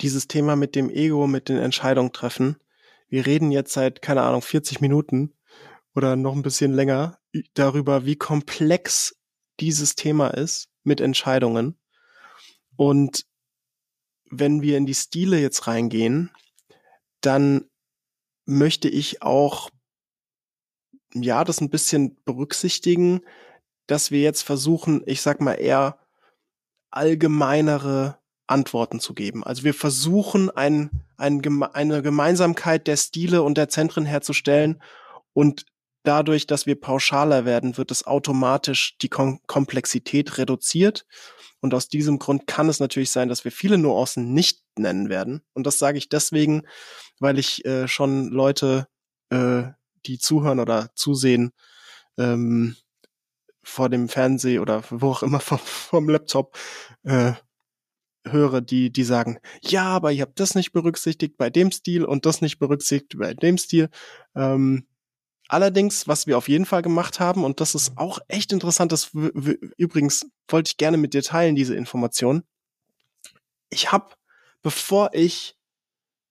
dieses 0.00 0.28
Thema 0.28 0.56
mit 0.56 0.74
dem 0.74 0.90
Ego, 0.90 1.26
mit 1.26 1.48
den 1.48 1.58
Entscheidungen 1.58 2.12
treffen. 2.12 2.56
Wir 3.08 3.26
reden 3.26 3.50
jetzt 3.50 3.72
seit, 3.72 4.02
keine 4.02 4.22
Ahnung, 4.22 4.42
40 4.42 4.80
Minuten 4.80 5.32
oder 5.94 6.16
noch 6.16 6.34
ein 6.34 6.42
bisschen 6.42 6.72
länger 6.72 7.18
darüber, 7.54 8.04
wie 8.04 8.16
komplex 8.16 9.16
dieses 9.60 9.94
Thema 9.94 10.28
ist 10.28 10.68
mit 10.82 11.00
Entscheidungen. 11.00 11.78
Und 12.76 13.24
wenn 14.30 14.60
wir 14.62 14.76
in 14.76 14.86
die 14.86 14.94
Stile 14.94 15.40
jetzt 15.40 15.66
reingehen, 15.66 16.30
dann 17.20 17.64
möchte 18.44 18.88
ich 18.88 19.22
auch, 19.22 19.70
ja, 21.14 21.44
das 21.44 21.60
ein 21.60 21.70
bisschen 21.70 22.22
berücksichtigen, 22.24 23.22
dass 23.86 24.10
wir 24.10 24.20
jetzt 24.20 24.42
versuchen, 24.42 25.02
ich 25.06 25.22
sag 25.22 25.40
mal 25.40 25.54
eher 25.54 25.98
allgemeinere 26.90 28.18
Antworten 28.46 29.00
zu 29.00 29.14
geben. 29.14 29.44
Also 29.44 29.64
wir 29.64 29.74
versuchen 29.74 30.50
ein, 30.50 30.90
ein, 31.16 31.42
eine 31.62 32.02
Gemeinsamkeit 32.02 32.86
der 32.86 32.96
Stile 32.96 33.42
und 33.42 33.58
der 33.58 33.68
Zentren 33.68 34.04
herzustellen 34.06 34.82
und 35.32 35.66
dadurch, 36.06 36.46
dass 36.46 36.66
wir 36.66 36.80
pauschaler 36.80 37.44
werden, 37.44 37.76
wird 37.76 37.90
es 37.90 38.06
automatisch 38.06 38.96
die 38.98 39.08
Kom 39.08 39.40
Komplexität 39.46 40.38
reduziert. 40.38 41.06
Und 41.60 41.74
aus 41.74 41.88
diesem 41.88 42.18
Grund 42.18 42.46
kann 42.46 42.68
es 42.68 42.80
natürlich 42.80 43.10
sein, 43.10 43.28
dass 43.28 43.44
wir 43.44 43.50
viele 43.50 43.78
Nuancen 43.78 44.32
nicht 44.32 44.62
nennen 44.78 45.08
werden. 45.08 45.42
Und 45.52 45.66
das 45.66 45.78
sage 45.78 45.98
ich 45.98 46.08
deswegen, 46.08 46.62
weil 47.18 47.38
ich 47.38 47.64
äh, 47.64 47.88
schon 47.88 48.28
Leute, 48.28 48.86
äh, 49.30 49.64
die 50.06 50.18
zuhören 50.18 50.60
oder 50.60 50.90
zusehen, 50.94 51.52
ähm, 52.18 52.76
vor 53.64 53.88
dem 53.88 54.08
Fernseh 54.08 54.60
oder 54.60 54.84
wo 54.90 55.10
auch 55.10 55.22
immer 55.22 55.40
vom, 55.40 55.58
vom 55.58 56.08
Laptop 56.08 56.56
äh, 57.02 57.32
höre, 58.26 58.60
die, 58.60 58.90
die 58.90 59.04
sagen, 59.04 59.38
ja, 59.62 59.84
aber 59.84 60.12
ich 60.12 60.20
habe 60.20 60.32
das 60.34 60.54
nicht 60.54 60.72
berücksichtigt 60.72 61.36
bei 61.36 61.50
dem 61.50 61.70
Stil 61.72 62.04
und 62.04 62.26
das 62.26 62.40
nicht 62.40 62.58
berücksichtigt 62.58 63.18
bei 63.18 63.34
dem 63.34 63.58
Stil. 63.58 63.88
Ähm, 64.34 64.86
allerdings, 65.48 66.08
was 66.08 66.26
wir 66.26 66.38
auf 66.38 66.48
jeden 66.48 66.66
Fall 66.66 66.82
gemacht 66.82 67.20
haben, 67.20 67.44
und 67.44 67.60
das 67.60 67.74
ist 67.74 67.96
auch 67.96 68.18
echt 68.28 68.52
interessant, 68.52 68.92
das 68.92 69.10
übrigens 69.76 70.26
wollte 70.48 70.70
ich 70.70 70.76
gerne 70.76 70.96
mit 70.96 71.14
dir 71.14 71.22
teilen, 71.22 71.56
diese 71.56 71.74
Information. 71.74 72.42
Ich 73.70 73.92
habe, 73.92 74.14
bevor 74.62 75.10
ich, 75.12 75.56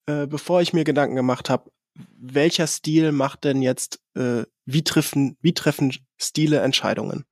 äh, 0.06 0.28
bevor 0.28 0.62
ich 0.62 0.74
mir 0.74 0.84
Gedanken 0.84 1.16
gemacht 1.16 1.50
habe, 1.50 1.72
welcher 2.18 2.68
Stil 2.68 3.12
macht 3.12 3.43
denn 3.43 3.62
jetzt, 3.62 4.00
äh, 4.16 4.43
wie 4.66 4.84
treffen, 4.84 5.38
wie 5.41 5.54
treffen 5.54 5.93
Stile 6.18 6.60
Entscheidungen? 6.60 7.26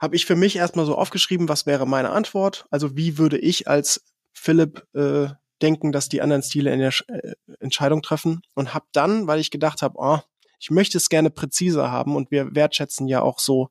Habe 0.00 0.16
ich 0.16 0.26
für 0.26 0.36
mich 0.36 0.56
erstmal 0.56 0.86
so 0.86 0.96
aufgeschrieben, 0.96 1.48
was 1.48 1.66
wäre 1.66 1.86
meine 1.86 2.10
Antwort. 2.10 2.66
Also 2.70 2.96
wie 2.96 3.18
würde 3.18 3.38
ich 3.38 3.68
als 3.68 4.04
Philipp 4.32 4.86
äh, 4.94 5.28
denken, 5.60 5.92
dass 5.92 6.08
die 6.08 6.22
anderen 6.22 6.42
Stile 6.42 6.72
in 6.72 6.80
der 6.80 6.94
äh, 7.08 7.34
Entscheidung 7.60 8.02
treffen 8.02 8.40
und 8.54 8.72
habe 8.72 8.86
dann, 8.92 9.26
weil 9.26 9.40
ich 9.40 9.50
gedacht 9.50 9.82
habe, 9.82 9.94
oh, 9.98 10.18
ich 10.58 10.70
möchte 10.70 10.98
es 10.98 11.08
gerne 11.08 11.30
präziser 11.30 11.90
haben 11.90 12.16
und 12.16 12.30
wir 12.30 12.54
wertschätzen 12.54 13.08
ja 13.08 13.22
auch 13.22 13.38
so 13.38 13.68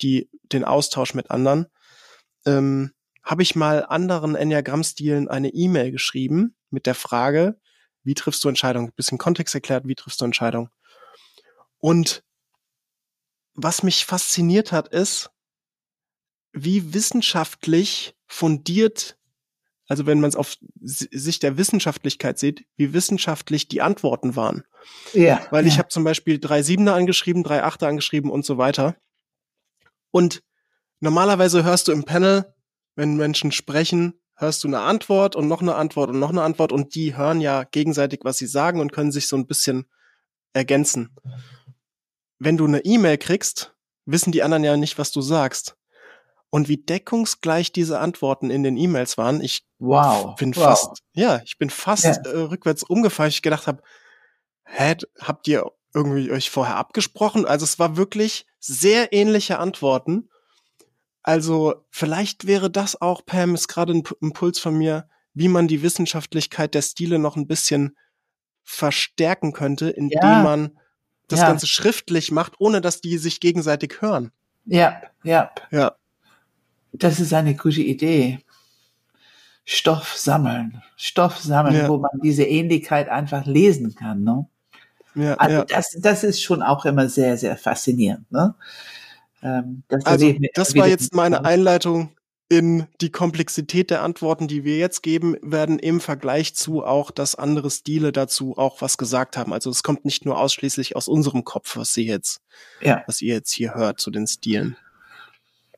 die 0.00 0.28
den 0.52 0.64
Austausch 0.64 1.14
mit 1.14 1.30
anderen, 1.30 1.66
ähm, 2.46 2.92
habe 3.22 3.42
ich 3.42 3.56
mal 3.56 3.84
anderen 3.84 4.34
Enneagramm-Stilen 4.34 5.28
eine 5.28 5.48
E-Mail 5.48 5.90
geschrieben 5.90 6.56
mit 6.70 6.86
der 6.86 6.94
Frage, 6.94 7.58
wie 8.02 8.14
triffst 8.14 8.44
du 8.44 8.48
Entscheidungen? 8.48 8.88
Ein 8.88 8.94
bisschen 8.96 9.18
Kontext 9.18 9.54
erklärt, 9.54 9.88
wie 9.88 9.94
triffst 9.94 10.20
du 10.20 10.24
Entscheidungen? 10.24 10.68
Und 11.78 12.22
was 13.54 13.82
mich 13.82 14.04
fasziniert 14.04 14.72
hat, 14.72 14.88
ist, 14.88 15.30
wie 16.54 16.94
wissenschaftlich 16.94 18.14
fundiert, 18.26 19.18
also 19.86 20.06
wenn 20.06 20.20
man 20.20 20.28
es 20.28 20.36
auf 20.36 20.56
Sicht 20.80 21.42
der 21.42 21.58
Wissenschaftlichkeit 21.58 22.38
sieht, 22.38 22.64
wie 22.76 22.94
wissenschaftlich 22.94 23.68
die 23.68 23.82
Antworten 23.82 24.36
waren. 24.36 24.64
Ja. 25.12 25.46
Weil 25.50 25.66
ich 25.66 25.78
habe 25.78 25.88
zum 25.88 26.04
Beispiel 26.04 26.38
drei 26.38 26.62
Siebener 26.62 26.94
angeschrieben, 26.94 27.42
drei 27.42 27.62
Achter 27.62 27.88
angeschrieben 27.88 28.30
und 28.30 28.46
so 28.46 28.56
weiter. 28.56 28.96
Und 30.10 30.42
normalerweise 31.00 31.64
hörst 31.64 31.88
du 31.88 31.92
im 31.92 32.04
Panel, 32.04 32.54
wenn 32.94 33.16
Menschen 33.16 33.52
sprechen, 33.52 34.14
hörst 34.36 34.64
du 34.64 34.68
eine 34.68 34.80
Antwort 34.80 35.36
und 35.36 35.48
noch 35.48 35.60
eine 35.60 35.74
Antwort 35.74 36.10
und 36.10 36.18
noch 36.18 36.30
eine 36.30 36.42
Antwort 36.42 36.72
und 36.72 36.94
die 36.94 37.16
hören 37.16 37.40
ja 37.40 37.64
gegenseitig, 37.64 38.20
was 38.22 38.38
sie 38.38 38.46
sagen 38.46 38.80
und 38.80 38.92
können 38.92 39.12
sich 39.12 39.26
so 39.26 39.36
ein 39.36 39.46
bisschen 39.46 39.86
ergänzen. 40.52 41.14
Wenn 42.38 42.56
du 42.56 42.66
eine 42.66 42.84
E-Mail 42.84 43.18
kriegst, 43.18 43.74
wissen 44.06 44.32
die 44.32 44.42
anderen 44.42 44.64
ja 44.64 44.76
nicht, 44.76 44.98
was 44.98 45.10
du 45.10 45.20
sagst. 45.20 45.76
Und 46.54 46.68
wie 46.68 46.76
deckungsgleich 46.76 47.72
diese 47.72 47.98
Antworten 47.98 48.48
in 48.48 48.62
den 48.62 48.76
E-Mails 48.76 49.18
waren, 49.18 49.40
ich 49.40 49.66
wow, 49.80 50.36
bin 50.36 50.54
wow. 50.54 50.62
fast, 50.62 51.02
ja, 51.12 51.42
ich 51.44 51.58
bin 51.58 51.68
fast 51.68 52.04
ja. 52.04 52.12
äh, 52.12 52.42
rückwärts 52.42 52.84
umgefallen. 52.84 53.30
Ich 53.30 53.42
gedacht 53.42 53.66
habe, 53.66 53.82
hä, 54.64 54.94
habt 55.18 55.48
ihr 55.48 55.68
irgendwie 55.92 56.30
euch 56.30 56.50
vorher 56.50 56.76
abgesprochen? 56.76 57.44
Also 57.44 57.64
es 57.64 57.80
war 57.80 57.96
wirklich 57.96 58.46
sehr 58.60 59.12
ähnliche 59.12 59.58
Antworten. 59.58 60.30
Also 61.24 61.84
vielleicht 61.90 62.46
wäre 62.46 62.70
das 62.70 63.02
auch, 63.02 63.26
Pam, 63.26 63.56
ist 63.56 63.66
gerade 63.66 63.92
ein 63.92 64.04
Impuls 64.20 64.60
von 64.60 64.76
mir, 64.76 65.08
wie 65.32 65.48
man 65.48 65.66
die 65.66 65.82
Wissenschaftlichkeit 65.82 66.72
der 66.76 66.82
Stile 66.82 67.18
noch 67.18 67.34
ein 67.34 67.48
bisschen 67.48 67.96
verstärken 68.62 69.52
könnte, 69.52 69.90
indem 69.90 70.20
ja. 70.22 70.42
man 70.44 70.78
das 71.26 71.40
ja. 71.40 71.48
Ganze 71.48 71.66
schriftlich 71.66 72.30
macht, 72.30 72.52
ohne 72.60 72.80
dass 72.80 73.00
die 73.00 73.18
sich 73.18 73.40
gegenseitig 73.40 74.02
hören. 74.02 74.30
Ja, 74.66 75.02
ja. 75.24 75.50
Ja. 75.72 75.96
Das 76.96 77.20
ist 77.20 77.32
eine 77.32 77.54
gute 77.54 77.82
Idee. 77.82 78.40
Stoff 79.64 80.16
sammeln, 80.16 80.82
Stoff 80.96 81.38
sammeln, 81.38 81.74
ja. 81.74 81.88
wo 81.88 81.98
man 81.98 82.20
diese 82.22 82.44
Ähnlichkeit 82.44 83.08
einfach 83.08 83.46
lesen 83.46 83.94
kann. 83.94 84.22
Ne? 84.22 84.46
Ja, 85.14 85.34
also 85.34 85.56
ja. 85.56 85.64
Das, 85.64 85.96
das 85.98 86.22
ist 86.22 86.42
schon 86.42 86.62
auch 86.62 86.84
immer 86.84 87.08
sehr, 87.08 87.36
sehr 87.38 87.56
faszinierend. 87.56 88.30
Ne? 88.30 88.54
Ähm, 89.42 89.82
das 89.88 90.04
also 90.04 90.34
das 90.54 90.74
war 90.76 90.86
jetzt 90.86 91.14
meine 91.14 91.44
Einleitung 91.44 92.10
in 92.50 92.86
die 93.00 93.10
Komplexität 93.10 93.90
der 93.90 94.02
Antworten, 94.02 94.48
die 94.48 94.64
wir 94.64 94.76
jetzt 94.76 95.02
geben 95.02 95.36
werden, 95.40 95.78
im 95.78 96.00
Vergleich 96.00 96.54
zu 96.54 96.84
auch, 96.84 97.10
dass 97.10 97.34
andere 97.34 97.70
Stile 97.70 98.12
dazu 98.12 98.58
auch 98.58 98.82
was 98.82 98.98
gesagt 98.98 99.36
haben. 99.38 99.52
Also 99.52 99.70
es 99.70 99.82
kommt 99.82 100.04
nicht 100.04 100.26
nur 100.26 100.38
ausschließlich 100.38 100.94
aus 100.94 101.08
unserem 101.08 101.44
Kopf, 101.44 101.76
was 101.76 101.94
Sie 101.94 102.06
jetzt, 102.06 102.42
ja. 102.82 103.02
was 103.06 103.22
ihr 103.22 103.34
jetzt 103.34 103.50
hier 103.50 103.74
hört 103.74 103.98
zu 103.98 104.10
den 104.10 104.26
Stilen. 104.26 104.76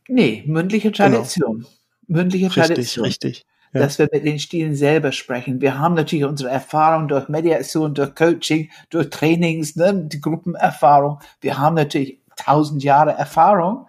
Nee, 0.08 0.44
mündliche 0.46 0.90
genau. 0.90 1.08
Tradition. 1.08 1.58
Genau. 1.58 1.68
Mündliche 2.08 2.46
richtig, 2.46 2.66
Tradition. 2.66 3.04
Richtig, 3.04 3.46
ja. 3.72 3.80
Dass 3.80 3.98
wir 3.98 4.08
mit 4.12 4.24
den 4.24 4.38
Stilen 4.38 4.74
selber 4.74 5.12
sprechen. 5.12 5.60
Wir 5.60 5.78
haben 5.78 5.94
natürlich 5.94 6.24
unsere 6.24 6.50
Erfahrung 6.50 7.08
durch 7.08 7.28
Mediation, 7.28 7.94
durch 7.94 8.14
Coaching, 8.14 8.70
durch 8.90 9.10
Trainings, 9.10 9.76
ne, 9.76 10.06
die 10.06 10.20
Gruppenerfahrung. 10.20 11.18
Wir 11.40 11.58
haben 11.58 11.74
natürlich 11.74 12.20
tausend 12.36 12.84
Jahre 12.84 13.12
Erfahrung, 13.12 13.86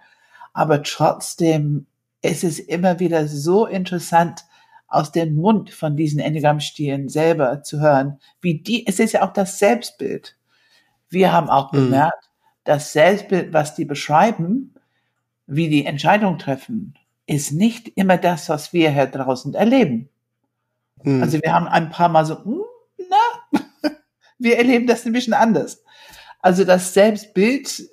aber 0.52 0.82
trotzdem 0.82 1.86
ist 2.22 2.42
es 2.42 2.58
immer 2.58 2.98
wieder 2.98 3.28
so 3.28 3.66
interessant, 3.66 4.44
aus 4.88 5.12
dem 5.12 5.36
Mund 5.36 5.70
von 5.70 5.96
diesen 5.96 6.18
Enneagramm-Stilen 6.18 7.08
selber 7.08 7.62
zu 7.62 7.78
hören, 7.80 8.18
wie 8.40 8.60
die, 8.60 8.86
es 8.86 8.98
ist 8.98 9.12
ja 9.12 9.22
auch 9.22 9.34
das 9.34 9.58
Selbstbild. 9.58 10.36
Wir 11.10 11.32
haben 11.32 11.50
auch 11.50 11.72
mhm. 11.72 11.84
bemerkt, 11.84 12.30
das 12.64 12.92
Selbstbild, 12.92 13.52
was 13.52 13.74
die 13.74 13.84
beschreiben, 13.84 14.74
wie 15.48 15.68
die 15.68 15.86
Entscheidung 15.86 16.38
treffen, 16.38 16.94
ist 17.26 17.52
nicht 17.52 17.88
immer 17.96 18.18
das, 18.18 18.48
was 18.48 18.72
wir 18.72 18.90
hier 18.90 19.06
draußen 19.06 19.54
erleben. 19.54 20.08
Mhm. 21.02 21.22
Also 21.22 21.40
wir 21.42 21.52
haben 21.52 21.66
ein 21.66 21.90
paar 21.90 22.08
Mal 22.08 22.24
so, 22.24 22.44
hm, 22.44 22.62
na, 23.08 23.60
wir 24.38 24.58
erleben 24.58 24.86
das 24.86 25.04
ein 25.04 25.12
bisschen 25.12 25.34
anders. 25.34 25.82
Also 26.40 26.64
das 26.64 26.94
Selbstbild 26.94 27.88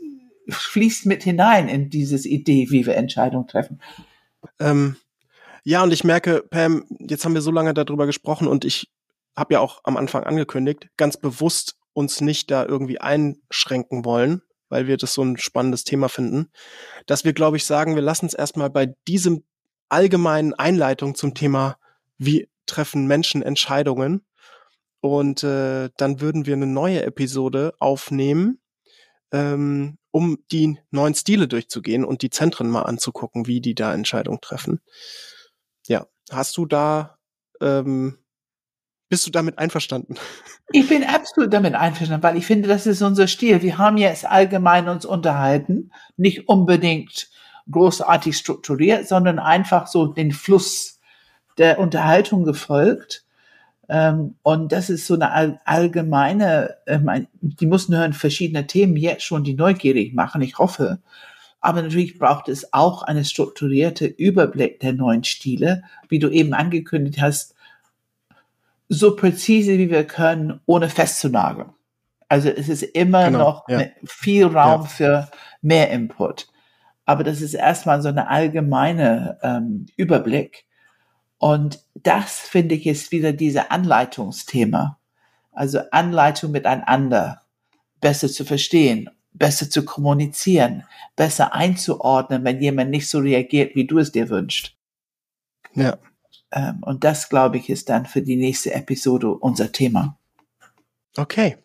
fließt 0.49 1.05
mit 1.07 1.23
hinein 1.23 1.67
in 1.67 1.89
dieses 1.89 2.25
Idee, 2.25 2.67
wie 2.69 2.85
wir 2.85 2.95
Entscheidungen 2.95 3.47
treffen. 3.47 3.81
Ähm, 4.59 4.97
ja, 5.63 5.81
und 5.81 5.91
ich 5.91 6.03
merke, 6.03 6.43
Pam, 6.43 6.85
jetzt 6.99 7.25
haben 7.25 7.33
wir 7.33 7.41
so 7.41 7.51
lange 7.51 7.73
darüber 7.73 8.05
gesprochen 8.05 8.47
und 8.47 8.65
ich 8.65 8.91
habe 9.35 9.55
ja 9.55 9.59
auch 9.59 9.81
am 9.83 9.97
Anfang 9.97 10.23
angekündigt, 10.23 10.89
ganz 10.97 11.17
bewusst 11.17 11.75
uns 11.93 12.21
nicht 12.21 12.51
da 12.51 12.65
irgendwie 12.65 12.99
einschränken 12.99 14.05
wollen, 14.05 14.41
weil 14.75 14.87
wir 14.87 14.97
das 14.97 15.13
so 15.13 15.23
ein 15.23 15.37
spannendes 15.37 15.85
Thema 15.85 16.09
finden, 16.09 16.49
dass 17.05 17.23
wir, 17.23 17.31
glaube 17.31 17.55
ich, 17.55 17.63
sagen, 17.63 17.95
wir 17.95 18.01
lassen 18.01 18.25
es 18.25 18.33
erstmal 18.33 18.69
bei 18.69 18.93
diesem 19.07 19.45
allgemeinen 19.87 20.53
Einleitung 20.53 21.15
zum 21.15 21.33
Thema, 21.33 21.77
wie 22.17 22.49
treffen 22.65 23.07
Menschen 23.07 23.41
Entscheidungen. 23.41 24.25
Und 24.99 25.43
äh, 25.43 25.91
dann 25.95 26.19
würden 26.19 26.45
wir 26.45 26.55
eine 26.55 26.67
neue 26.67 27.03
Episode 27.03 27.73
aufnehmen, 27.79 28.59
ähm, 29.31 29.97
um 30.11 30.39
die 30.51 30.77
neuen 30.91 31.15
Stile 31.15 31.47
durchzugehen 31.47 32.03
und 32.03 32.21
die 32.21 32.29
Zentren 32.29 32.69
mal 32.69 32.81
anzugucken, 32.81 33.47
wie 33.47 33.61
die 33.61 33.75
da 33.75 33.93
Entscheidungen 33.93 34.41
treffen. 34.41 34.81
Ja, 35.87 36.05
hast 36.31 36.57
du 36.57 36.65
da, 36.65 37.17
ähm, 37.61 38.17
bist 39.09 39.25
du 39.27 39.31
damit 39.31 39.59
einverstanden? 39.59 40.15
Ich 40.71 40.89
bin 40.89 41.03
absolut 41.03 41.53
damit 41.53 41.75
einverstanden, 41.75 42.23
weil 42.23 42.37
ich 42.37 42.47
finde, 42.47 42.67
das 42.67 42.87
ist 42.87 43.03
unser 43.03 43.27
Stil. 43.27 43.61
Wir 43.61 43.77
haben 43.77 43.97
jetzt 43.97 44.25
allgemein 44.25 44.89
uns 44.89 45.05
unterhalten, 45.05 45.91
nicht 46.17 46.49
unbedingt 46.49 47.29
großartig 47.69 48.35
strukturiert, 48.35 49.07
sondern 49.07 49.37
einfach 49.37 49.85
so 49.85 50.07
den 50.07 50.31
Fluss 50.31 50.99
der 51.59 51.77
Unterhaltung 51.77 52.43
gefolgt. 52.43 53.25
Ähm, 53.89 54.35
und 54.41 54.71
das 54.71 54.89
ist 54.89 55.05
so 55.05 55.13
eine 55.13 55.59
allgemeine, 55.65 56.77
ähm, 56.87 57.27
die 57.41 57.67
müssen 57.67 57.95
hören 57.95 58.13
verschiedene 58.13 58.65
Themen 58.65 58.97
jetzt 58.97 59.23
schon, 59.23 59.43
die 59.43 59.53
neugierig 59.53 60.15
machen, 60.15 60.41
ich 60.41 60.57
hoffe. 60.57 60.99
Aber 61.61 61.81
natürlich 61.81 62.17
braucht 62.17 62.47
es 62.47 62.73
auch 62.73 63.03
eine 63.03 63.25
strukturierte 63.25 64.05
Überblick 64.05 64.79
der 64.79 64.93
neuen 64.93 65.23
Stile, 65.23 65.83
wie 66.09 66.19
du 66.19 66.29
eben 66.29 66.53
angekündigt 66.53 67.21
hast, 67.21 67.54
so 68.89 69.15
präzise 69.15 69.77
wie 69.77 69.89
wir 69.89 70.05
können, 70.05 70.59
ohne 70.65 70.89
festzunageln. 70.89 71.71
Also 72.27 72.49
es 72.49 72.69
ist 72.69 72.83
immer 72.83 73.25
genau, 73.25 73.39
noch 73.39 73.69
ja. 73.69 73.83
viel 74.03 74.45
Raum 74.45 74.81
ja. 74.81 74.87
für 74.87 75.31
mehr 75.61 75.91
Input. 75.91 76.47
Aber 77.05 77.23
das 77.23 77.41
ist 77.41 77.53
erstmal 77.53 78.01
so 78.01 78.09
eine 78.09 78.27
allgemeine 78.27 79.37
ähm, 79.43 79.85
Überblick. 79.95 80.65
Und 81.37 81.83
das 81.93 82.39
finde 82.39 82.75
ich 82.75 82.87
ist 82.87 83.11
wieder 83.11 83.33
diese 83.33 83.69
Anleitungsthema. 83.71 84.97
Also 85.51 85.79
Anleitung 85.91 86.51
miteinander 86.51 87.43
besser 88.01 88.27
zu 88.27 88.43
verstehen, 88.43 89.09
besser 89.33 89.69
zu 89.69 89.85
kommunizieren, 89.85 90.83
besser 91.15 91.53
einzuordnen, 91.53 92.43
wenn 92.43 92.61
jemand 92.61 92.89
nicht 92.89 93.09
so 93.09 93.19
reagiert, 93.19 93.75
wie 93.75 93.85
du 93.85 93.99
es 93.99 94.11
dir 94.11 94.29
wünschst. 94.29 94.75
Ja. 95.73 95.97
Ähm, 96.55 96.81
und 96.81 97.03
das, 97.03 97.29
glaube 97.29 97.57
ich, 97.57 97.69
ist 97.69 97.89
dann 97.89 98.05
für 98.05 98.21
die 98.21 98.37
nächste 98.37 98.73
Episode 98.73 99.29
unser 99.29 99.71
Thema. 99.71 100.17
Okay, 101.17 101.57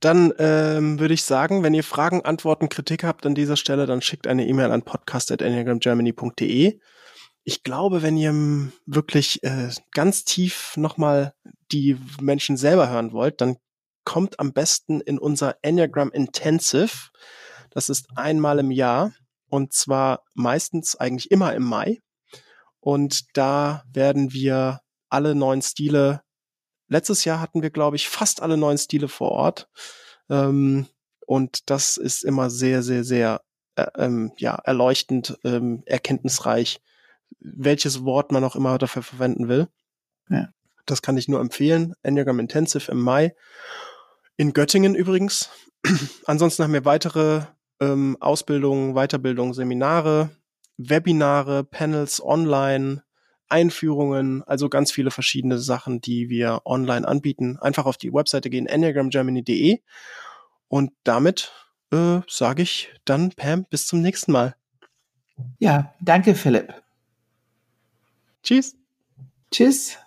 dann 0.00 0.32
ähm, 0.38 0.98
würde 0.98 1.14
ich 1.14 1.22
sagen, 1.22 1.62
wenn 1.62 1.72
ihr 1.72 1.84
Fragen, 1.84 2.22
Antworten, 2.24 2.68
Kritik 2.68 3.04
habt 3.04 3.24
an 3.24 3.34
dieser 3.34 3.56
Stelle, 3.56 3.86
dann 3.86 4.02
schickt 4.02 4.26
eine 4.26 4.46
E-Mail 4.46 4.72
an 4.72 4.82
podcast.enneagramgermany.de. 4.82 6.80
Ich 7.44 7.62
glaube, 7.62 8.02
wenn 8.02 8.18
ihr 8.18 8.34
wirklich 8.84 9.42
äh, 9.42 9.70
ganz 9.92 10.24
tief 10.24 10.76
nochmal 10.76 11.32
die 11.72 11.96
Menschen 12.20 12.58
selber 12.58 12.90
hören 12.90 13.12
wollt, 13.12 13.40
dann 13.40 13.56
kommt 14.04 14.38
am 14.38 14.52
besten 14.52 15.00
in 15.00 15.18
unser 15.18 15.56
Enneagram 15.62 16.10
Intensive. 16.10 17.08
Das 17.70 17.88
ist 17.88 18.08
einmal 18.16 18.58
im 18.58 18.70
Jahr 18.70 19.12
und 19.48 19.72
zwar 19.72 20.24
meistens 20.34 20.96
eigentlich 20.96 21.30
immer 21.30 21.54
im 21.54 21.64
Mai. 21.64 22.00
Und 22.80 23.36
da 23.36 23.84
werden 23.92 24.32
wir 24.32 24.80
alle 25.08 25.34
neuen 25.34 25.62
Stile 25.62 26.22
Letztes 26.90 27.24
Jahr 27.24 27.40
hatten 27.40 27.62
wir, 27.62 27.70
glaube 27.70 27.94
ich, 27.94 28.08
fast 28.08 28.42
alle 28.42 28.56
neuen 28.56 28.76
Stile 28.76 29.06
vor 29.06 29.30
Ort. 29.30 29.68
Ähm, 30.28 30.88
und 31.24 31.70
das 31.70 31.96
ist 31.96 32.24
immer 32.24 32.50
sehr, 32.50 32.82
sehr, 32.82 33.04
sehr 33.04 33.42
äh, 33.76 33.86
ähm, 33.96 34.32
ja, 34.38 34.56
erleuchtend, 34.56 35.38
ähm, 35.44 35.84
erkenntnisreich, 35.86 36.80
welches 37.38 38.04
Wort 38.04 38.32
man 38.32 38.42
auch 38.42 38.56
immer 38.56 38.76
dafür 38.76 39.04
verwenden 39.04 39.48
will. 39.48 39.68
Ja. 40.28 40.48
Das 40.84 41.00
kann 41.00 41.16
ich 41.16 41.28
nur 41.28 41.40
empfehlen. 41.40 41.94
Enneagram 42.02 42.40
Intensive 42.40 42.90
im 42.90 43.00
Mai. 43.00 43.36
In 44.36 44.52
Göttingen 44.52 44.96
übrigens. 44.96 45.48
Ansonsten 46.24 46.64
haben 46.64 46.72
wir 46.72 46.84
weitere 46.84 47.42
ähm, 47.78 48.16
Ausbildungen, 48.18 48.94
Weiterbildungen, 48.94 49.54
Seminare, 49.54 50.30
Webinare, 50.88 51.64
Panels 51.64 52.22
online, 52.22 53.02
Einführungen, 53.48 54.42
also 54.44 54.68
ganz 54.68 54.92
viele 54.92 55.10
verschiedene 55.10 55.58
Sachen, 55.58 56.00
die 56.00 56.28
wir 56.28 56.62
online 56.64 57.06
anbieten. 57.06 57.58
Einfach 57.58 57.86
auf 57.86 57.96
die 57.96 58.12
Webseite 58.12 58.48
gehen, 58.48 58.66
enneagramgermany.de. 58.66 59.80
Und 60.68 60.92
damit 61.04 61.52
äh, 61.92 62.20
sage 62.28 62.62
ich 62.62 62.90
dann, 63.04 63.30
Pam, 63.30 63.64
bis 63.68 63.86
zum 63.86 64.00
nächsten 64.00 64.32
Mal. 64.32 64.54
Ja, 65.58 65.94
danke, 66.00 66.34
Philipp. 66.34 66.72
Tschüss. 68.42 68.76
Tschüss. 69.50 69.98